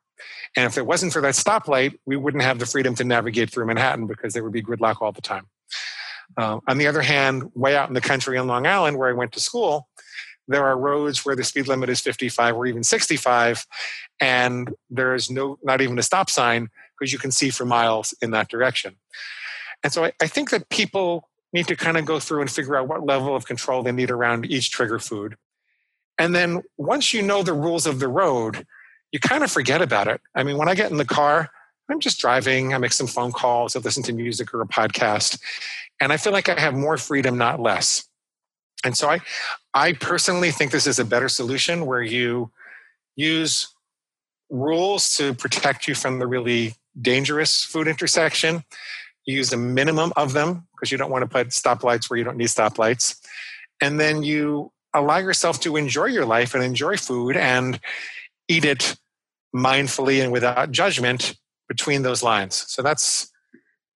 And 0.56 0.66
if 0.66 0.78
it 0.78 0.86
wasn't 0.86 1.12
for 1.12 1.20
that 1.22 1.34
stoplight, 1.34 1.98
we 2.06 2.16
wouldn't 2.16 2.42
have 2.42 2.58
the 2.58 2.66
freedom 2.66 2.94
to 2.96 3.04
navigate 3.04 3.50
through 3.50 3.66
Manhattan 3.66 4.06
because 4.06 4.34
there 4.34 4.42
would 4.42 4.52
be 4.52 4.62
gridlock 4.62 5.00
all 5.00 5.12
the 5.12 5.20
time. 5.20 5.46
Uh, 6.36 6.58
on 6.66 6.78
the 6.78 6.86
other 6.86 7.02
hand, 7.02 7.50
way 7.54 7.76
out 7.76 7.88
in 7.88 7.94
the 7.94 8.00
country 8.00 8.38
in 8.38 8.46
Long 8.46 8.66
Island, 8.66 8.96
where 8.96 9.08
I 9.08 9.12
went 9.12 9.32
to 9.32 9.40
school, 9.40 9.88
there 10.48 10.64
are 10.64 10.78
roads 10.78 11.24
where 11.24 11.36
the 11.36 11.44
speed 11.44 11.68
limit 11.68 11.88
is 11.88 12.00
55 12.00 12.56
or 12.56 12.66
even 12.66 12.82
65, 12.82 13.66
and 14.20 14.74
there 14.90 15.14
is 15.14 15.30
no 15.30 15.58
not 15.62 15.80
even 15.80 15.98
a 15.98 16.02
stop 16.02 16.30
sign 16.30 16.68
because 16.98 17.12
you 17.12 17.18
can 17.18 17.30
see 17.30 17.50
for 17.50 17.64
miles 17.64 18.14
in 18.22 18.30
that 18.30 18.48
direction. 18.48 18.96
And 19.82 19.92
so 19.92 20.04
I, 20.04 20.12
I 20.22 20.26
think 20.26 20.50
that 20.50 20.68
people 20.70 21.28
need 21.52 21.68
to 21.68 21.76
kind 21.76 21.96
of 21.96 22.04
go 22.04 22.18
through 22.18 22.40
and 22.40 22.50
figure 22.50 22.76
out 22.76 22.88
what 22.88 23.06
level 23.06 23.36
of 23.36 23.46
control 23.46 23.82
they 23.82 23.92
need 23.92 24.10
around 24.10 24.46
each 24.46 24.70
trigger 24.70 24.98
food. 24.98 25.36
And 26.18 26.34
then 26.34 26.62
once 26.76 27.12
you 27.12 27.22
know 27.22 27.42
the 27.42 27.52
rules 27.52 27.86
of 27.86 28.00
the 28.00 28.08
road, 28.08 28.66
you 29.12 29.20
kind 29.20 29.44
of 29.44 29.50
forget 29.50 29.82
about 29.82 30.08
it. 30.08 30.20
I 30.34 30.42
mean, 30.42 30.56
when 30.56 30.68
I 30.68 30.74
get 30.74 30.90
in 30.90 30.96
the 30.96 31.04
car, 31.04 31.50
I'm 31.90 32.00
just 32.00 32.18
driving, 32.18 32.72
I 32.72 32.78
make 32.78 32.92
some 32.92 33.06
phone 33.06 33.30
calls, 33.30 33.76
I 33.76 33.78
listen 33.80 34.02
to 34.04 34.12
music 34.12 34.54
or 34.54 34.62
a 34.62 34.66
podcast, 34.66 35.38
and 36.00 36.12
I 36.12 36.16
feel 36.16 36.32
like 36.32 36.48
I 36.48 36.58
have 36.58 36.74
more 36.74 36.96
freedom, 36.96 37.36
not 37.36 37.60
less. 37.60 38.08
And 38.84 38.96
so 38.96 39.08
I, 39.08 39.20
I 39.74 39.92
personally 39.92 40.50
think 40.50 40.70
this 40.70 40.86
is 40.86 40.98
a 40.98 41.04
better 41.04 41.28
solution 41.28 41.86
where 41.86 42.02
you 42.02 42.50
use 43.16 43.73
rules 44.54 45.16
to 45.16 45.34
protect 45.34 45.88
you 45.88 45.94
from 45.94 46.18
the 46.18 46.26
really 46.26 46.74
dangerous 47.00 47.64
food 47.64 47.88
intersection 47.88 48.62
you 49.26 49.36
use 49.36 49.52
a 49.52 49.56
minimum 49.56 50.12
of 50.16 50.32
them 50.32 50.66
because 50.72 50.92
you 50.92 50.98
don't 50.98 51.10
want 51.10 51.22
to 51.22 51.28
put 51.28 51.48
stoplights 51.48 52.10
where 52.10 52.18
you 52.18 52.24
don't 52.24 52.36
need 52.36 52.48
stoplights. 52.48 53.20
And 53.80 53.98
then 53.98 54.22
you 54.22 54.72
allow 54.92 55.18
yourself 55.18 55.60
to 55.60 55.76
enjoy 55.76 56.06
your 56.06 56.26
life 56.26 56.54
and 56.54 56.62
enjoy 56.62 56.96
food 56.96 57.36
and 57.36 57.80
eat 58.48 58.64
it 58.64 58.96
mindfully 59.54 60.22
and 60.22 60.30
without 60.30 60.70
judgment 60.70 61.34
between 61.68 62.02
those 62.02 62.22
lines. 62.22 62.64
So 62.68 62.82
that's 62.82 63.30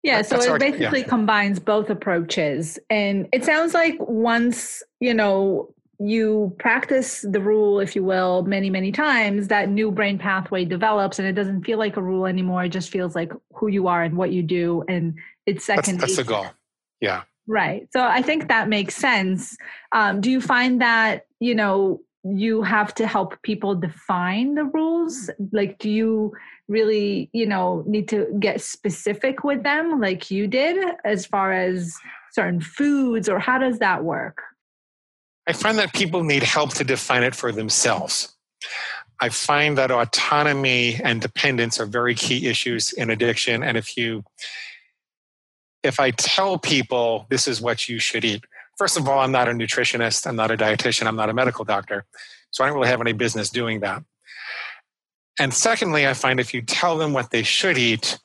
yeah, 0.04 0.22
so 0.22 0.54
it 0.54 0.60
basically 0.60 1.00
yeah. 1.00 1.06
combines 1.06 1.58
both 1.58 1.90
approaches. 1.90 2.78
And 2.88 3.28
it 3.32 3.44
sounds 3.44 3.74
like 3.74 3.96
once, 3.98 4.82
you 5.00 5.12
know, 5.12 5.74
you 6.00 6.54
practice 6.58 7.24
the 7.28 7.40
rule, 7.40 7.80
if 7.80 7.96
you 7.96 8.04
will, 8.04 8.42
many, 8.42 8.70
many 8.70 8.92
times, 8.92 9.48
that 9.48 9.68
new 9.68 9.90
brain 9.90 10.16
pathway 10.18 10.64
develops 10.64 11.18
and 11.18 11.26
it 11.26 11.32
doesn't 11.32 11.64
feel 11.64 11.78
like 11.78 11.96
a 11.96 12.02
rule 12.02 12.26
anymore. 12.26 12.64
It 12.64 12.68
just 12.68 12.90
feels 12.90 13.16
like 13.16 13.32
who 13.54 13.68
you 13.68 13.88
are 13.88 14.04
and 14.04 14.16
what 14.16 14.30
you 14.30 14.42
do. 14.42 14.84
And 14.88 15.14
it's 15.46 15.64
second. 15.64 15.98
That's, 15.98 16.14
that's 16.14 16.28
the 16.28 16.32
goal. 16.32 16.46
Yeah. 17.00 17.22
Right. 17.48 17.88
So 17.92 18.04
I 18.04 18.22
think 18.22 18.48
that 18.48 18.68
makes 18.68 18.94
sense. 18.94 19.56
Um, 19.92 20.20
do 20.20 20.30
you 20.30 20.40
find 20.40 20.80
that, 20.80 21.26
you 21.40 21.54
know, 21.54 22.00
you 22.22 22.62
have 22.62 22.94
to 22.94 23.06
help 23.06 23.40
people 23.42 23.74
define 23.74 24.54
the 24.54 24.64
rules? 24.64 25.30
Like, 25.52 25.78
do 25.78 25.90
you 25.90 26.32
really, 26.68 27.30
you 27.32 27.46
know, 27.46 27.82
need 27.86 28.08
to 28.08 28.26
get 28.38 28.60
specific 28.60 29.42
with 29.42 29.62
them 29.62 30.00
like 30.00 30.30
you 30.30 30.46
did 30.46 30.94
as 31.04 31.26
far 31.26 31.52
as 31.52 31.96
certain 32.32 32.60
foods 32.60 33.28
or 33.28 33.38
how 33.38 33.58
does 33.58 33.78
that 33.78 34.04
work? 34.04 34.42
I 35.48 35.52
find 35.52 35.78
that 35.78 35.94
people 35.94 36.22
need 36.24 36.42
help 36.42 36.74
to 36.74 36.84
define 36.84 37.22
it 37.22 37.34
for 37.34 37.52
themselves. 37.52 38.36
I 39.18 39.30
find 39.30 39.78
that 39.78 39.90
autonomy 39.90 41.00
and 41.02 41.22
dependence 41.22 41.80
are 41.80 41.86
very 41.86 42.14
key 42.14 42.46
issues 42.46 42.92
in 42.92 43.08
addiction. 43.08 43.62
And 43.62 43.78
if 43.78 43.96
you, 43.96 44.24
if 45.82 45.98
I 45.98 46.10
tell 46.10 46.58
people 46.58 47.26
this 47.30 47.48
is 47.48 47.62
what 47.62 47.88
you 47.88 47.98
should 47.98 48.26
eat, 48.26 48.44
first 48.76 48.98
of 48.98 49.08
all, 49.08 49.20
I'm 49.20 49.32
not 49.32 49.48
a 49.48 49.52
nutritionist, 49.52 50.26
I'm 50.26 50.36
not 50.36 50.50
a 50.50 50.56
dietitian, 50.56 51.06
I'm 51.06 51.16
not 51.16 51.30
a 51.30 51.34
medical 51.34 51.64
doctor. 51.64 52.04
So 52.50 52.62
I 52.62 52.66
don't 52.66 52.76
really 52.76 52.88
have 52.88 53.00
any 53.00 53.14
business 53.14 53.48
doing 53.48 53.80
that. 53.80 54.02
And 55.40 55.54
secondly, 55.54 56.06
I 56.06 56.12
find 56.12 56.40
if 56.40 56.52
you 56.52 56.60
tell 56.60 56.98
them 56.98 57.14
what 57.14 57.30
they 57.30 57.42
should 57.42 57.78
eat, 57.78 58.18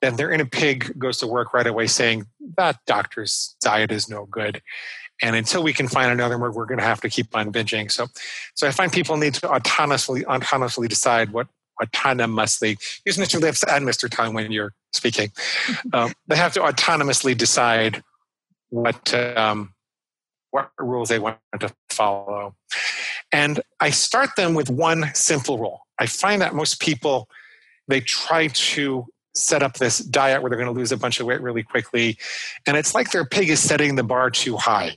then 0.00 0.16
their 0.16 0.32
inner 0.32 0.46
pig 0.46 0.98
goes 0.98 1.18
to 1.18 1.26
work 1.26 1.52
right 1.52 1.66
away 1.66 1.86
saying 1.86 2.26
that 2.56 2.78
doctor's 2.86 3.56
diet 3.60 3.92
is 3.92 4.08
no 4.08 4.24
good 4.24 4.62
and 5.20 5.36
until 5.36 5.62
we 5.62 5.72
can 5.72 5.88
find 5.88 6.10
another 6.10 6.38
word, 6.38 6.54
we're 6.54 6.66
going 6.66 6.78
to 6.78 6.84
have 6.84 7.00
to 7.02 7.08
keep 7.08 7.34
on 7.36 7.52
binging. 7.52 7.90
So, 7.90 8.06
so 8.54 8.66
I 8.66 8.70
find 8.70 8.92
people 8.92 9.16
need 9.16 9.34
to 9.34 9.48
autonomously, 9.48 10.24
autonomously 10.24 10.88
decide 10.88 11.30
what 11.30 11.48
autonomously 11.80 12.78
use 13.04 13.16
Mr. 13.16 13.40
Lips 13.40 13.64
and 13.64 13.86
Mr. 13.86 14.08
Tongue 14.08 14.34
when 14.34 14.50
you're 14.52 14.72
speaking. 14.92 15.32
Um, 15.92 16.12
they 16.26 16.36
have 16.36 16.54
to 16.54 16.60
autonomously 16.60 17.36
decide 17.36 18.02
what 18.70 19.12
um, 19.12 19.74
what 20.50 20.70
rules 20.78 21.08
they 21.08 21.18
want 21.18 21.38
to 21.58 21.74
follow. 21.90 22.54
And 23.30 23.60
I 23.80 23.90
start 23.90 24.36
them 24.36 24.54
with 24.54 24.70
one 24.70 25.10
simple 25.14 25.58
rule. 25.58 25.86
I 25.98 26.06
find 26.06 26.40
that 26.40 26.54
most 26.54 26.80
people 26.80 27.28
they 27.88 28.00
try 28.00 28.46
to 28.46 29.06
set 29.34 29.62
up 29.62 29.74
this 29.74 29.98
diet 29.98 30.42
where 30.42 30.50
they're 30.50 30.58
going 30.58 30.72
to 30.72 30.78
lose 30.78 30.92
a 30.92 30.96
bunch 30.96 31.20
of 31.20 31.26
weight 31.26 31.40
really 31.40 31.62
quickly. 31.62 32.18
And 32.66 32.76
it's 32.76 32.94
like 32.94 33.10
their 33.10 33.24
pig 33.24 33.48
is 33.48 33.60
setting 33.60 33.96
the 33.96 34.02
bar 34.02 34.30
too 34.30 34.56
high. 34.56 34.96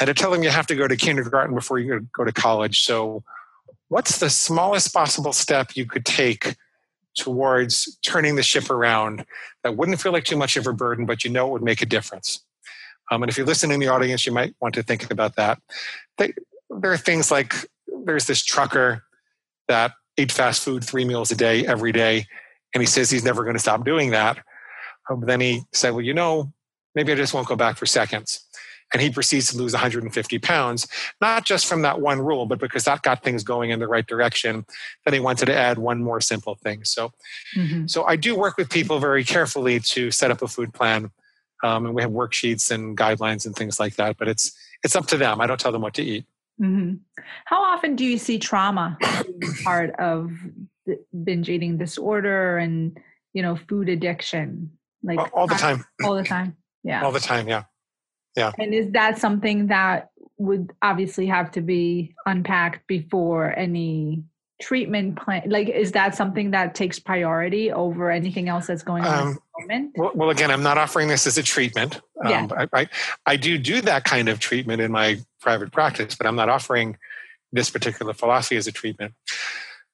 And 0.00 0.08
to 0.08 0.14
tell 0.14 0.30
them 0.30 0.42
you 0.42 0.50
have 0.50 0.66
to 0.68 0.74
go 0.74 0.86
to 0.88 0.96
kindergarten 0.96 1.54
before 1.54 1.78
you 1.78 2.06
go 2.12 2.24
to 2.24 2.32
college. 2.32 2.82
So, 2.82 3.22
what's 3.88 4.18
the 4.18 4.28
smallest 4.28 4.92
possible 4.92 5.32
step 5.32 5.76
you 5.76 5.86
could 5.86 6.04
take 6.04 6.56
towards 7.16 7.96
turning 8.04 8.36
the 8.36 8.42
ship 8.42 8.68
around 8.68 9.24
that 9.62 9.76
wouldn't 9.76 10.00
feel 10.00 10.12
like 10.12 10.24
too 10.24 10.36
much 10.36 10.56
of 10.56 10.66
a 10.66 10.72
burden, 10.72 11.06
but 11.06 11.24
you 11.24 11.30
know 11.30 11.46
it 11.46 11.52
would 11.52 11.62
make 11.62 11.82
a 11.82 11.86
difference? 11.86 12.40
Um, 13.10 13.22
and 13.22 13.30
if 13.30 13.38
you're 13.38 13.46
listening 13.46 13.74
in 13.74 13.80
the 13.80 13.88
audience, 13.88 14.26
you 14.26 14.32
might 14.32 14.54
want 14.60 14.74
to 14.74 14.82
think 14.82 15.10
about 15.10 15.36
that. 15.36 15.58
They, 16.18 16.34
there 16.68 16.92
are 16.92 16.98
things 16.98 17.30
like 17.30 17.54
there's 18.04 18.26
this 18.26 18.44
trucker 18.44 19.04
that 19.68 19.92
ate 20.18 20.32
fast 20.32 20.62
food 20.62 20.84
three 20.84 21.04
meals 21.04 21.30
a 21.30 21.36
day 21.36 21.66
every 21.66 21.92
day 21.92 22.26
and 22.76 22.82
he 22.82 22.86
says 22.86 23.08
he's 23.08 23.24
never 23.24 23.42
going 23.42 23.56
to 23.56 23.60
stop 23.60 23.86
doing 23.86 24.10
that. 24.10 24.36
Um, 25.08 25.22
then 25.22 25.40
he 25.40 25.62
said, 25.72 25.92
Well, 25.94 26.02
you 26.02 26.12
know, 26.12 26.52
maybe 26.94 27.10
I 27.10 27.14
just 27.14 27.32
won't 27.32 27.48
go 27.48 27.56
back 27.56 27.78
for 27.78 27.86
seconds. 27.86 28.44
And 28.92 29.00
he 29.00 29.08
proceeds 29.08 29.50
to 29.50 29.56
lose 29.56 29.72
150 29.72 30.38
pounds, 30.40 30.86
not 31.18 31.46
just 31.46 31.64
from 31.64 31.80
that 31.82 32.02
one 32.02 32.20
rule, 32.20 32.44
but 32.44 32.60
because 32.60 32.84
that 32.84 33.00
got 33.00 33.22
things 33.22 33.42
going 33.42 33.70
in 33.70 33.78
the 33.78 33.88
right 33.88 34.06
direction. 34.06 34.66
Then 35.06 35.14
he 35.14 35.20
wanted 35.20 35.46
to 35.46 35.56
add 35.56 35.78
one 35.78 36.02
more 36.02 36.20
simple 36.20 36.54
thing. 36.56 36.84
So, 36.84 37.12
mm-hmm. 37.56 37.86
so 37.86 38.04
I 38.04 38.16
do 38.16 38.36
work 38.36 38.58
with 38.58 38.68
people 38.68 38.98
very 38.98 39.24
carefully 39.24 39.80
to 39.80 40.10
set 40.10 40.30
up 40.30 40.42
a 40.42 40.46
food 40.46 40.74
plan, 40.74 41.10
um, 41.64 41.86
and 41.86 41.94
we 41.94 42.02
have 42.02 42.10
worksheets 42.10 42.70
and 42.70 42.94
guidelines 42.94 43.46
and 43.46 43.56
things 43.56 43.80
like 43.80 43.96
that. 43.96 44.18
But 44.18 44.28
it's 44.28 44.52
it's 44.84 44.94
up 44.94 45.06
to 45.06 45.16
them. 45.16 45.40
I 45.40 45.46
don't 45.46 45.58
tell 45.58 45.72
them 45.72 45.82
what 45.82 45.94
to 45.94 46.02
eat. 46.02 46.26
Mm-hmm. 46.60 46.96
How 47.46 47.62
often 47.62 47.96
do 47.96 48.04
you 48.04 48.18
see 48.18 48.38
trauma 48.38 48.98
part 49.64 49.90
of 49.98 50.30
binge 51.24 51.48
eating 51.48 51.78
disorder 51.78 52.58
and 52.58 52.98
you 53.32 53.42
know 53.42 53.56
food 53.56 53.88
addiction 53.88 54.70
like 55.02 55.18
all, 55.34 55.46
the 55.46 55.54
time. 55.54 55.84
all 56.04 56.14
the 56.14 56.24
time. 56.24 56.56
Yeah. 56.82 57.04
All 57.04 57.12
the 57.12 57.20
time 57.20 57.48
yeah. 57.48 57.64
Yeah. 58.36 58.52
And 58.58 58.74
is 58.74 58.90
that 58.92 59.18
something 59.18 59.68
that 59.68 60.10
would 60.38 60.72
obviously 60.82 61.26
have 61.26 61.50
to 61.52 61.60
be 61.60 62.14
unpacked 62.26 62.86
before 62.86 63.56
any 63.56 64.24
treatment 64.60 65.16
plan 65.16 65.42
like 65.46 65.68
is 65.68 65.92
that 65.92 66.14
something 66.14 66.50
that 66.52 66.74
takes 66.74 66.98
priority 66.98 67.70
over 67.70 68.10
anything 68.10 68.48
else 68.48 68.66
that's 68.66 68.82
going 68.82 69.04
on 69.04 69.28
um, 69.28 69.38
moment? 69.60 69.92
Well, 69.98 70.12
well, 70.14 70.30
again 70.30 70.50
i'm 70.50 70.62
not 70.62 70.78
offering 70.78 71.08
this 71.08 71.26
as 71.26 71.36
a 71.36 71.42
treatment 71.42 72.00
um, 72.24 72.30
yeah. 72.30 72.48
I, 72.56 72.80
I, 72.80 72.88
I 73.26 73.36
do 73.36 73.58
do 73.58 73.82
that 73.82 74.04
kind 74.04 74.30
of 74.30 74.40
treatment 74.40 74.80
in 74.80 74.90
my 74.90 75.18
private 75.42 75.72
practice 75.72 76.14
but 76.14 76.26
i'm 76.26 76.36
not 76.36 76.48
offering 76.48 76.96
this 77.52 77.70
particular 77.70 78.12
philosophy 78.12 78.56
as 78.56 78.66
a 78.66 78.72
treatment. 78.72 79.14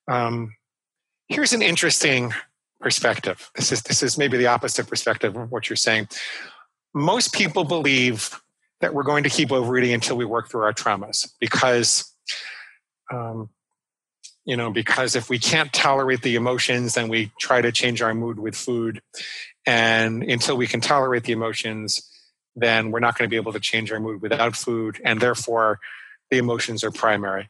Um, 0.08 0.54
Here's 1.32 1.54
an 1.54 1.62
interesting 1.62 2.34
perspective. 2.78 3.50
This 3.54 3.72
is 3.72 3.80
this 3.82 4.02
is 4.02 4.18
maybe 4.18 4.36
the 4.36 4.48
opposite 4.48 4.86
perspective 4.86 5.34
of 5.34 5.50
what 5.50 5.70
you're 5.70 5.76
saying. 5.78 6.08
Most 6.92 7.32
people 7.32 7.64
believe 7.64 8.38
that 8.82 8.92
we're 8.92 9.02
going 9.02 9.22
to 9.22 9.30
keep 9.30 9.50
overeating 9.50 9.94
until 9.94 10.18
we 10.18 10.26
work 10.26 10.50
through 10.50 10.60
our 10.60 10.74
traumas 10.74 11.32
because 11.40 12.14
um, 13.10 13.48
you 14.44 14.58
know 14.58 14.70
because 14.70 15.16
if 15.16 15.30
we 15.30 15.38
can't 15.38 15.72
tolerate 15.72 16.20
the 16.20 16.34
emotions 16.34 16.92
then 16.92 17.08
we 17.08 17.32
try 17.40 17.62
to 17.62 17.72
change 17.72 18.02
our 18.02 18.12
mood 18.12 18.38
with 18.38 18.54
food 18.54 19.00
and 19.64 20.22
until 20.24 20.58
we 20.58 20.66
can 20.66 20.82
tolerate 20.82 21.24
the 21.24 21.32
emotions 21.32 22.10
then 22.56 22.90
we're 22.90 23.00
not 23.00 23.16
going 23.16 23.26
to 23.26 23.30
be 23.30 23.36
able 23.36 23.52
to 23.54 23.60
change 23.60 23.90
our 23.90 24.00
mood 24.00 24.20
without 24.20 24.54
food 24.54 25.00
and 25.04 25.20
therefore 25.20 25.80
the 26.30 26.36
emotions 26.36 26.84
are 26.84 26.90
primary 26.90 27.48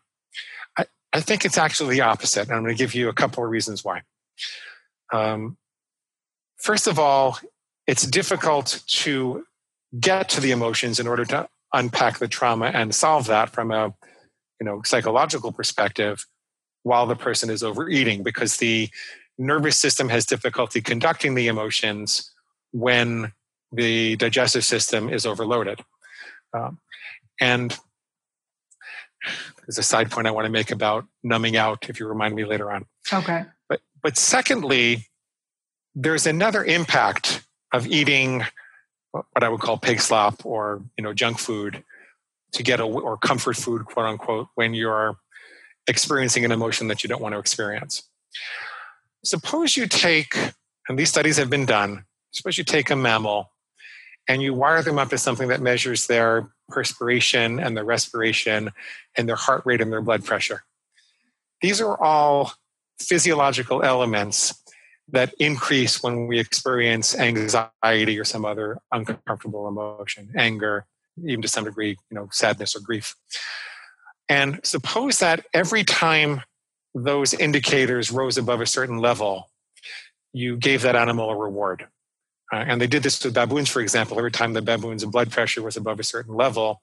I 1.12 1.20
think 1.20 1.44
it's 1.44 1.58
actually 1.58 1.96
the 1.96 2.00
opposite, 2.02 2.48
and 2.48 2.52
I'm 2.52 2.62
going 2.62 2.74
to 2.74 2.78
give 2.78 2.94
you 2.94 3.08
a 3.08 3.12
couple 3.12 3.44
of 3.44 3.50
reasons 3.50 3.84
why. 3.84 4.02
Um, 5.12 5.58
first 6.56 6.86
of 6.86 6.98
all, 6.98 7.38
it's 7.86 8.06
difficult 8.06 8.82
to 8.86 9.44
get 10.00 10.28
to 10.30 10.40
the 10.40 10.52
emotions 10.52 10.98
in 10.98 11.06
order 11.06 11.24
to 11.26 11.48
unpack 11.74 12.18
the 12.18 12.28
trauma 12.28 12.66
and 12.66 12.94
solve 12.94 13.26
that 13.26 13.50
from 13.50 13.70
a 13.70 13.94
you 14.60 14.64
know 14.64 14.80
psychological 14.84 15.52
perspective 15.52 16.26
while 16.82 17.06
the 17.06 17.16
person 17.16 17.50
is 17.50 17.62
overeating 17.62 18.22
because 18.22 18.56
the 18.56 18.88
nervous 19.38 19.76
system 19.76 20.08
has 20.08 20.26
difficulty 20.26 20.80
conducting 20.80 21.34
the 21.34 21.48
emotions 21.48 22.30
when 22.72 23.32
the 23.72 24.16
digestive 24.16 24.64
system 24.64 25.08
is 25.08 25.24
overloaded. 25.24 25.80
Um, 26.54 26.78
and 27.40 27.76
there's 29.66 29.78
a 29.78 29.82
side 29.82 30.10
point 30.10 30.26
I 30.26 30.30
want 30.30 30.46
to 30.46 30.50
make 30.50 30.70
about 30.70 31.06
numbing 31.22 31.56
out, 31.56 31.88
if 31.88 32.00
you 32.00 32.06
remind 32.06 32.34
me 32.34 32.44
later 32.44 32.70
on. 32.72 32.86
Okay. 33.12 33.44
But, 33.68 33.80
but 34.02 34.16
secondly, 34.16 35.06
there's 35.94 36.26
another 36.26 36.64
impact 36.64 37.44
of 37.72 37.86
eating 37.86 38.44
what 39.12 39.42
I 39.42 39.48
would 39.48 39.60
call 39.60 39.76
pig 39.76 40.00
slop 40.00 40.44
or 40.44 40.82
you 40.96 41.04
know 41.04 41.12
junk 41.12 41.38
food 41.38 41.82
to 42.52 42.62
get 42.62 42.80
a 42.80 42.84
or 42.84 43.16
comfort 43.16 43.56
food, 43.56 43.84
quote 43.84 44.06
unquote, 44.06 44.48
when 44.54 44.74
you're 44.74 45.16
experiencing 45.88 46.44
an 46.44 46.52
emotion 46.52 46.88
that 46.88 47.02
you 47.02 47.08
don't 47.08 47.22
want 47.22 47.34
to 47.34 47.38
experience. 47.38 48.02
Suppose 49.24 49.76
you 49.76 49.86
take, 49.86 50.36
and 50.88 50.98
these 50.98 51.08
studies 51.08 51.36
have 51.36 51.50
been 51.50 51.66
done, 51.66 52.04
suppose 52.32 52.58
you 52.58 52.64
take 52.64 52.90
a 52.90 52.96
mammal 52.96 53.51
and 54.28 54.42
you 54.42 54.54
wire 54.54 54.82
them 54.82 54.98
up 54.98 55.10
to 55.10 55.18
something 55.18 55.48
that 55.48 55.60
measures 55.60 56.06
their 56.06 56.50
perspiration 56.68 57.58
and 57.60 57.76
their 57.76 57.84
respiration 57.84 58.70
and 59.16 59.28
their 59.28 59.36
heart 59.36 59.62
rate 59.64 59.80
and 59.80 59.92
their 59.92 60.00
blood 60.00 60.24
pressure. 60.24 60.64
These 61.60 61.80
are 61.80 62.00
all 62.00 62.52
physiological 62.98 63.82
elements 63.82 64.62
that 65.08 65.34
increase 65.38 66.02
when 66.02 66.26
we 66.26 66.38
experience 66.38 67.18
anxiety 67.18 68.18
or 68.18 68.24
some 68.24 68.44
other 68.44 68.78
uncomfortable 68.92 69.68
emotion, 69.68 70.30
anger, 70.36 70.86
even 71.26 71.42
to 71.42 71.48
some 71.48 71.64
degree, 71.64 71.90
you 72.10 72.14
know, 72.14 72.28
sadness 72.30 72.74
or 72.74 72.80
grief. 72.80 73.14
And 74.28 74.60
suppose 74.64 75.18
that 75.18 75.44
every 75.52 75.84
time 75.84 76.42
those 76.94 77.34
indicators 77.34 78.10
rose 78.10 78.38
above 78.38 78.60
a 78.60 78.66
certain 78.66 78.98
level, 78.98 79.50
you 80.32 80.56
gave 80.56 80.82
that 80.82 80.96
animal 80.96 81.30
a 81.30 81.36
reward. 81.36 81.86
Uh, 82.52 82.64
and 82.68 82.80
they 82.80 82.86
did 82.86 83.02
this 83.02 83.24
with 83.24 83.34
baboons, 83.34 83.70
for 83.70 83.80
example. 83.80 84.18
Every 84.18 84.30
time 84.30 84.52
the 84.52 84.60
baboon's 84.60 85.04
blood 85.06 85.30
pressure 85.30 85.62
was 85.62 85.76
above 85.76 85.98
a 85.98 86.04
certain 86.04 86.34
level, 86.34 86.82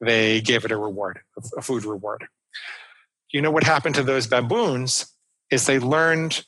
they 0.00 0.40
gave 0.40 0.64
it 0.64 0.72
a 0.72 0.76
reward, 0.76 1.20
a 1.56 1.62
food 1.62 1.84
reward. 1.84 2.26
You 3.32 3.42
know 3.42 3.50
what 3.50 3.64
happened 3.64 3.96
to 3.96 4.02
those 4.02 4.26
baboons 4.26 5.12
is 5.50 5.66
they 5.66 5.78
learned 5.78 6.44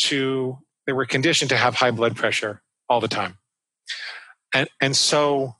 to, 0.00 0.58
they 0.86 0.92
were 0.92 1.06
conditioned 1.06 1.48
to 1.50 1.56
have 1.56 1.74
high 1.76 1.92
blood 1.92 2.14
pressure 2.16 2.60
all 2.88 3.00
the 3.00 3.08
time. 3.08 3.38
And, 4.52 4.68
and 4.80 4.96
so 4.96 5.56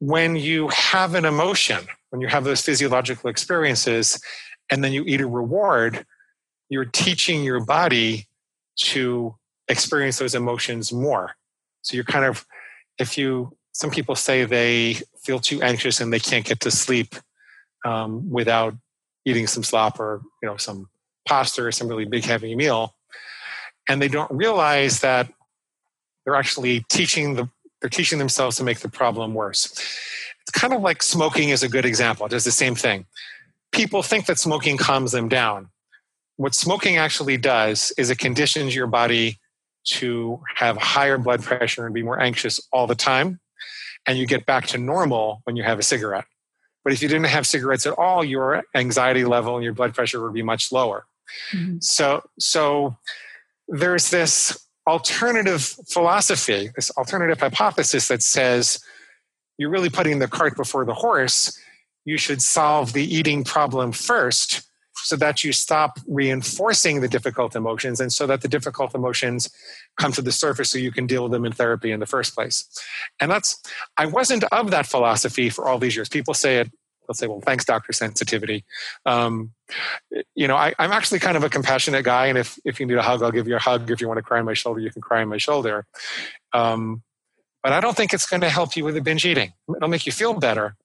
when 0.00 0.34
you 0.34 0.68
have 0.68 1.14
an 1.14 1.24
emotion, 1.24 1.86
when 2.10 2.20
you 2.20 2.28
have 2.28 2.44
those 2.44 2.62
physiological 2.62 3.30
experiences, 3.30 4.20
and 4.70 4.82
then 4.82 4.92
you 4.92 5.04
eat 5.06 5.20
a 5.20 5.26
reward, 5.26 6.04
you're 6.68 6.84
teaching 6.84 7.44
your 7.44 7.64
body 7.64 8.26
to 8.76 9.36
experience 9.70 10.18
those 10.18 10.34
emotions 10.34 10.92
more. 10.92 11.34
So 11.82 11.94
you're 11.94 12.04
kind 12.04 12.24
of, 12.24 12.44
if 12.98 13.16
you, 13.16 13.56
some 13.72 13.90
people 13.90 14.14
say 14.14 14.44
they 14.44 14.98
feel 15.22 15.38
too 15.38 15.62
anxious 15.62 16.00
and 16.00 16.12
they 16.12 16.18
can't 16.18 16.44
get 16.44 16.60
to 16.60 16.70
sleep 16.70 17.14
um, 17.84 18.30
without 18.30 18.74
eating 19.24 19.46
some 19.46 19.62
slop 19.62 20.00
or 20.00 20.22
you 20.42 20.48
know 20.48 20.56
some 20.56 20.88
pasta 21.26 21.64
or 21.64 21.72
some 21.72 21.88
really 21.88 22.04
big 22.04 22.24
heavy 22.24 22.54
meal, 22.54 22.94
and 23.88 24.00
they 24.00 24.08
don't 24.08 24.30
realize 24.30 25.00
that 25.00 25.32
they're 26.24 26.34
actually 26.34 26.84
teaching 26.88 27.34
the 27.34 27.48
they're 27.80 27.90
teaching 27.90 28.18
themselves 28.18 28.56
to 28.56 28.64
make 28.64 28.80
the 28.80 28.88
problem 28.88 29.34
worse. 29.34 29.66
It's 30.42 30.50
kind 30.52 30.72
of 30.72 30.82
like 30.82 31.02
smoking 31.02 31.48
is 31.50 31.62
a 31.62 31.68
good 31.68 31.86
example. 31.86 32.26
It 32.26 32.30
does 32.30 32.44
the 32.44 32.50
same 32.50 32.74
thing. 32.74 33.06
People 33.72 34.02
think 34.02 34.26
that 34.26 34.38
smoking 34.38 34.76
calms 34.76 35.12
them 35.12 35.28
down. 35.28 35.70
What 36.36 36.54
smoking 36.54 36.96
actually 36.96 37.36
does 37.36 37.92
is 37.96 38.10
it 38.10 38.18
conditions 38.18 38.74
your 38.74 38.86
body 38.86 39.39
to 39.84 40.40
have 40.56 40.76
higher 40.76 41.18
blood 41.18 41.42
pressure 41.42 41.86
and 41.86 41.94
be 41.94 42.02
more 42.02 42.20
anxious 42.20 42.60
all 42.72 42.86
the 42.86 42.94
time. 42.94 43.40
And 44.06 44.18
you 44.18 44.26
get 44.26 44.46
back 44.46 44.66
to 44.68 44.78
normal 44.78 45.40
when 45.44 45.56
you 45.56 45.62
have 45.62 45.78
a 45.78 45.82
cigarette. 45.82 46.24
But 46.84 46.92
if 46.92 47.02
you 47.02 47.08
didn't 47.08 47.26
have 47.26 47.46
cigarettes 47.46 47.86
at 47.86 47.98
all, 47.98 48.24
your 48.24 48.62
anxiety 48.74 49.24
level 49.24 49.56
and 49.56 49.64
your 49.64 49.74
blood 49.74 49.94
pressure 49.94 50.22
would 50.22 50.32
be 50.32 50.42
much 50.42 50.72
lower. 50.72 51.04
Mm-hmm. 51.52 51.78
So, 51.80 52.22
so 52.38 52.96
there's 53.68 54.10
this 54.10 54.66
alternative 54.86 55.62
philosophy, 55.88 56.70
this 56.74 56.90
alternative 56.96 57.38
hypothesis 57.38 58.08
that 58.08 58.22
says 58.22 58.82
you're 59.58 59.70
really 59.70 59.90
putting 59.90 60.18
the 60.18 60.28
cart 60.28 60.56
before 60.56 60.84
the 60.84 60.94
horse. 60.94 61.58
You 62.06 62.16
should 62.16 62.40
solve 62.40 62.94
the 62.94 63.04
eating 63.04 63.44
problem 63.44 63.92
first 63.92 64.69
so 65.02 65.16
that 65.16 65.42
you 65.44 65.52
stop 65.52 65.98
reinforcing 66.06 67.00
the 67.00 67.08
difficult 67.08 67.56
emotions 67.56 68.00
and 68.00 68.12
so 68.12 68.26
that 68.26 68.42
the 68.42 68.48
difficult 68.48 68.94
emotions 68.94 69.50
come 69.98 70.12
to 70.12 70.22
the 70.22 70.32
surface 70.32 70.70
so 70.70 70.78
you 70.78 70.92
can 70.92 71.06
deal 71.06 71.22
with 71.22 71.32
them 71.32 71.44
in 71.44 71.52
therapy 71.52 71.90
in 71.90 72.00
the 72.00 72.06
first 72.06 72.34
place. 72.34 72.64
And 73.20 73.30
that's, 73.30 73.60
I 73.96 74.06
wasn't 74.06 74.44
of 74.44 74.70
that 74.70 74.86
philosophy 74.86 75.50
for 75.50 75.66
all 75.66 75.78
these 75.78 75.96
years. 75.96 76.08
People 76.08 76.34
say 76.34 76.58
it, 76.58 76.70
they'll 77.06 77.14
say, 77.14 77.26
well, 77.26 77.40
thanks, 77.40 77.64
Dr. 77.64 77.92
Sensitivity. 77.92 78.64
Um, 79.04 79.52
you 80.34 80.46
know, 80.46 80.56
I, 80.56 80.74
am 80.78 80.92
actually 80.92 81.18
kind 81.18 81.36
of 81.36 81.44
a 81.44 81.48
compassionate 81.48 82.04
guy. 82.04 82.26
And 82.26 82.38
if, 82.38 82.58
if 82.64 82.78
you 82.78 82.86
need 82.86 82.98
a 82.98 83.02
hug, 83.02 83.22
I'll 83.22 83.32
give 83.32 83.48
you 83.48 83.56
a 83.56 83.60
hug. 83.60 83.90
If 83.90 84.00
you 84.00 84.08
want 84.08 84.18
to 84.18 84.22
cry 84.22 84.38
on 84.38 84.44
my 84.44 84.54
shoulder, 84.54 84.80
you 84.80 84.90
can 84.90 85.02
cry 85.02 85.22
on 85.22 85.28
my 85.28 85.38
shoulder. 85.38 85.86
Um, 86.52 87.02
but 87.62 87.72
I 87.72 87.80
don't 87.80 87.96
think 87.96 88.14
it's 88.14 88.26
going 88.26 88.40
to 88.40 88.48
help 88.48 88.76
you 88.76 88.84
with 88.84 88.94
the 88.94 89.00
binge 89.00 89.26
eating. 89.26 89.52
It'll 89.76 89.88
make 89.88 90.06
you 90.06 90.12
feel 90.12 90.34
better, 90.34 90.76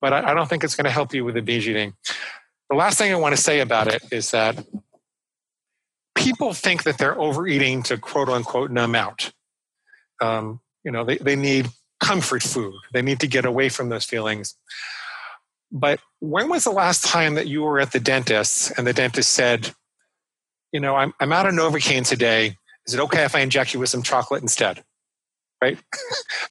but 0.00 0.12
I, 0.12 0.30
I 0.30 0.34
don't 0.34 0.48
think 0.48 0.64
it's 0.64 0.74
going 0.74 0.84
to 0.84 0.90
help 0.90 1.12
you 1.12 1.24
with 1.24 1.34
the 1.34 1.42
binge 1.42 1.66
eating. 1.66 1.94
The 2.70 2.76
last 2.76 2.98
thing 2.98 3.12
I 3.12 3.16
want 3.16 3.34
to 3.34 3.40
say 3.40 3.60
about 3.60 3.88
it 3.88 4.02
is 4.12 4.30
that 4.32 4.64
people 6.14 6.52
think 6.52 6.82
that 6.82 6.98
they're 6.98 7.18
overeating 7.18 7.82
to 7.84 7.96
quote 7.96 8.28
unquote 8.28 8.70
numb 8.70 8.94
out. 8.94 9.32
Um, 10.20 10.60
you 10.84 10.90
know, 10.90 11.04
they, 11.04 11.16
they 11.16 11.36
need 11.36 11.68
comfort 12.00 12.42
food, 12.42 12.74
they 12.92 13.02
need 13.02 13.20
to 13.20 13.26
get 13.26 13.44
away 13.44 13.68
from 13.68 13.88
those 13.88 14.04
feelings. 14.04 14.54
But 15.70 16.00
when 16.20 16.48
was 16.48 16.64
the 16.64 16.70
last 16.70 17.04
time 17.04 17.34
that 17.34 17.46
you 17.46 17.62
were 17.62 17.80
at 17.80 17.92
the 17.92 18.00
dentist 18.00 18.72
and 18.78 18.86
the 18.86 18.92
dentist 18.92 19.30
said, 19.30 19.72
you 20.72 20.80
know, 20.80 20.96
I'm, 20.96 21.12
I'm 21.20 21.32
out 21.32 21.46
of 21.46 21.54
Novocaine 21.54 22.06
today. 22.06 22.56
Is 22.86 22.94
it 22.94 23.00
okay 23.00 23.24
if 23.24 23.34
I 23.34 23.40
inject 23.40 23.74
you 23.74 23.80
with 23.80 23.90
some 23.90 24.02
chocolate 24.02 24.42
instead? 24.42 24.82
Right? 25.60 25.78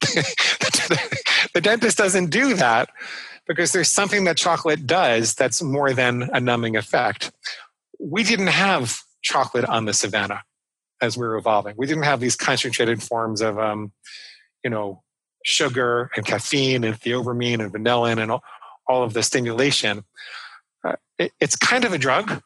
the 1.54 1.60
dentist 1.60 1.98
doesn't 1.98 2.30
do 2.30 2.54
that 2.54 2.90
because 3.48 3.72
there's 3.72 3.90
something 3.90 4.24
that 4.24 4.36
chocolate 4.36 4.86
does 4.86 5.34
that's 5.34 5.62
more 5.62 5.92
than 5.92 6.28
a 6.32 6.40
numbing 6.40 6.76
effect. 6.76 7.32
We 7.98 8.22
didn't 8.22 8.48
have 8.48 8.98
chocolate 9.22 9.64
on 9.64 9.86
the 9.86 9.94
savannah 9.94 10.42
as 11.00 11.16
we 11.16 11.26
were 11.26 11.36
evolving. 11.36 11.74
We 11.76 11.86
didn't 11.86 12.04
have 12.04 12.20
these 12.20 12.36
concentrated 12.36 13.02
forms 13.02 13.40
of, 13.40 13.58
um, 13.58 13.92
you 14.62 14.70
know, 14.70 15.02
sugar 15.44 16.10
and 16.14 16.26
caffeine 16.26 16.84
and 16.84 17.00
theobromine 17.00 17.60
and 17.60 17.72
vanillin 17.72 18.20
and 18.20 18.30
all, 18.30 18.42
all 18.86 19.02
of 19.02 19.14
the 19.14 19.22
stimulation. 19.22 20.04
Uh, 20.84 20.96
it, 21.18 21.32
it's 21.40 21.56
kind 21.56 21.84
of 21.84 21.92
a 21.92 21.98
drug. 21.98 22.42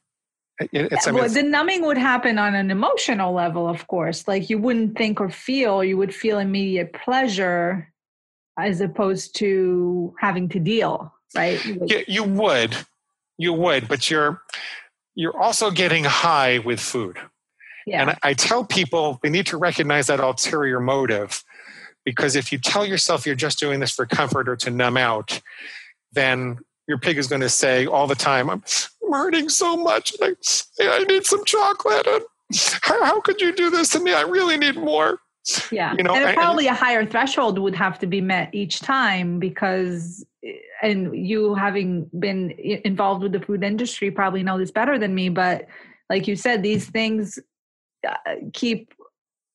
It, 0.61 0.93
it's, 0.93 1.09
I 1.09 1.11
mean, 1.11 1.21
well, 1.21 1.31
the 1.31 1.43
numbing 1.43 1.85
would 1.87 1.99
happen 1.99 2.39
on 2.39 2.55
an 2.55 2.71
emotional 2.71 3.33
level, 3.33 3.69
of 3.69 3.87
course. 3.89 4.29
Like 4.29 4.49
you 4.49 4.59
wouldn't 4.59 4.97
think 4.97 5.21
or 5.21 5.31
feel, 5.31 5.83
you 5.83 5.97
would 5.97 6.15
feel 6.15 6.39
immediate 6.39 6.93
pleasure 6.93 7.92
as 8.59 8.81
opposed 8.81 9.37
to 9.37 10.15
having 10.19 10.49
to 10.51 10.59
deal, 10.59 11.13
right? 11.35 11.65
Yeah, 11.65 12.03
you 12.07 12.25
would, 12.25 12.77
you 13.39 13.53
would, 13.53 13.89
but 13.89 14.11
you're 14.11 14.43
you're 15.15 15.37
also 15.39 15.71
getting 15.71 16.05
high 16.05 16.59
with 16.59 16.81
food. 16.81 17.19
Yeah. 17.87 18.03
And 18.03 18.19
I, 18.23 18.33
tell 18.33 18.65
people 18.65 19.19
they 19.23 19.29
need 19.29 19.47
to 19.47 19.57
recognize 19.57 20.07
that 20.07 20.21
ulterior 20.21 20.81
motive 20.81 21.43
because 22.05 22.37
if 22.37 22.53
you 22.53 22.59
tell 22.59 22.87
yourself 22.87 23.27
you're 23.27 23.35
just 23.35 23.59
doing 23.59 23.81
this 23.81 23.91
for 23.91 24.07
comfort 24.07 24.49
or 24.49 24.57
to 24.57 24.71
numb 24.71 24.97
out, 24.97 25.41
then 26.13 26.59
your 26.89 26.99
pig 26.99 27.19
is 27.19 27.27
going 27.27 27.43
to 27.43 27.49
say 27.49 27.87
all 27.87 28.07
the 28.07 28.15
time, 28.15 28.51
I'm, 28.51 28.63
hurting 29.11 29.51
so 29.51 29.77
much. 29.77 30.15
I, 30.23 30.35
I 30.81 31.05
need 31.05 31.27
some 31.27 31.45
chocolate. 31.45 32.07
And 32.07 32.25
how, 32.81 33.05
how 33.05 33.21
could 33.21 33.43
you 33.43 33.55
do 33.55 33.69
this 33.69 33.91
to 33.91 34.01
me? 34.01 34.15
I 34.15 34.23
really 34.23 34.57
need 34.57 34.77
more. 34.77 35.21
Yeah. 35.73 35.95
You 35.97 36.05
know, 36.05 36.15
and 36.15 36.37
probably 36.37 36.69
a 36.69 36.75
higher 36.75 37.05
threshold 37.05 37.59
would 37.59 37.75
have 37.75 37.99
to 38.01 38.07
be 38.07 38.21
met 38.21 38.55
each 38.55 38.81
time 38.81 39.39
because 39.39 40.25
and 40.83 41.27
you 41.27 41.55
having 41.55 42.11
been 42.19 42.51
involved 42.85 43.23
with 43.23 43.33
the 43.33 43.41
food 43.41 43.63
industry 43.63 44.11
probably 44.11 44.43
know 44.43 44.59
this 44.59 44.71
better 44.71 44.99
than 44.99 45.15
me 45.15 45.29
but 45.29 45.67
like 46.11 46.27
you 46.27 46.37
said 46.37 46.63
these 46.63 46.89
things 46.91 47.39
uh, 48.07 48.35
keep 48.53 48.93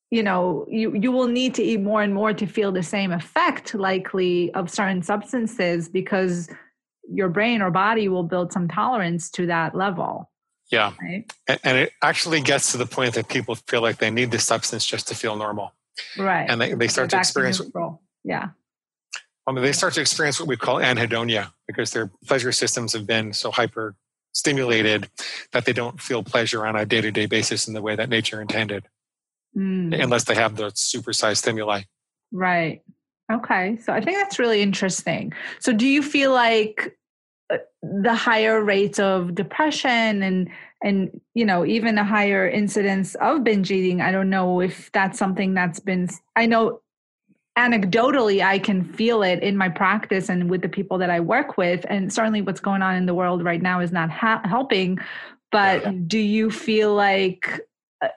you 0.10 0.24
know 0.24 0.66
you 0.70 0.96
you 0.96 1.12
will 1.12 1.28
need 1.28 1.54
to 1.54 1.62
eat 1.62 1.82
more 1.82 2.02
and 2.02 2.14
more 2.14 2.34
to 2.34 2.46
feel 2.46 2.72
the 2.72 2.84
same 2.84 3.12
effect 3.12 3.76
likely 3.76 4.54
of 4.54 4.70
certain 4.70 5.02
substances 5.02 5.90
because 5.90 6.50
your 7.10 7.30
brain 7.30 7.62
or 7.62 7.70
body 7.72 8.08
will 8.08 8.24
build 8.24 8.52
some 8.52 8.68
tolerance 8.68 9.30
to 9.30 9.46
that 9.46 9.76
level 9.76 10.32
yeah 10.72 10.94
right? 11.02 11.32
and 11.50 11.78
it 11.78 11.92
actually 12.02 12.40
gets 12.40 12.72
to 12.72 12.78
the 12.78 12.86
point 12.86 13.14
that 13.14 13.28
people 13.28 13.56
feel 13.56 13.82
like 13.82 13.98
they 13.98 14.12
need 14.12 14.32
the 14.32 14.40
substance 14.40 14.86
just 14.86 15.08
to 15.10 15.16
feel 15.16 15.36
normal 15.36 15.74
right 16.18 16.50
and 16.50 16.62
they, 16.62 16.74
they 16.74 16.88
start 16.88 17.10
to 17.10 17.18
experience 17.18 17.60
to 17.60 18.00
yeah 18.24 18.50
I 19.50 19.54
mean, 19.54 19.64
they 19.64 19.72
start 19.72 19.94
to 19.94 20.02
experience 20.02 20.42
what 20.42 20.50
we 20.50 20.58
call 20.58 20.76
anhedonia 20.76 21.54
because 21.68 21.92
their 21.92 22.12
pleasure 22.26 22.52
systems 22.52 22.92
have 22.92 23.08
been 23.08 23.32
so 23.32 23.50
hyper 23.50 23.96
stimulated 24.34 25.10
that 25.54 25.64
they 25.64 25.72
don't 25.72 26.02
feel 26.02 26.22
pleasure 26.22 26.68
on 26.68 26.76
a 26.76 26.86
day-to-day 26.86 27.28
basis 27.28 27.66
in 27.66 27.74
the 27.74 27.82
way 27.82 27.96
that 27.96 28.10
nature 28.10 28.42
intended 28.42 28.88
mm. 29.56 30.04
unless 30.04 30.26
they 30.26 30.36
have 30.36 30.58
the 30.58 30.66
supersized 30.72 31.38
stimuli 31.38 31.84
Right. 32.32 32.82
Okay. 33.32 33.78
So 33.78 33.94
I 33.94 34.02
think 34.02 34.18
that's 34.18 34.40
really 34.40 34.62
interesting. 34.62 35.34
So 35.60 35.74
do 35.74 35.86
you 35.86 36.02
feel 36.02 36.32
like 36.32 36.98
uh, 37.52 37.58
the 37.82 38.14
higher 38.14 38.62
rates 38.62 39.00
of 39.00 39.36
depression 39.36 40.24
and 40.24 40.50
and 40.84 41.20
you 41.34 41.46
know 41.46 41.66
even 41.66 41.98
a 41.98 42.04
higher 42.04 42.48
incidence 42.48 43.16
of 43.16 43.44
binge 43.44 43.72
eating 43.72 44.02
i 44.02 44.12
don't 44.12 44.30
know 44.30 44.60
if 44.60 44.92
that's 44.92 45.18
something 45.18 45.54
that's 45.54 45.80
been 45.80 46.08
i 46.36 46.46
know 46.46 46.82
anecdotally 47.58 48.44
i 48.44 48.60
can 48.60 48.84
feel 48.84 49.24
it 49.24 49.42
in 49.42 49.58
my 49.58 49.70
practice 49.70 50.30
and 50.30 50.50
with 50.50 50.62
the 50.62 50.70
people 50.70 50.98
that 50.98 51.10
i 51.10 51.20
work 51.20 51.58
with 51.58 51.86
and 51.90 52.14
certainly 52.14 52.42
what's 52.42 52.60
going 52.60 52.82
on 52.82 52.96
in 52.96 53.06
the 53.06 53.14
world 53.14 53.44
right 53.44 53.62
now 53.62 53.80
is 53.80 53.92
not 53.92 54.10
ha- 54.10 54.42
helping 54.46 54.98
but 55.52 55.82
yeah. 55.82 55.92
do 56.06 56.20
you 56.20 56.52
feel 56.52 56.94
like 56.94 57.60
uh, 58.04 58.10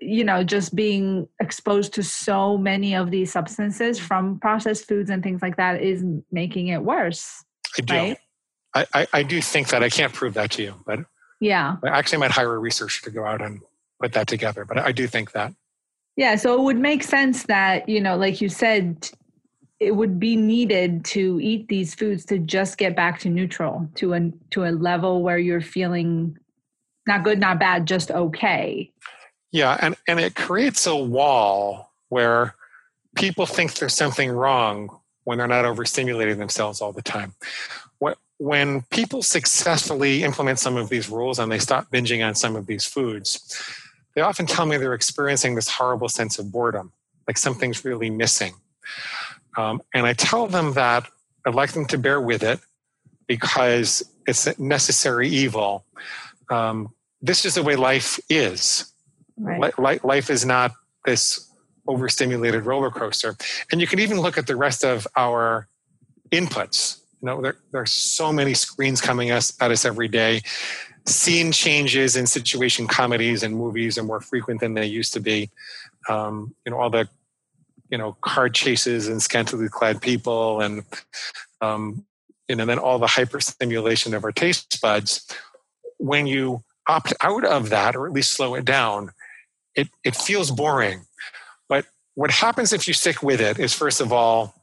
you 0.00 0.22
know 0.22 0.44
just 0.44 0.76
being 0.76 1.28
exposed 1.40 1.92
to 1.92 2.02
so 2.04 2.56
many 2.56 2.94
of 2.94 3.10
these 3.10 3.32
substances 3.32 3.98
from 3.98 4.38
processed 4.38 4.86
foods 4.86 5.10
and 5.10 5.24
things 5.24 5.42
like 5.42 5.56
that 5.56 5.82
is 5.82 6.04
making 6.30 6.68
it 6.68 6.82
worse 6.82 7.44
i 7.76 7.82
do 7.82 7.94
right? 7.94 8.18
I, 8.74 8.86
I, 8.94 9.06
I 9.14 9.22
do 9.24 9.40
think 9.42 9.70
that 9.70 9.82
i 9.82 9.88
can't 9.88 10.12
prove 10.12 10.34
that 10.34 10.52
to 10.52 10.62
you 10.62 10.74
but 10.86 11.00
yeah 11.40 11.76
i 11.84 11.88
actually 11.88 12.18
might 12.18 12.30
hire 12.30 12.54
a 12.54 12.58
researcher 12.58 13.02
to 13.04 13.10
go 13.10 13.24
out 13.24 13.40
and 13.40 13.60
put 14.00 14.12
that 14.12 14.26
together 14.26 14.64
but 14.64 14.78
i 14.78 14.92
do 14.92 15.06
think 15.06 15.32
that 15.32 15.52
yeah, 16.18 16.34
so 16.34 16.52
it 16.52 16.62
would 16.62 16.80
make 16.80 17.04
sense 17.04 17.44
that, 17.44 17.88
you 17.88 18.00
know, 18.00 18.16
like 18.16 18.40
you 18.40 18.48
said, 18.48 19.08
it 19.78 19.92
would 19.92 20.18
be 20.18 20.34
needed 20.34 21.04
to 21.04 21.38
eat 21.40 21.68
these 21.68 21.94
foods 21.94 22.24
to 22.24 22.40
just 22.40 22.76
get 22.76 22.96
back 22.96 23.20
to 23.20 23.28
neutral, 23.28 23.88
to 23.94 24.14
a 24.14 24.32
to 24.50 24.64
a 24.64 24.72
level 24.72 25.22
where 25.22 25.38
you're 25.38 25.60
feeling 25.60 26.36
not 27.06 27.22
good, 27.22 27.38
not 27.38 27.60
bad, 27.60 27.86
just 27.86 28.10
okay. 28.10 28.92
Yeah, 29.52 29.78
and, 29.80 29.96
and 30.08 30.18
it 30.18 30.34
creates 30.34 30.88
a 30.88 30.96
wall 30.96 31.92
where 32.08 32.56
people 33.14 33.46
think 33.46 33.74
there's 33.74 33.94
something 33.94 34.32
wrong 34.32 34.98
when 35.22 35.38
they're 35.38 35.46
not 35.46 35.66
overstimulating 35.66 36.38
themselves 36.38 36.80
all 36.80 36.92
the 36.92 37.00
time. 37.00 37.32
When 38.38 38.82
people 38.90 39.22
successfully 39.22 40.22
implement 40.22 40.58
some 40.58 40.76
of 40.76 40.88
these 40.88 41.08
rules 41.10 41.38
and 41.38 41.50
they 41.50 41.58
stop 41.58 41.90
binging 41.90 42.26
on 42.26 42.34
some 42.34 42.56
of 42.56 42.66
these 42.66 42.84
foods, 42.84 43.60
they 44.14 44.20
often 44.20 44.46
tell 44.46 44.66
me 44.66 44.76
they're 44.76 44.94
experiencing 44.94 45.54
this 45.54 45.68
horrible 45.68 46.08
sense 46.08 46.38
of 46.38 46.50
boredom, 46.50 46.92
like 47.26 47.36
something's 47.36 47.84
really 47.84 48.10
missing. 48.10 48.54
Um, 49.56 49.82
and 49.92 50.06
I 50.06 50.12
tell 50.12 50.46
them 50.46 50.74
that 50.74 51.08
I'd 51.46 51.54
like 51.54 51.72
them 51.72 51.86
to 51.86 51.98
bear 51.98 52.20
with 52.20 52.42
it 52.42 52.60
because 53.26 54.02
it's 54.26 54.46
a 54.46 54.60
necessary 54.62 55.28
evil. 55.28 55.84
Um, 56.50 56.94
this 57.20 57.44
is 57.44 57.54
the 57.54 57.62
way 57.62 57.76
life 57.76 58.20
is. 58.28 58.92
Right. 59.36 60.04
Life 60.04 60.30
is 60.30 60.44
not 60.44 60.72
this 61.04 61.50
overstimulated 61.86 62.66
roller 62.66 62.90
coaster. 62.90 63.36
And 63.72 63.80
you 63.80 63.86
can 63.86 63.98
even 63.98 64.20
look 64.20 64.36
at 64.38 64.46
the 64.46 64.56
rest 64.56 64.84
of 64.84 65.06
our 65.16 65.68
inputs. 66.30 67.00
You 67.20 67.26
know, 67.26 67.40
there, 67.40 67.56
there 67.72 67.80
are 67.82 67.86
so 67.86 68.32
many 68.32 68.54
screens 68.54 69.00
coming 69.00 69.30
us, 69.30 69.52
at 69.60 69.70
us 69.70 69.84
every 69.84 70.08
day 70.08 70.42
scene 71.08 71.52
changes 71.52 72.16
in 72.16 72.26
situation 72.26 72.86
comedies 72.86 73.42
and 73.42 73.56
movies 73.56 73.98
are 73.98 74.04
more 74.04 74.20
frequent 74.20 74.60
than 74.60 74.74
they 74.74 74.86
used 74.86 75.12
to 75.14 75.20
be. 75.20 75.50
Um, 76.08 76.54
you 76.64 76.72
know, 76.72 76.78
all 76.78 76.90
the 76.90 77.08
you 77.90 77.98
know 77.98 78.16
car 78.20 78.48
chases 78.48 79.08
and 79.08 79.22
scantily 79.22 79.68
clad 79.68 80.00
people, 80.00 80.60
and 80.60 80.84
um, 81.60 82.04
you 82.48 82.56
know, 82.56 82.66
then 82.66 82.78
all 82.78 82.98
the 82.98 83.06
hyperstimulation 83.06 84.14
of 84.14 84.24
our 84.24 84.32
taste 84.32 84.80
buds. 84.80 85.26
When 85.98 86.26
you 86.26 86.62
opt 86.86 87.12
out 87.20 87.44
of 87.44 87.70
that, 87.70 87.96
or 87.96 88.06
at 88.06 88.12
least 88.12 88.32
slow 88.32 88.54
it 88.54 88.64
down, 88.64 89.10
it 89.74 89.88
it 90.04 90.14
feels 90.14 90.50
boring. 90.50 91.06
But 91.68 91.86
what 92.14 92.30
happens 92.30 92.72
if 92.72 92.86
you 92.86 92.94
stick 92.94 93.22
with 93.22 93.40
it 93.40 93.58
is, 93.58 93.74
first 93.74 94.00
of 94.00 94.12
all, 94.12 94.54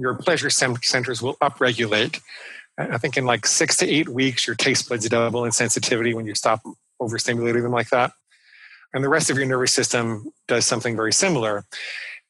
your 0.00 0.14
pleasure 0.14 0.50
centers 0.50 1.20
will 1.20 1.36
upregulate 1.36 2.20
I 2.78 2.98
think 2.98 3.16
in 3.16 3.26
like 3.26 3.46
six 3.46 3.76
to 3.78 3.88
eight 3.88 4.08
weeks, 4.08 4.46
your 4.46 4.56
taste 4.56 4.88
buds 4.88 5.08
double 5.08 5.44
in 5.44 5.52
sensitivity 5.52 6.14
when 6.14 6.26
you 6.26 6.34
stop 6.34 6.62
overstimulating 7.00 7.62
them 7.62 7.72
like 7.72 7.90
that. 7.90 8.12
And 8.94 9.04
the 9.04 9.08
rest 9.08 9.30
of 9.30 9.36
your 9.36 9.46
nervous 9.46 9.72
system 9.72 10.32
does 10.48 10.66
something 10.66 10.96
very 10.96 11.12
similar. 11.12 11.64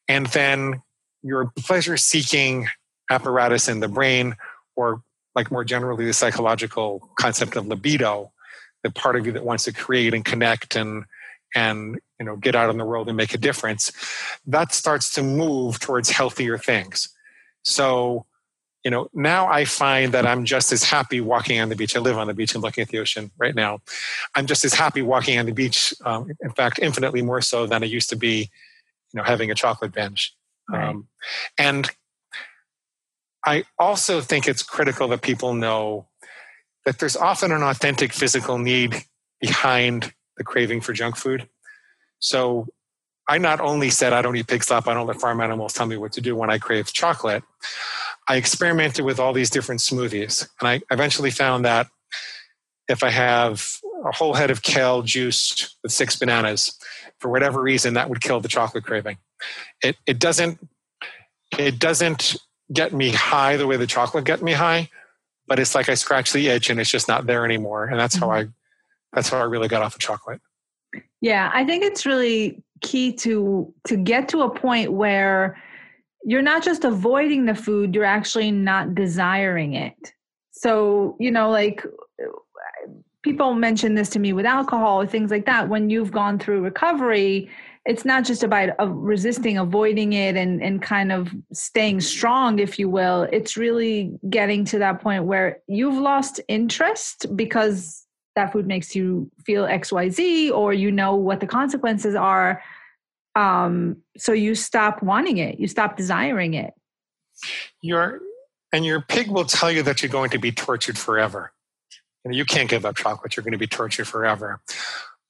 And 0.09 0.27
then 0.27 0.83
your 1.23 1.53
pleasure 1.57 1.97
seeking 1.97 2.68
apparatus 3.11 3.68
in 3.68 3.81
the 3.81 3.89
brain, 3.89 4.35
or 4.77 5.03
like 5.35 5.51
more 5.51 5.64
generally, 5.64 6.05
the 6.05 6.12
psychological 6.12 7.11
concept 7.18 7.57
of 7.57 7.66
libido, 7.66 8.33
the 8.83 8.91
part 8.91 9.16
of 9.16 9.27
you 9.27 9.33
that 9.33 9.45
wants 9.45 9.64
to 9.64 9.73
create 9.73 10.14
and 10.14 10.25
connect 10.25 10.75
and 10.75 11.05
and 11.55 11.99
you 12.18 12.27
know 12.27 12.37
get 12.37 12.55
out 12.55 12.71
in 12.71 12.79
the 12.79 12.85
world 12.85 13.09
and 13.09 13.16
make 13.16 13.35
a 13.35 13.39
difference 13.39 13.91
that 14.47 14.73
starts 14.73 15.12
to 15.12 15.23
move 15.23 15.81
towards 15.81 16.09
healthier 16.09 16.57
things 16.57 17.09
so 17.62 18.26
you 18.84 18.90
know, 18.90 19.08
now 19.12 19.46
I 19.46 19.64
find 19.64 20.12
that 20.12 20.26
I'm 20.26 20.44
just 20.44 20.72
as 20.72 20.82
happy 20.84 21.20
walking 21.20 21.61
on 21.61 21.68
the 21.68 21.76
beach. 21.76 21.94
I 21.94 22.00
live 22.00 22.16
on 22.16 22.26
the 22.26 22.34
beach 22.34 22.54
and 22.54 22.62
looking 22.62 22.82
at 22.82 22.88
the 22.88 22.98
ocean 22.98 23.30
right 23.36 23.54
now. 23.54 23.80
I'm 24.34 24.46
just 24.46 24.64
as 24.64 24.72
happy 24.72 25.02
walking 25.02 25.38
on 25.38 25.46
the 25.46 25.52
beach. 25.52 25.92
Um, 26.04 26.30
in 26.40 26.50
fact, 26.52 26.78
infinitely 26.78 27.22
more 27.22 27.42
so 27.42 27.66
than 27.66 27.82
I 27.82 27.86
used 27.86 28.08
to 28.11 28.16
be, 28.16 28.50
you 29.12 29.18
know, 29.18 29.22
having 29.22 29.50
a 29.50 29.54
chocolate 29.54 29.92
binge. 29.92 30.34
Right. 30.68 30.88
Um, 30.88 31.08
and 31.58 31.90
I 33.44 33.64
also 33.78 34.20
think 34.20 34.48
it's 34.48 34.62
critical 34.62 35.08
that 35.08 35.22
people 35.22 35.52
know 35.52 36.08
that 36.86 36.98
there's 36.98 37.16
often 37.16 37.52
an 37.52 37.62
authentic 37.62 38.12
physical 38.12 38.56
need 38.56 38.96
behind 39.40 40.14
the 40.38 40.44
craving 40.44 40.80
for 40.80 40.92
junk 40.94 41.16
food. 41.16 41.48
So 42.18 42.66
I 43.31 43.39
not 43.39 43.61
only 43.61 43.91
said 43.91 44.12
I 44.12 44.22
don't 44.22 44.35
eat 44.35 44.49
pig 44.49 44.64
slop, 44.64 44.89
I 44.89 44.95
don't 44.95 45.07
let 45.07 45.20
farm 45.20 45.41
animals 45.41 45.72
tell 45.72 45.87
me 45.87 45.97
what 45.97 46.11
to 46.14 46.20
do 46.20 46.35
when 46.35 46.51
I 46.51 46.59
crave 46.59 46.93
chocolate. 46.93 47.45
I 48.26 48.35
experimented 48.35 49.05
with 49.05 49.20
all 49.20 49.33
these 49.33 49.51
different 49.51 49.81
smoothies, 49.81 50.49
and 50.61 50.68
I 50.68 50.81
eventually 50.91 51.31
found 51.31 51.64
that 51.64 51.87
if 52.89 53.05
I 53.05 53.11
have 53.11 53.76
a 54.05 54.11
whole 54.11 54.35
head 54.35 54.51
of 54.51 54.62
kale 54.62 55.03
juiced 55.03 55.76
with 55.85 55.93
six 55.93 56.16
bananas, 56.16 56.76
for 57.20 57.31
whatever 57.31 57.62
reason, 57.62 57.95
that 57.95 58.09
would 58.09 58.20
kill 58.20 58.41
the 58.41 58.49
chocolate 58.49 58.83
craving. 58.83 59.18
It 59.81 59.97
it 60.09 60.18
doesn't 60.18 60.59
it 61.57 61.78
doesn't 61.78 62.37
get 62.72 62.93
me 62.93 63.11
high 63.11 63.57
the 63.57 63.66
way 63.68 63.76
the 63.76 63.87
chocolate 63.87 64.24
get 64.24 64.43
me 64.43 64.55
high, 64.55 64.91
but 65.47 65.61
it's 65.61 65.76
like 65.76 65.89
I 65.89 65.95
scratch 65.95 66.33
the 66.33 66.49
itch 66.49 66.68
and 66.68 66.81
it's 66.81 66.91
just 66.91 67.07
not 67.07 67.26
there 67.26 67.45
anymore. 67.45 67.85
And 67.85 67.99
that's 68.01 68.16
how 68.16 68.26
mm-hmm. 68.26 68.49
I 68.49 68.53
that's 69.12 69.28
how 69.28 69.39
I 69.39 69.45
really 69.45 69.68
got 69.68 69.83
off 69.83 69.95
of 69.95 70.01
chocolate. 70.01 70.41
Yeah, 71.20 71.51
I 71.55 71.64
think 71.64 71.85
it's 71.85 72.05
really 72.05 72.62
key 72.81 73.12
to 73.12 73.72
to 73.87 73.97
get 73.97 74.28
to 74.28 74.43
a 74.43 74.51
point 74.51 74.93
where 74.93 75.61
you're 76.24 76.43
not 76.43 76.62
just 76.62 76.85
avoiding 76.85 77.47
the 77.47 77.55
food, 77.55 77.95
you're 77.95 78.05
actually 78.05 78.51
not 78.51 78.95
desiring 78.95 79.74
it. 79.74 80.12
So, 80.51 81.16
you 81.18 81.31
know, 81.31 81.51
like 81.51 81.85
people 83.22 83.55
mention 83.55 83.95
this 83.95 84.11
to 84.11 84.18
me 84.18 84.33
with 84.33 84.47
alcohol 84.47 85.01
or 85.01 85.07
things 85.07 85.31
like 85.31 85.47
that. 85.47 85.68
When 85.68 85.91
you've 85.91 86.12
gone 86.12 86.39
through 86.39 86.62
recovery, 86.62 87.51
it's 87.87 88.05
not 88.05 88.24
just 88.24 88.43
about 88.43 88.70
uh, 88.78 88.89
resisting, 88.89 89.59
avoiding 89.59 90.12
it, 90.12 90.37
and, 90.37 90.62
and 90.62 90.83
kind 90.83 91.12
of 91.12 91.28
staying 91.53 92.01
strong, 92.01 92.59
if 92.59 92.78
you 92.78 92.89
will. 92.89 93.26
It's 93.33 93.57
really 93.57 94.12
getting 94.28 94.64
to 94.66 94.78
that 94.78 95.01
point 95.01 95.24
where 95.24 95.62
you've 95.66 95.97
lost 95.97 96.41
interest 96.49 97.26
because 97.37 98.07
that 98.37 98.53
food 98.53 98.66
makes 98.66 98.95
you 98.95 99.31
feel 99.45 99.64
XYZ, 99.64 100.51
or 100.53 100.72
you 100.72 100.91
know 100.91 101.14
what 101.14 101.41
the 101.41 101.47
consequences 101.47 102.14
are 102.14 102.62
um, 103.37 103.97
so 104.16 104.33
you 104.33 104.55
stop 104.55 105.03
wanting 105.03 105.39
it 105.39 105.59
you 105.61 105.68
stop 105.68 105.97
desiring 105.97 106.55
it. 106.55 106.74
Your 107.81 108.20
and 108.72 108.85
your 108.85 109.01
pig 109.01 109.31
will 109.31 109.45
tell 109.45 109.70
you 109.70 109.83
that 109.85 110.03
you're 110.03 110.11
going 110.11 110.31
to 110.31 110.39
be 110.39 110.53
tortured 110.53 110.99
forever. 110.99 111.53
You, 112.24 112.31
know, 112.31 112.37
you 112.37 112.45
can't 112.45 112.68
give 112.68 112.85
up 112.85 112.97
chocolate 112.97 113.37
you're 113.37 113.43
going 113.43 113.53
to 113.53 113.59
be 113.59 113.66
tortured 113.66 114.07
forever. 114.07 114.61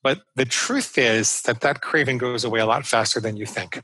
But 0.02 0.22
the 0.34 0.44
truth 0.44 0.98
is 0.98 1.42
that 1.42 1.60
that 1.60 1.82
craving 1.82 2.18
goes 2.18 2.44
away 2.44 2.60
a 2.60 2.66
lot 2.66 2.86
faster 2.86 3.20
than 3.20 3.36
you 3.36 3.46
think. 3.46 3.82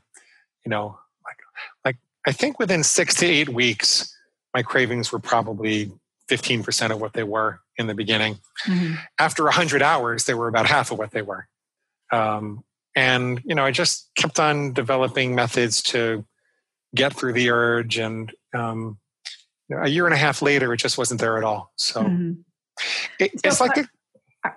You 0.65 0.69
know 0.69 0.97
like 1.23 1.37
like 1.85 1.97
i 2.25 2.31
think 2.31 2.59
within 2.59 2.83
six 2.83 3.15
to 3.15 3.25
eight 3.25 3.49
weeks 3.49 4.13
my 4.53 4.61
cravings 4.61 5.11
were 5.11 5.19
probably 5.19 5.91
15% 6.29 6.91
of 6.91 6.99
what 7.01 7.13
they 7.13 7.23
were 7.23 7.59
in 7.77 7.87
the 7.87 7.93
beginning 7.93 8.39
mm-hmm. 8.65 8.95
after 9.19 9.43
100 9.43 9.81
hours 9.81 10.25
they 10.25 10.33
were 10.33 10.47
about 10.47 10.65
half 10.65 10.91
of 10.91 10.97
what 10.97 11.11
they 11.11 11.21
were 11.21 11.47
um, 12.11 12.63
and 12.95 13.41
you 13.45 13.55
know 13.55 13.63
i 13.63 13.71
just 13.71 14.09
kept 14.15 14.39
on 14.39 14.73
developing 14.73 15.35
methods 15.35 15.81
to 15.81 16.25
get 16.95 17.13
through 17.13 17.33
the 17.33 17.49
urge 17.49 17.97
and 17.97 18.33
um, 18.55 18.97
a 19.83 19.89
year 19.89 20.05
and 20.05 20.13
a 20.13 20.17
half 20.17 20.41
later 20.41 20.73
it 20.73 20.77
just 20.77 20.97
wasn't 20.97 21.19
there 21.19 21.37
at 21.37 21.43
all 21.43 21.71
so, 21.77 22.03
mm-hmm. 22.03 22.33
it, 23.19 23.31
so 23.39 23.47
it's 23.47 23.61
like 23.61 23.77
a, 23.77 23.87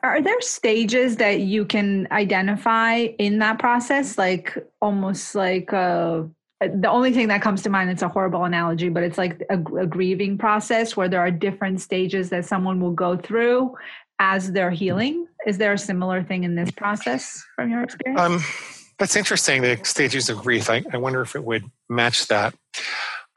are 0.02 0.22
there 0.22 0.40
stages 0.40 1.16
that 1.16 1.40
you 1.40 1.64
can 1.64 2.06
identify 2.10 2.94
in 3.18 3.38
that 3.38 3.58
process 3.58 4.16
like 4.16 4.56
almost 4.80 5.34
like 5.34 5.72
a, 5.72 5.76
uh, 5.76 6.26
the 6.60 6.90
only 6.90 7.12
thing 7.12 7.28
that 7.28 7.40
comes 7.40 7.62
to 7.62 7.70
mind 7.70 7.88
it's 7.88 8.02
a 8.02 8.08
horrible 8.08 8.44
analogy 8.44 8.88
but 8.90 9.02
it's 9.02 9.16
like 9.16 9.42
a, 9.48 9.54
a 9.76 9.86
grieving 9.86 10.36
process 10.36 10.96
where 10.96 11.08
there 11.08 11.20
are 11.20 11.30
different 11.30 11.80
stages 11.80 12.28
that 12.28 12.44
someone 12.44 12.80
will 12.80 12.92
go 12.92 13.16
through 13.16 13.74
as 14.18 14.52
they're 14.52 14.70
healing 14.70 15.26
is 15.46 15.58
there 15.58 15.72
a 15.72 15.78
similar 15.78 16.22
thing 16.22 16.44
in 16.44 16.54
this 16.54 16.70
process 16.70 17.44
from 17.56 17.70
your 17.70 17.82
experience? 17.82 18.20
Um, 18.20 18.42
That's 18.98 19.16
interesting, 19.16 19.62
the 19.62 19.80
stages 19.82 20.28
of 20.28 20.38
grief. 20.38 20.68
I, 20.68 20.82
I 20.92 20.98
wonder 20.98 21.22
if 21.22 21.34
it 21.34 21.42
would 21.42 21.64
match 21.88 22.26
that. 22.28 22.54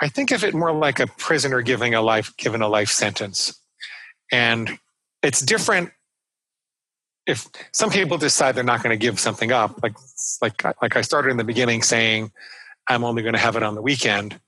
I 0.02 0.10
think 0.10 0.32
of 0.32 0.44
it 0.44 0.54
more 0.54 0.74
like 0.74 1.00
a 1.00 1.08
prisoner 1.08 1.62
giving 1.62 1.96
a 1.96 2.02
life 2.02 2.36
given 2.36 2.62
a 2.62 2.68
life 2.68 2.90
sentence. 2.90 3.58
And 4.32 4.78
it's 5.22 5.40
different 5.40 5.92
if 7.26 7.48
some 7.72 7.90
people 7.90 8.18
decide 8.18 8.56
they're 8.56 8.66
not 8.66 8.84
going 8.84 8.98
to 8.98 9.02
give 9.02 9.18
something 9.20 9.54
up, 9.54 9.82
like 9.82 9.94
like 10.42 10.82
like 10.82 10.98
I 10.98 11.02
started 11.02 11.30
in 11.30 11.38
the 11.38 11.46
beginning 11.46 11.82
saying, 11.82 12.34
I'm 12.88 13.04
only 13.04 13.22
going 13.22 13.34
to 13.34 13.40
have 13.40 13.56
it 13.56 13.64
on 13.64 13.76
the 13.76 13.82
weekend, 13.82 14.40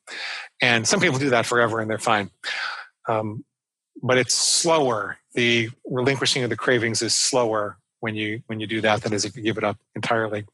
and 0.61 0.88
some 0.88 0.99
people 0.99 1.19
do 1.19 1.29
that 1.29 1.45
forever 1.45 1.79
and 1.79 1.89
they're 1.89 1.97
fine. 1.97 2.29
Um, 3.07 3.43
but 4.01 4.17
it's 4.17 4.33
slower. 4.33 5.17
The 5.33 5.69
relinquishing 5.86 6.43
of 6.43 6.49
the 6.49 6.55
cravings 6.55 7.01
is 7.01 7.13
slower 7.13 7.77
when 7.99 8.15
you 8.15 8.41
when 8.47 8.59
you 8.59 8.67
do 8.67 8.81
that 8.81 9.01
than 9.01 9.13
as 9.13 9.25
if 9.25 9.36
you 9.36 9.43
give 9.43 9.57
it 9.57 9.63
up 9.63 9.77
entirely. 9.95 10.45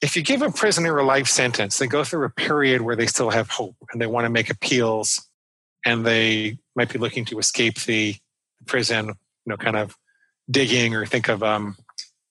If 0.00 0.16
you 0.16 0.22
give 0.22 0.40
a 0.40 0.50
prisoner 0.50 0.96
a 0.96 1.04
life 1.04 1.26
sentence, 1.26 1.78
they 1.78 1.86
go 1.86 2.04
through 2.04 2.24
a 2.24 2.30
period 2.30 2.80
where 2.80 2.96
they 2.96 3.06
still 3.06 3.30
have 3.30 3.50
hope 3.50 3.76
and 3.92 4.00
they 4.00 4.06
want 4.06 4.24
to 4.24 4.30
make 4.30 4.50
appeals, 4.50 5.28
and 5.84 6.06
they 6.06 6.58
might 6.74 6.92
be 6.92 6.98
looking 6.98 7.24
to 7.26 7.38
escape 7.38 7.82
the 7.82 8.16
prison. 8.66 9.06
You 9.06 9.14
know, 9.46 9.56
kind 9.56 9.76
of 9.76 9.96
digging 10.50 10.94
or 10.94 11.06
think 11.06 11.28
of 11.28 11.42
um, 11.42 11.76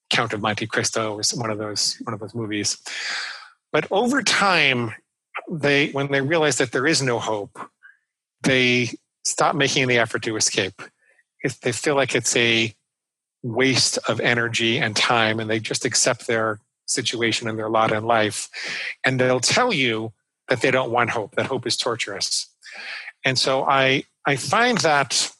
Count 0.09 0.33
of 0.33 0.41
Monte 0.41 0.67
Cristo 0.67 1.15
or 1.15 1.21
one 1.35 1.49
of 1.51 1.57
those 1.57 1.97
one 2.03 2.13
of 2.13 2.19
those 2.19 2.35
movies. 2.35 2.77
But 3.71 3.87
over 3.91 4.21
time, 4.21 4.93
they 5.49 5.89
when 5.91 6.11
they 6.11 6.21
realize 6.21 6.57
that 6.57 6.71
there 6.71 6.87
is 6.87 7.01
no 7.01 7.19
hope, 7.19 7.59
they 8.43 8.91
stop 9.25 9.55
making 9.55 9.87
the 9.87 9.97
effort 9.97 10.23
to 10.23 10.35
escape. 10.35 10.81
If 11.43 11.59
they 11.61 11.71
feel 11.71 11.95
like 11.95 12.15
it's 12.15 12.35
a 12.35 12.73
waste 13.43 13.97
of 14.07 14.19
energy 14.19 14.77
and 14.77 14.95
time, 14.95 15.39
and 15.39 15.49
they 15.49 15.59
just 15.59 15.85
accept 15.85 16.27
their 16.27 16.59
situation 16.85 17.47
and 17.47 17.57
their 17.57 17.69
lot 17.69 17.91
in 17.91 18.03
life, 18.03 18.49
and 19.05 19.19
they'll 19.19 19.39
tell 19.39 19.73
you 19.73 20.11
that 20.49 20.61
they 20.61 20.71
don't 20.71 20.91
want 20.91 21.11
hope. 21.11 21.35
That 21.35 21.45
hope 21.45 21.65
is 21.67 21.77
torturous. 21.77 22.47
And 23.23 23.37
so 23.37 23.63
I 23.63 24.03
I 24.25 24.35
find 24.35 24.77
that 24.79 25.31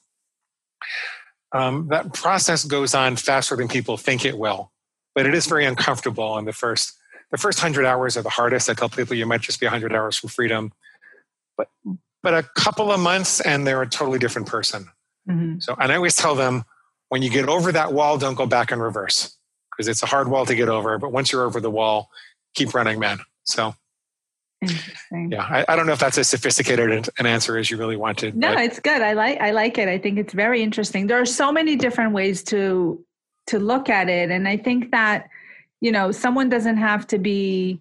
um, 1.52 1.88
that 1.90 2.14
process 2.14 2.64
goes 2.64 2.94
on 2.94 3.16
faster 3.16 3.56
than 3.56 3.68
people 3.68 3.98
think 3.98 4.24
it 4.24 4.38
will, 4.38 4.72
but 5.16 5.26
it 5.26 5.34
is 5.34 5.48
very 5.48 5.66
uncomfortable 5.66 6.38
in 6.38 6.46
the 6.46 6.54
first. 6.54 6.94
The 7.32 7.38
first 7.38 7.60
hundred 7.60 7.86
hours 7.86 8.18
are 8.18 8.22
the 8.22 8.30
hardest. 8.30 8.70
I 8.70 8.74
tell 8.74 8.90
people 8.90 9.16
you 9.16 9.26
might 9.26 9.42
just 9.42 9.60
be 9.60 9.66
hundred 9.66 9.94
hours 9.94 10.18
from 10.18 10.30
freedom, 10.30 10.72
but 11.58 11.70
but 12.22 12.34
a 12.34 12.44
couple 12.56 12.92
of 12.92 13.00
months 13.00 13.40
and 13.42 13.66
they're 13.66 13.82
a 13.82 13.88
totally 13.88 14.20
different 14.20 14.48
person. 14.48 14.90
Mm-hmm. 15.30 15.60
So, 15.60 15.76
and 15.80 15.92
I 15.92 15.96
always 15.96 16.16
tell 16.16 16.36
them 16.36 16.64
when 17.10 17.22
you 17.22 17.30
get 17.30 17.48
over 17.48 17.72
that 17.72 17.94
wall, 17.94 18.18
don't 18.18 18.36
go 18.36 18.46
back 18.46 18.72
in 18.72 18.80
reverse 18.80 19.38
because 19.72 19.88
it's 19.88 20.04
a 20.04 20.06
hard 20.06 20.28
wall 20.28 20.46
to 20.46 20.56
get 20.56 20.70
over. 20.70 20.98
But 20.98 21.12
once 21.12 21.32
you're 21.32 21.44
over 21.44 21.60
the 21.60 21.72
wall, 21.72 22.10
keep 22.56 22.74
running, 22.74 23.00
man. 23.00 23.20
So 23.44 23.76
Interesting. 24.62 25.32
Yeah, 25.32 25.44
I, 25.44 25.66
I, 25.70 25.76
don't 25.78 25.86
know 25.86 25.94
if 25.94 26.00
that's 26.00 26.18
as 26.18 26.28
sophisticated 26.28 27.10
an 27.18 27.26
answer 27.26 27.58
as 27.58 27.72
you 27.72 27.78
really 27.78 27.96
wanted. 27.96 28.36
No, 28.36 28.54
but. 28.54 28.64
it's 28.66 28.80
good. 28.80 29.02
I 29.02 29.14
like 29.14 29.40
I 29.40 29.52
like 29.52 29.78
it. 29.78 29.88
I 29.88 29.98
think 29.98 30.20
it's 30.20 30.34
very 30.34 30.62
interesting. 30.62 31.08
There 31.08 31.20
are 31.20 31.26
so 31.26 31.50
many 31.52 31.78
different 31.78 32.12
ways 32.12 32.44
to 32.44 33.04
to 33.48 33.58
look 33.58 33.90
at 33.90 34.10
it, 34.10 34.30
and 34.32 34.50
I 34.50 34.58
think 34.58 34.92
that 34.92 35.30
you 35.82 35.92
know 35.92 36.12
someone 36.12 36.50
doesn't 36.50 36.78
have 36.78 37.08
to 37.08 37.18
be 37.18 37.80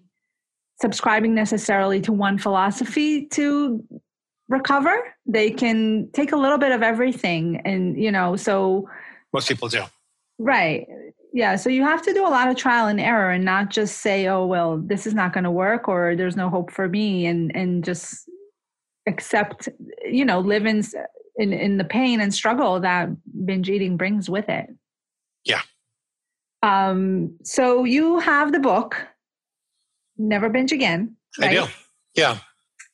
subscribing 0.81 1.33
necessarily 1.33 1.99
to 2.01 2.13
one 2.13 2.37
philosophy 2.37 3.25
to 3.27 3.83
recover. 4.47 4.97
They 5.25 5.51
can 5.51 6.09
take 6.13 6.31
a 6.31 6.37
little 6.37 6.57
bit 6.57 6.71
of 6.71 6.81
everything, 6.81 7.61
and 7.65 8.01
you 8.01 8.11
know, 8.11 8.35
so 8.35 8.89
most 9.33 9.47
people 9.47 9.67
do. 9.67 9.83
Right 10.37 10.87
yeah 11.33 11.55
so 11.55 11.69
you 11.69 11.83
have 11.83 12.01
to 12.01 12.13
do 12.13 12.25
a 12.25 12.29
lot 12.29 12.47
of 12.47 12.55
trial 12.55 12.87
and 12.87 12.99
error 12.99 13.29
and 13.29 13.45
not 13.45 13.69
just 13.69 13.99
say 13.99 14.27
oh 14.27 14.45
well 14.45 14.77
this 14.77 15.05
is 15.05 15.13
not 15.13 15.33
going 15.33 15.43
to 15.43 15.51
work 15.51 15.87
or 15.87 16.15
there's 16.15 16.35
no 16.35 16.49
hope 16.49 16.71
for 16.71 16.87
me 16.87 17.25
and 17.25 17.55
and 17.55 17.83
just 17.83 18.29
accept 19.07 19.69
you 20.09 20.25
know 20.25 20.39
live 20.39 20.65
in 20.65 20.83
in, 21.37 21.53
in 21.53 21.77
the 21.77 21.83
pain 21.83 22.19
and 22.19 22.33
struggle 22.33 22.79
that 22.79 23.09
binge 23.45 23.69
eating 23.69 23.97
brings 23.97 24.29
with 24.29 24.49
it 24.49 24.67
yeah 25.45 25.61
um 26.63 27.35
so 27.43 27.83
you 27.83 28.19
have 28.19 28.51
the 28.51 28.59
book 28.59 28.97
never 30.17 30.49
binge 30.49 30.71
again 30.71 31.15
right? 31.39 31.51
i 31.51 31.53
do 31.53 31.71
yeah 32.15 32.37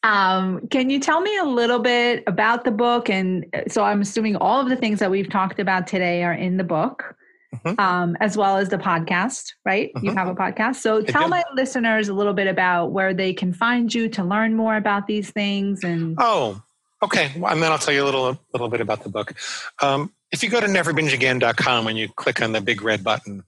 um, 0.04 0.68
can 0.68 0.92
you 0.92 1.00
tell 1.00 1.20
me 1.20 1.36
a 1.40 1.46
little 1.46 1.80
bit 1.80 2.24
about 2.28 2.64
the 2.64 2.70
book? 2.70 3.10
And 3.10 3.44
uh, 3.56 3.62
so 3.68 3.84
I'm 3.84 4.02
assuming 4.02 4.36
all 4.36 4.62
of 4.62 4.70
the 4.70 4.76
things 4.76 5.00
that 5.00 5.10
we've 5.10 5.28
talked 5.28 5.60
about 5.60 5.88
today 5.88 6.24
are 6.24 6.32
in 6.32 6.58
the 6.58 6.64
book 6.64 7.16
mm-hmm. 7.56 7.80
um, 7.80 8.18
as 8.20 8.38
well 8.38 8.58
as 8.58 8.70
the 8.70 8.78
podcast, 8.78 9.54
right? 9.66 9.92
Mm-hmm. 9.94 10.06
You 10.06 10.14
have 10.14 10.28
a 10.28 10.36
podcast. 10.36 10.76
So 10.76 11.02
tell 11.02 11.28
my 11.28 11.44
listeners 11.54 12.10
a 12.10 12.14
little 12.14 12.34
bit 12.34 12.48
about 12.48 12.92
where 12.92 13.14
they 13.14 13.34
can 13.34 13.54
find 13.54 13.94
you 13.94 14.10
to 14.10 14.24
learn 14.24 14.56
more 14.56 14.76
about 14.76 15.08
these 15.08 15.30
things. 15.32 15.84
And 15.84 16.16
oh, 16.20 16.62
okay. 17.04 17.32
Well, 17.38 17.52
and 17.52 17.62
then 17.62 17.72
I'll 17.72 17.78
tell 17.78 17.94
you 17.94 18.04
a 18.04 18.06
little, 18.06 18.40
little 18.54 18.70
bit 18.70 18.82
about 18.82 19.04
the 19.04 19.10
book. 19.10 19.34
Um, 19.82 20.14
if 20.36 20.44
you 20.44 20.50
go 20.50 20.60
to 20.60 20.68
neverbingeagain.com 20.68 21.88
and 21.88 21.98
you 21.98 22.10
click 22.10 22.42
on 22.42 22.52
the 22.52 22.60
big 22.60 22.82
red 22.82 23.06
button, 23.06 23.44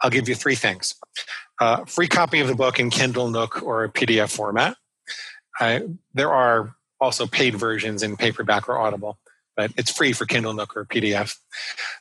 I'll 0.00 0.10
give 0.10 0.28
you 0.28 0.36
three 0.36 0.54
things. 0.54 0.94
Uh, 1.60 1.84
free 1.84 2.06
copy 2.06 2.38
of 2.38 2.46
the 2.46 2.54
book 2.54 2.78
in 2.78 2.90
Kindle, 2.90 3.28
Nook, 3.28 3.60
or 3.64 3.88
PDF 3.88 4.30
format. 4.30 4.76
I, 5.58 5.82
there 6.14 6.32
are 6.32 6.76
also 7.00 7.26
paid 7.26 7.56
versions 7.56 8.04
in 8.04 8.16
paperback 8.16 8.68
or 8.68 8.78
Audible 8.78 9.18
but 9.56 9.72
it's 9.76 9.90
free 9.90 10.12
for 10.12 10.24
Kindle 10.24 10.54
Nook 10.54 10.76
or 10.76 10.84
PDF. 10.84 11.36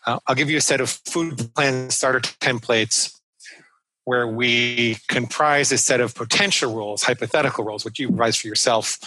Uh, 0.06 0.20
I'll 0.28 0.36
give 0.36 0.48
you 0.48 0.58
a 0.58 0.62
set 0.62 0.80
of 0.80 0.92
food 0.92 1.56
plan 1.56 1.90
starter 1.90 2.20
templates 2.20 3.12
where 4.04 4.28
we 4.28 4.98
comprise 5.10 5.72
a 5.72 5.78
set 5.80 6.00
of 6.00 6.14
potential 6.14 6.76
rules, 6.76 7.02
hypothetical 7.02 7.66
rules, 7.66 7.84
which 7.84 7.98
you 7.98 8.10
revise 8.10 8.38
for 8.38 8.48
yourself 8.48 9.00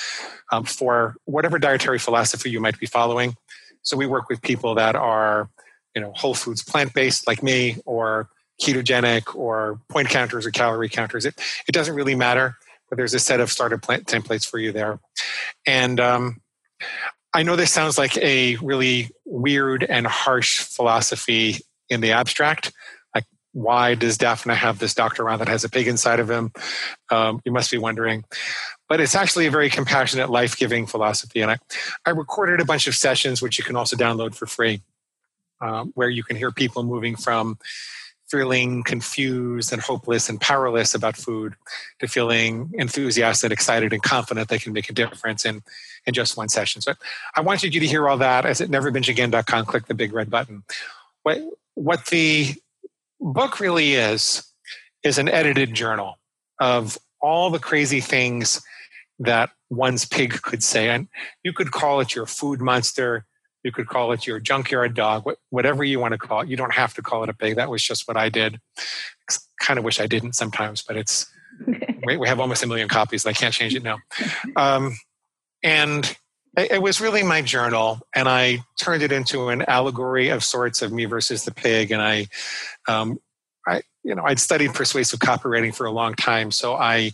um, 0.50 0.64
for 0.64 1.14
whatever 1.26 1.60
dietary 1.60 2.00
philosophy 2.00 2.50
you 2.50 2.60
might 2.60 2.78
be 2.80 2.86
following. 2.86 3.36
So 3.82 3.96
we 3.96 4.06
work 4.06 4.28
with 4.28 4.42
people 4.42 4.74
that 4.76 4.94
are, 4.96 5.48
you 5.94 6.00
know, 6.02 6.12
whole 6.14 6.34
foods 6.34 6.62
plant 6.62 6.94
based 6.94 7.26
like 7.26 7.42
me, 7.42 7.76
or 7.86 8.28
ketogenic, 8.60 9.34
or 9.34 9.80
point 9.88 10.08
counters 10.08 10.46
or 10.46 10.50
calorie 10.50 10.88
counters. 10.88 11.24
It 11.24 11.34
it 11.66 11.72
doesn't 11.72 11.94
really 11.94 12.14
matter, 12.14 12.56
but 12.88 12.96
there's 12.96 13.14
a 13.14 13.18
set 13.18 13.40
of 13.40 13.50
starter 13.50 13.78
plant 13.78 14.06
templates 14.06 14.48
for 14.48 14.58
you 14.58 14.72
there, 14.72 15.00
and 15.66 15.98
um, 15.98 16.40
I 17.32 17.42
know 17.42 17.56
this 17.56 17.72
sounds 17.72 17.96
like 17.96 18.16
a 18.18 18.56
really 18.56 19.10
weird 19.24 19.84
and 19.84 20.06
harsh 20.06 20.60
philosophy 20.60 21.58
in 21.88 22.00
the 22.00 22.12
abstract. 22.12 22.72
Like, 23.14 23.24
why 23.52 23.94
does 23.94 24.18
Daphne 24.18 24.54
have 24.54 24.78
this 24.78 24.94
doctor 24.94 25.22
around 25.22 25.38
that 25.38 25.48
has 25.48 25.64
a 25.64 25.68
pig 25.68 25.86
inside 25.86 26.20
of 26.20 26.30
him? 26.30 26.52
Um, 27.10 27.40
you 27.44 27.52
must 27.52 27.70
be 27.70 27.78
wondering. 27.78 28.24
But 28.90 29.00
it's 29.00 29.14
actually 29.14 29.46
a 29.46 29.50
very 29.52 29.70
compassionate, 29.70 30.30
life 30.30 30.56
giving 30.56 30.84
philosophy. 30.84 31.40
And 31.40 31.52
I, 31.52 31.58
I 32.04 32.10
recorded 32.10 32.60
a 32.60 32.64
bunch 32.64 32.88
of 32.88 32.96
sessions, 32.96 33.40
which 33.40 33.56
you 33.56 33.64
can 33.64 33.76
also 33.76 33.96
download 33.96 34.34
for 34.34 34.46
free, 34.46 34.82
um, 35.60 35.92
where 35.94 36.10
you 36.10 36.24
can 36.24 36.36
hear 36.36 36.50
people 36.50 36.82
moving 36.82 37.14
from 37.14 37.56
feeling 38.28 38.82
confused 38.82 39.72
and 39.72 39.82
hopeless 39.82 40.28
and 40.28 40.40
powerless 40.40 40.94
about 40.94 41.16
food 41.16 41.54
to 41.98 42.06
feeling 42.06 42.70
enthusiastic, 42.74 43.50
excited, 43.50 43.92
and 43.92 44.02
confident 44.02 44.48
they 44.48 44.58
can 44.58 44.72
make 44.72 44.88
a 44.88 44.92
difference 44.92 45.44
in, 45.44 45.62
in 46.06 46.14
just 46.14 46.36
one 46.36 46.48
session. 46.48 46.80
So 46.82 46.94
I 47.36 47.40
wanted 47.40 47.74
you 47.74 47.80
to 47.80 47.86
hear 47.86 48.08
all 48.08 48.18
that 48.18 48.46
as 48.46 48.60
at 48.60 48.70
neverbingeagain.com, 48.70 49.66
click 49.66 49.86
the 49.86 49.94
big 49.94 50.12
red 50.12 50.30
button. 50.30 50.62
What, 51.22 51.38
what 51.74 52.06
the 52.06 52.54
book 53.20 53.60
really 53.60 53.94
is, 53.94 54.44
is 55.02 55.18
an 55.18 55.28
edited 55.28 55.74
journal 55.74 56.18
of 56.60 56.98
all 57.20 57.50
the 57.50 57.58
crazy 57.58 58.00
things 58.00 58.62
that 59.20 59.50
one's 59.68 60.04
pig 60.04 60.42
could 60.42 60.62
say. 60.62 60.88
And 60.88 61.08
you 61.44 61.52
could 61.52 61.70
call 61.70 62.00
it 62.00 62.14
your 62.14 62.26
food 62.26 62.60
monster, 62.60 63.26
you 63.62 63.70
could 63.70 63.86
call 63.86 64.12
it 64.12 64.26
your 64.26 64.40
junkyard 64.40 64.94
dog, 64.94 65.30
whatever 65.50 65.84
you 65.84 66.00
want 66.00 66.12
to 66.12 66.18
call 66.18 66.40
it. 66.40 66.48
You 66.48 66.56
don't 66.56 66.72
have 66.72 66.94
to 66.94 67.02
call 67.02 67.22
it 67.22 67.28
a 67.28 67.34
pig. 67.34 67.56
That 67.56 67.70
was 67.70 67.82
just 67.82 68.08
what 68.08 68.16
I 68.16 68.30
did. 68.30 68.58
Kind 69.60 69.78
of 69.78 69.84
wish 69.84 70.00
I 70.00 70.06
didn't 70.06 70.32
sometimes, 70.32 70.82
but 70.82 70.96
it's 70.96 71.30
we, 72.06 72.16
we 72.16 72.26
have 72.26 72.40
almost 72.40 72.62
a 72.62 72.66
million 72.66 72.88
copies. 72.88 73.24
and 73.24 73.30
I 73.30 73.38
can't 73.38 73.52
change 73.52 73.74
it 73.74 73.82
now. 73.82 73.98
Um, 74.56 74.96
and 75.62 76.16
it, 76.56 76.72
it 76.72 76.82
was 76.82 77.02
really 77.02 77.22
my 77.22 77.42
journal, 77.42 78.00
and 78.14 78.28
I 78.28 78.64
turned 78.80 79.02
it 79.02 79.12
into 79.12 79.50
an 79.50 79.62
allegory 79.68 80.30
of 80.30 80.42
sorts 80.42 80.80
of 80.80 80.90
me 80.90 81.04
versus 81.04 81.44
the 81.44 81.52
pig. 81.52 81.90
And 81.90 82.00
I, 82.00 82.28
um, 82.88 83.18
I, 83.68 83.82
you 84.02 84.14
know, 84.14 84.24
I'd 84.24 84.40
studied 84.40 84.72
persuasive 84.72 85.20
copywriting 85.20 85.74
for 85.74 85.84
a 85.84 85.92
long 85.92 86.14
time, 86.14 86.50
so 86.50 86.76
I 86.76 87.12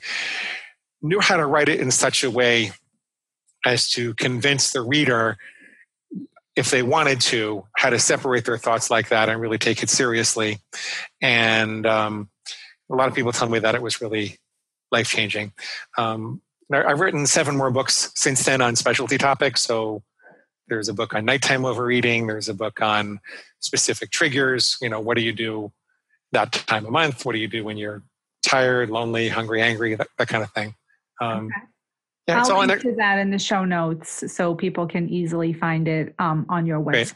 knew 1.09 1.21
how 1.21 1.37
to 1.37 1.47
write 1.47 1.69
it 1.69 1.81
in 1.81 1.91
such 1.91 2.25
a 2.25 2.31
way 2.31 2.73
as 3.65 3.89
to 3.91 4.15
convince 4.15 4.73
the 4.73 4.83
reader 4.83 5.37
if 6.55 6.71
they 6.71 6.83
wanted 6.83 7.21
to, 7.21 7.65
how 7.77 7.91
to 7.91 7.99
separate 7.99 8.45
their 8.45 8.57
thoughts 8.57 8.91
like 8.91 9.09
that 9.09 9.29
and 9.29 9.41
really 9.41 9.59
take 9.59 9.83
it 9.83 9.91
seriously. 9.91 10.59
And 11.21 11.85
um, 11.87 12.31
a 12.91 12.95
lot 12.95 13.09
of 13.09 13.15
people 13.15 13.33
tell 13.33 13.49
me 13.49 13.59
that 13.59 13.75
it 13.75 13.83
was 13.83 14.01
really 14.01 14.39
life 14.91 15.09
changing. 15.09 15.53
Um, 15.99 16.41
I've 16.73 17.01
written 17.01 17.27
seven 17.27 17.57
more 17.57 17.71
books 17.71 18.11
since 18.15 18.45
then 18.45 18.61
on 18.61 18.75
specialty 18.75 19.19
topics. 19.19 19.61
So 19.61 20.03
there's 20.69 20.89
a 20.89 20.95
book 20.95 21.15
on 21.15 21.25
nighttime 21.25 21.65
overeating. 21.65 22.27
There's 22.27 22.49
a 22.49 22.55
book 22.55 22.81
on 22.81 23.21
specific 23.61 24.11
triggers. 24.11 24.79
You 24.81 24.89
know, 24.89 25.01
what 25.01 25.17
do 25.17 25.23
you 25.23 25.33
do 25.33 25.73
that 26.33 26.53
time 26.53 26.87
of 26.87 26.93
month? 26.93 27.25
What 27.25 27.33
do 27.33 27.39
you 27.39 27.49
do 27.49 27.65
when 27.65 27.77
you're 27.77 28.03
tired, 28.47 28.91
lonely, 28.91 29.29
hungry, 29.29 29.61
angry, 29.61 29.95
that, 29.97 30.09
that 30.19 30.29
kind 30.29 30.43
of 30.43 30.51
thing. 30.53 30.75
Um, 31.21 31.47
Okay. 31.47 31.67
Yeah, 32.29 32.41
it's 32.41 32.51
I'll 32.51 32.57
all 32.57 32.67
link 32.67 32.83
there. 32.83 32.91
to 32.93 32.97
that 32.97 33.19
in 33.21 33.31
the 33.31 33.39
show 33.39 33.65
notes 33.65 34.33
so 34.33 34.53
people 34.57 34.89
can 34.89 35.09
easily 35.09 35.53
find 35.53 35.87
it 35.87 36.13
um, 36.19 36.45
on 36.49 36.67
your 36.67 36.83
Great. 36.83 37.07
website. 37.07 37.15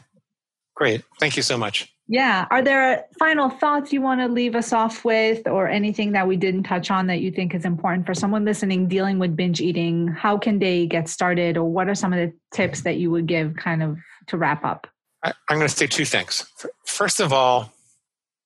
Great. 0.75 1.03
Thank 1.19 1.35
you 1.35 1.43
so 1.43 1.57
much. 1.57 1.93
Yeah. 2.07 2.47
Are 2.49 2.61
there 2.61 3.05
final 3.19 3.49
thoughts 3.49 3.91
you 3.91 4.01
want 4.01 4.21
to 4.21 4.29
leave 4.29 4.55
us 4.55 4.71
off 4.71 5.03
with 5.03 5.47
or 5.49 5.67
anything 5.67 6.13
that 6.13 6.27
we 6.27 6.37
didn't 6.37 6.63
touch 6.63 6.89
on 6.91 7.07
that 7.07 7.19
you 7.19 7.29
think 7.29 7.53
is 7.53 7.65
important 7.65 8.05
for 8.05 8.13
someone 8.13 8.45
listening 8.45 8.87
dealing 8.87 9.19
with 9.19 9.35
binge 9.35 9.59
eating? 9.59 10.07
How 10.07 10.37
can 10.37 10.59
they 10.59 10.87
get 10.87 11.09
started 11.09 11.57
or 11.57 11.65
what 11.69 11.89
are 11.89 11.95
some 11.95 12.13
of 12.13 12.19
the 12.19 12.33
tips 12.53 12.81
that 12.83 12.95
you 12.95 13.11
would 13.11 13.27
give 13.27 13.57
kind 13.57 13.83
of 13.83 13.97
to 14.27 14.37
wrap 14.37 14.63
up? 14.63 14.87
I, 15.23 15.33
I'm 15.49 15.57
going 15.57 15.67
to 15.69 15.75
say 15.75 15.87
two 15.87 16.05
things. 16.05 16.45
First 16.85 17.19
of 17.19 17.33
all, 17.33 17.73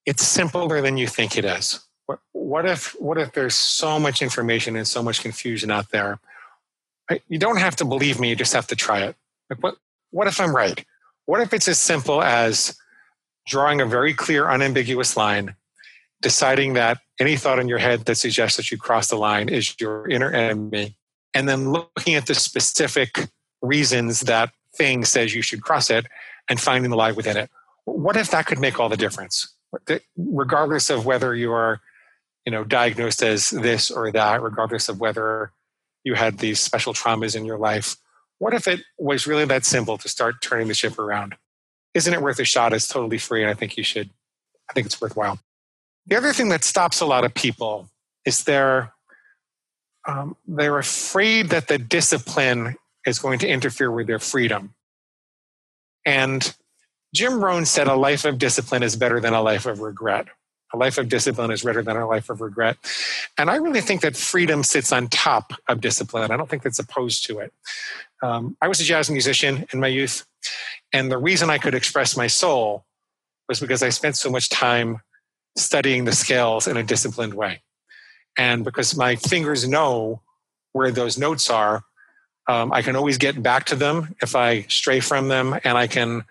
it's 0.08 0.26
simpler 0.26 0.82
than 0.82 0.98
you 0.98 1.06
think 1.08 1.38
it 1.38 1.46
is. 1.46 1.80
What, 2.08 2.20
what 2.34 2.66
if 2.66 2.96
what 3.00 3.18
if 3.18 3.34
there's 3.34 3.56
so 3.56 4.00
much 4.00 4.22
information 4.22 4.76
and 4.76 4.88
so 4.88 5.02
much 5.02 5.22
confusion 5.22 5.72
out 5.72 5.92
there? 5.92 6.20
You 7.28 7.40
don't 7.40 7.58
have 7.58 7.76
to 7.78 7.86
believe 7.86 8.20
me. 8.20 8.30
You 8.30 8.36
just 8.36 8.54
have 8.54 8.68
to 8.68 8.76
try 8.76 9.04
it. 9.04 9.16
Like 9.50 9.62
what 9.62 9.76
what 10.12 10.28
if 10.28 10.40
I'm 10.40 10.56
right? 10.56 10.84
What 11.26 11.42
if 11.42 11.54
it's 11.54 11.68
as 11.68 11.80
simple 11.80 12.22
as 12.22 12.78
drawing 13.48 13.82
a 13.82 13.86
very 13.86 14.14
clear, 14.14 14.50
unambiguous 14.50 15.18
line, 15.18 15.56
deciding 16.22 16.74
that 16.74 17.00
any 17.20 17.36
thought 17.36 17.60
in 17.60 17.68
your 17.68 17.78
head 17.78 18.06
that 18.06 18.16
suggests 18.16 18.58
that 18.58 18.72
you 18.72 18.78
cross 18.78 19.08
the 19.08 19.16
line 19.16 19.50
is 19.50 19.76
your 19.80 20.08
inner 20.10 20.32
enemy, 20.32 20.96
and 21.34 21.48
then 21.48 21.72
looking 21.72 22.16
at 22.16 22.28
the 22.28 22.36
specific 22.36 23.28
reasons 23.62 24.22
that 24.22 24.52
thing 24.76 25.06
says 25.06 25.34
you 25.34 25.42
should 25.42 25.62
cross 25.62 25.90
it 25.90 26.06
and 26.50 26.60
finding 26.60 26.92
the 26.92 26.98
lie 26.98 27.12
within 27.12 27.38
it. 27.38 27.50
What 27.86 28.18
if 28.18 28.32
that 28.32 28.46
could 28.46 28.60
make 28.60 28.80
all 28.80 28.90
the 28.90 28.98
difference? 28.98 29.54
Regardless 30.18 30.90
of 30.90 31.06
whether 31.06 31.36
you 31.36 31.52
are, 31.52 31.82
you 32.46 32.52
know, 32.52 32.64
diagnosed 32.64 33.24
as 33.24 33.50
this 33.50 33.90
or 33.90 34.12
that, 34.12 34.42
regardless 34.42 34.88
of 34.90 35.00
whether 35.00 35.52
you 36.04 36.14
had 36.14 36.38
these 36.38 36.60
special 36.60 36.94
traumas 36.94 37.36
in 37.36 37.46
your 37.46 37.58
life, 37.58 37.98
what 38.38 38.54
if 38.54 38.68
it 38.68 38.82
was 38.98 39.26
really 39.26 39.46
that 39.46 39.66
simple 39.66 39.98
to 39.98 40.10
start 40.10 40.42
turning 40.42 40.68
the 40.68 40.74
ship 40.74 41.00
around? 41.00 41.36
Isn't 41.94 42.14
it 42.14 42.22
worth 42.22 42.40
a 42.40 42.46
shot? 42.46 42.74
It's 42.74 42.88
totally 42.88 43.18
free, 43.18 43.42
and 43.42 43.50
I 43.50 43.54
think 43.54 43.78
you 43.78 43.84
should. 43.84 44.10
I 44.70 44.74
think 44.74 44.86
it's 44.86 45.00
worthwhile. 45.00 45.40
The 46.08 46.18
other 46.18 46.34
thing 46.34 46.50
that 46.50 46.64
stops 46.64 47.02
a 47.02 47.06
lot 47.06 47.24
of 47.24 47.34
people 47.34 47.90
is 48.26 48.44
they're 48.44 48.94
um, 50.08 50.36
they're 50.48 50.78
afraid 50.78 51.50
that 51.50 51.68
the 51.68 51.80
discipline 51.80 52.76
is 53.08 53.18
going 53.18 53.40
to 53.40 53.48
interfere 53.48 53.90
with 53.90 54.06
their 54.06 54.20
freedom. 54.20 54.76
And 56.06 56.56
Jim 57.14 57.44
Rohn 57.44 57.66
said 57.66 57.88
a 57.88 57.96
life 57.96 58.26
of 58.26 58.38
discipline 58.38 58.84
is 58.84 58.96
better 58.96 59.20
than 59.20 59.34
a 59.34 59.42
life 59.42 59.66
of 59.66 59.80
regret. 59.80 60.28
A 60.74 60.78
life 60.78 60.98
of 60.98 61.10
discipline 61.10 61.52
is 61.52 61.64
better 61.64 61.84
than 61.84 61.96
a 61.96 62.08
life 62.08 62.30
of 62.30 62.42
regret. 62.42 62.78
And 63.38 63.50
I 63.50 63.56
really 63.56 63.82
think 63.82 64.02
that 64.02 64.18
freedom 64.18 64.64
sits 64.64 64.92
on 64.92 65.08
top 65.08 65.54
of 65.68 65.80
discipline. 65.80 66.32
I 66.32 66.38
don't 66.38 66.50
think 66.50 66.64
that's 66.64 66.80
opposed 66.80 67.26
to 67.28 67.40
it. 67.40 67.54
Um, 68.24 68.58
I 68.62 68.68
was 68.68 68.80
a 68.80 68.84
jazz 68.84 69.10
musician 69.10 69.66
in 69.72 69.80
my 69.80 69.88
youth, 69.88 70.26
and 70.92 71.12
the 71.12 71.18
reason 71.18 71.50
I 71.50 71.58
could 71.58 71.76
express 71.76 72.18
my 72.18 72.28
soul 72.28 72.86
was 73.48 73.60
because 73.60 73.84
I 73.84 73.90
spent 73.90 74.18
so 74.18 74.30
much 74.30 74.50
time 74.50 75.02
studying 75.58 76.06
the 76.06 76.12
scales 76.12 76.68
in 76.68 76.78
a 76.78 76.84
disciplined 76.84 77.34
way. 77.34 77.62
And 78.38 78.66
because 78.66 78.98
my 78.98 79.16
fingers 79.16 79.68
know 79.68 80.22
where 80.74 80.92
those 80.92 81.18
notes 81.18 81.50
are, 81.50 81.84
um, 82.48 82.72
I 82.74 82.82
can 82.82 82.96
always 82.96 83.18
get 83.18 83.42
back 83.42 83.66
to 83.68 83.76
them 83.76 84.16
if 84.22 84.36
I 84.36 84.64
stray 84.64 85.00
from 85.00 85.28
them, 85.30 85.58
and 85.64 85.78
I 85.78 85.88
can 85.88 86.26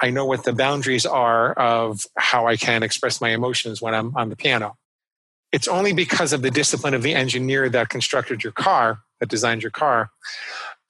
I 0.00 0.10
know 0.10 0.24
what 0.24 0.44
the 0.44 0.52
boundaries 0.52 1.06
are 1.06 1.52
of 1.54 2.06
how 2.16 2.46
I 2.46 2.56
can 2.56 2.82
express 2.82 3.20
my 3.20 3.30
emotions 3.30 3.82
when 3.82 3.94
I'm 3.94 4.16
on 4.16 4.28
the 4.28 4.36
piano. 4.36 4.76
It's 5.50 5.66
only 5.66 5.92
because 5.92 6.32
of 6.32 6.42
the 6.42 6.50
discipline 6.50 6.94
of 6.94 7.02
the 7.02 7.14
engineer 7.14 7.68
that 7.70 7.88
constructed 7.88 8.44
your 8.44 8.52
car, 8.52 9.00
that 9.18 9.28
designed 9.28 9.62
your 9.62 9.70
car. 9.70 10.10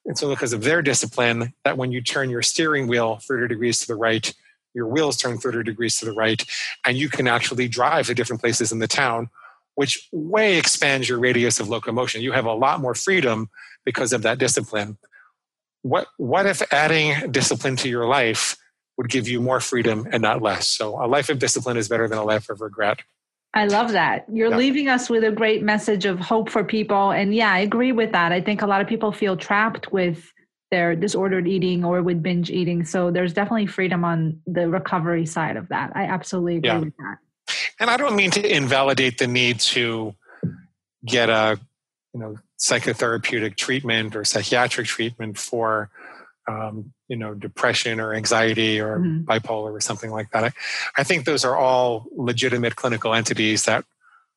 It's 0.04 0.22
only 0.22 0.34
because 0.34 0.52
of 0.52 0.62
their 0.62 0.82
discipline 0.82 1.54
that 1.64 1.78
when 1.78 1.92
you 1.92 2.00
turn 2.00 2.28
your 2.28 2.42
steering 2.42 2.86
wheel 2.86 3.18
30 3.22 3.48
degrees 3.48 3.78
to 3.80 3.86
the 3.86 3.94
right, 3.94 4.32
your 4.74 4.86
wheels 4.86 5.16
turn 5.16 5.38
30 5.38 5.62
degrees 5.62 5.96
to 5.98 6.04
the 6.04 6.12
right, 6.12 6.44
and 6.86 6.96
you 6.96 7.08
can 7.08 7.26
actually 7.26 7.68
drive 7.68 8.06
to 8.06 8.14
different 8.14 8.40
places 8.40 8.72
in 8.72 8.78
the 8.78 8.88
town, 8.88 9.30
which 9.74 10.08
way 10.12 10.58
expands 10.58 11.08
your 11.08 11.18
radius 11.18 11.60
of 11.60 11.68
locomotion. 11.68 12.20
You 12.20 12.32
have 12.32 12.46
a 12.46 12.52
lot 12.52 12.80
more 12.80 12.94
freedom 12.94 13.48
because 13.84 14.12
of 14.12 14.22
that 14.22 14.38
discipline. 14.38 14.98
What, 15.82 16.08
what 16.16 16.46
if 16.46 16.62
adding 16.72 17.30
discipline 17.30 17.76
to 17.76 17.88
your 17.88 18.06
life 18.06 18.56
would 18.98 19.08
give 19.08 19.28
you 19.28 19.40
more 19.40 19.60
freedom 19.60 20.06
and 20.12 20.20
not 20.20 20.42
less. 20.42 20.68
So 20.68 21.02
a 21.02 21.06
life 21.06 21.30
of 21.30 21.38
discipline 21.38 21.76
is 21.76 21.88
better 21.88 22.08
than 22.08 22.18
a 22.18 22.24
life 22.24 22.50
of 22.50 22.60
regret. 22.60 22.98
I 23.54 23.64
love 23.64 23.92
that. 23.92 24.26
You're 24.30 24.50
Yeah. 24.50 24.56
leaving 24.56 24.88
us 24.88 25.08
with 25.08 25.24
a 25.24 25.30
great 25.30 25.62
message 25.62 26.04
of 26.04 26.18
hope 26.18 26.50
for 26.50 26.62
people. 26.64 27.12
And 27.12 27.34
yeah, 27.34 27.50
I 27.50 27.60
agree 27.60 27.92
with 27.92 28.12
that. 28.12 28.32
I 28.32 28.40
think 28.42 28.60
a 28.60 28.66
lot 28.66 28.82
of 28.82 28.88
people 28.88 29.10
feel 29.12 29.36
trapped 29.36 29.90
with 29.92 30.30
their 30.70 30.94
disordered 30.94 31.48
eating 31.48 31.82
or 31.84 32.02
with 32.02 32.22
binge 32.22 32.50
eating. 32.50 32.84
So 32.84 33.10
there's 33.10 33.32
definitely 33.32 33.66
freedom 33.66 34.04
on 34.04 34.40
the 34.46 34.68
recovery 34.68 35.24
side 35.24 35.56
of 35.56 35.68
that. 35.68 35.92
I 35.94 36.02
absolutely 36.04 36.56
agree 36.56 36.68
Yeah. 36.68 36.78
with 36.80 36.96
that. 36.98 37.18
And 37.80 37.88
I 37.88 37.96
don't 37.96 38.16
mean 38.16 38.30
to 38.32 38.56
invalidate 38.56 39.16
the 39.18 39.26
need 39.28 39.60
to 39.60 40.14
get 41.06 41.30
a 41.30 41.58
you 42.12 42.20
know 42.20 42.36
psychotherapeutic 42.58 43.56
treatment 43.56 44.16
or 44.16 44.24
psychiatric 44.24 44.86
treatment 44.88 45.38
for 45.38 45.90
um, 46.48 46.92
you 47.08 47.16
know 47.16 47.34
depression 47.34 48.00
or 48.00 48.14
anxiety 48.14 48.80
or 48.80 48.98
Mhm. 48.98 49.24
bipolar 49.24 49.72
or 49.72 49.80
something 49.80 50.10
like 50.10 50.30
that. 50.32 50.44
I, 50.44 50.50
I 50.96 51.04
think 51.04 51.24
those 51.24 51.44
are 51.44 51.56
all 51.56 52.06
legitimate 52.16 52.76
clinical 52.76 53.14
entities 53.14 53.64
that 53.64 53.84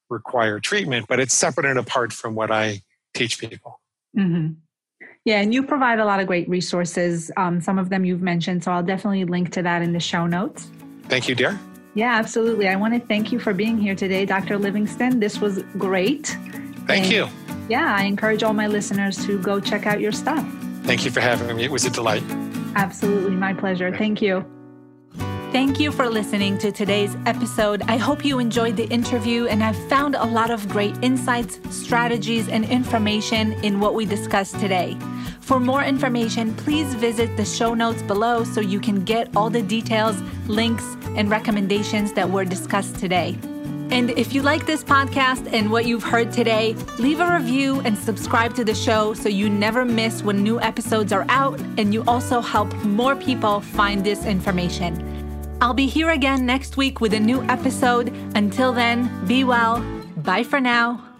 require 0.09 0.59
treatment, 0.59 1.05
but 1.07 1.19
it's 1.19 1.33
separate 1.33 1.65
and 1.65 1.79
apart 1.79 2.11
from 2.13 2.35
what 2.35 2.51
I 2.51 2.81
teach 3.13 3.39
people. 3.39 3.79
hmm 4.15 4.47
Yeah, 5.23 5.39
and 5.39 5.53
you 5.53 5.61
provide 5.63 5.99
a 5.99 6.05
lot 6.05 6.19
of 6.19 6.27
great 6.27 6.49
resources. 6.49 7.31
Um, 7.37 7.61
some 7.61 7.77
of 7.79 7.89
them 7.89 8.03
you've 8.05 8.21
mentioned, 8.21 8.63
so 8.63 8.71
I'll 8.71 8.83
definitely 8.83 9.23
link 9.25 9.51
to 9.53 9.61
that 9.61 9.81
in 9.81 9.93
the 9.93 9.99
show 9.99 10.25
notes. 10.27 10.67
Thank 11.07 11.27
you, 11.29 11.35
dear. 11.35 11.59
Yeah, 11.93 12.15
absolutely. 12.15 12.67
I 12.69 12.75
want 12.75 12.93
to 12.93 12.99
thank 13.07 13.31
you 13.31 13.39
for 13.39 13.53
being 13.53 13.77
here 13.77 13.95
today, 13.95 14.25
Dr. 14.25 14.57
Livingston. 14.57 15.19
This 15.19 15.39
was 15.39 15.61
great. 15.77 16.27
Thank 16.87 17.03
And- 17.05 17.11
you. 17.11 17.27
Yeah, 17.69 17.95
I 17.95 18.03
encourage 18.03 18.43
all 18.43 18.53
my 18.53 18.67
listeners 18.67 19.23
to 19.25 19.37
go 19.39 19.59
check 19.59 19.85
out 19.85 19.99
your 20.01 20.11
stuff. 20.11 20.45
Thank 20.83 21.05
you 21.05 21.11
for 21.11 21.21
having 21.21 21.55
me. 21.55 21.63
It 21.63 21.71
was 21.71 21.85
a 21.85 21.89
delight. 21.89 22.23
Absolutely, 22.75 23.31
my 23.31 23.53
pleasure. 23.53 23.95
Thank 23.95 24.21
you. 24.21 24.45
Thank 25.51 25.81
you 25.81 25.91
for 25.91 26.09
listening 26.09 26.57
to 26.59 26.71
today's 26.71 27.17
episode. 27.25 27.81
I 27.89 27.97
hope 27.97 28.23
you 28.23 28.39
enjoyed 28.39 28.77
the 28.77 28.85
interview 28.85 29.47
and 29.47 29.61
I've 29.61 29.77
found 29.89 30.15
a 30.15 30.23
lot 30.23 30.49
of 30.49 30.67
great 30.69 30.95
insights, 31.01 31.59
strategies, 31.69 32.47
and 32.47 32.63
information 32.63 33.51
in 33.61 33.81
what 33.81 33.93
we 33.93 34.05
discussed 34.05 34.57
today. 34.61 34.97
For 35.41 35.59
more 35.59 35.83
information, 35.83 36.55
please 36.55 36.93
visit 36.93 37.35
the 37.35 37.43
show 37.43 37.73
notes 37.73 38.01
below 38.03 38.45
so 38.45 38.61
you 38.61 38.79
can 38.79 39.03
get 39.03 39.35
all 39.35 39.49
the 39.49 39.61
details, 39.61 40.21
links, 40.47 40.85
and 41.17 41.29
recommendations 41.29 42.13
that 42.13 42.29
were 42.29 42.45
discussed 42.45 42.95
today. 42.95 43.37
And 43.91 44.11
if 44.11 44.33
you 44.33 44.41
like 44.41 44.65
this 44.65 44.83
podcast 44.85 45.51
and 45.51 45.69
what 45.69 45.85
you've 45.85 46.03
heard 46.03 46.31
today, 46.31 46.75
leave 46.97 47.19
a 47.19 47.33
review 47.37 47.81
and 47.81 47.97
subscribe 47.97 48.55
to 48.55 48.63
the 48.63 48.73
show 48.73 49.13
so 49.13 49.27
you 49.27 49.49
never 49.49 49.83
miss 49.83 50.23
when 50.23 50.41
new 50.41 50.61
episodes 50.61 51.11
are 51.11 51.25
out 51.27 51.59
and 51.77 51.93
you 51.93 52.03
also 52.07 52.39
help 52.39 52.73
more 52.85 53.17
people 53.17 53.59
find 53.59 54.05
this 54.05 54.25
information. 54.25 55.11
I'll 55.61 55.73
be 55.73 55.87
here 55.87 56.09
again 56.09 56.45
next 56.45 56.77
week 56.77 57.01
with 57.01 57.13
a 57.13 57.19
new 57.19 57.43
episode. 57.43 58.07
Until 58.35 58.71
then, 58.71 59.09
be 59.27 59.43
well. 59.43 59.83
Bye 60.17 60.43
for 60.43 60.61
now. 60.61 61.10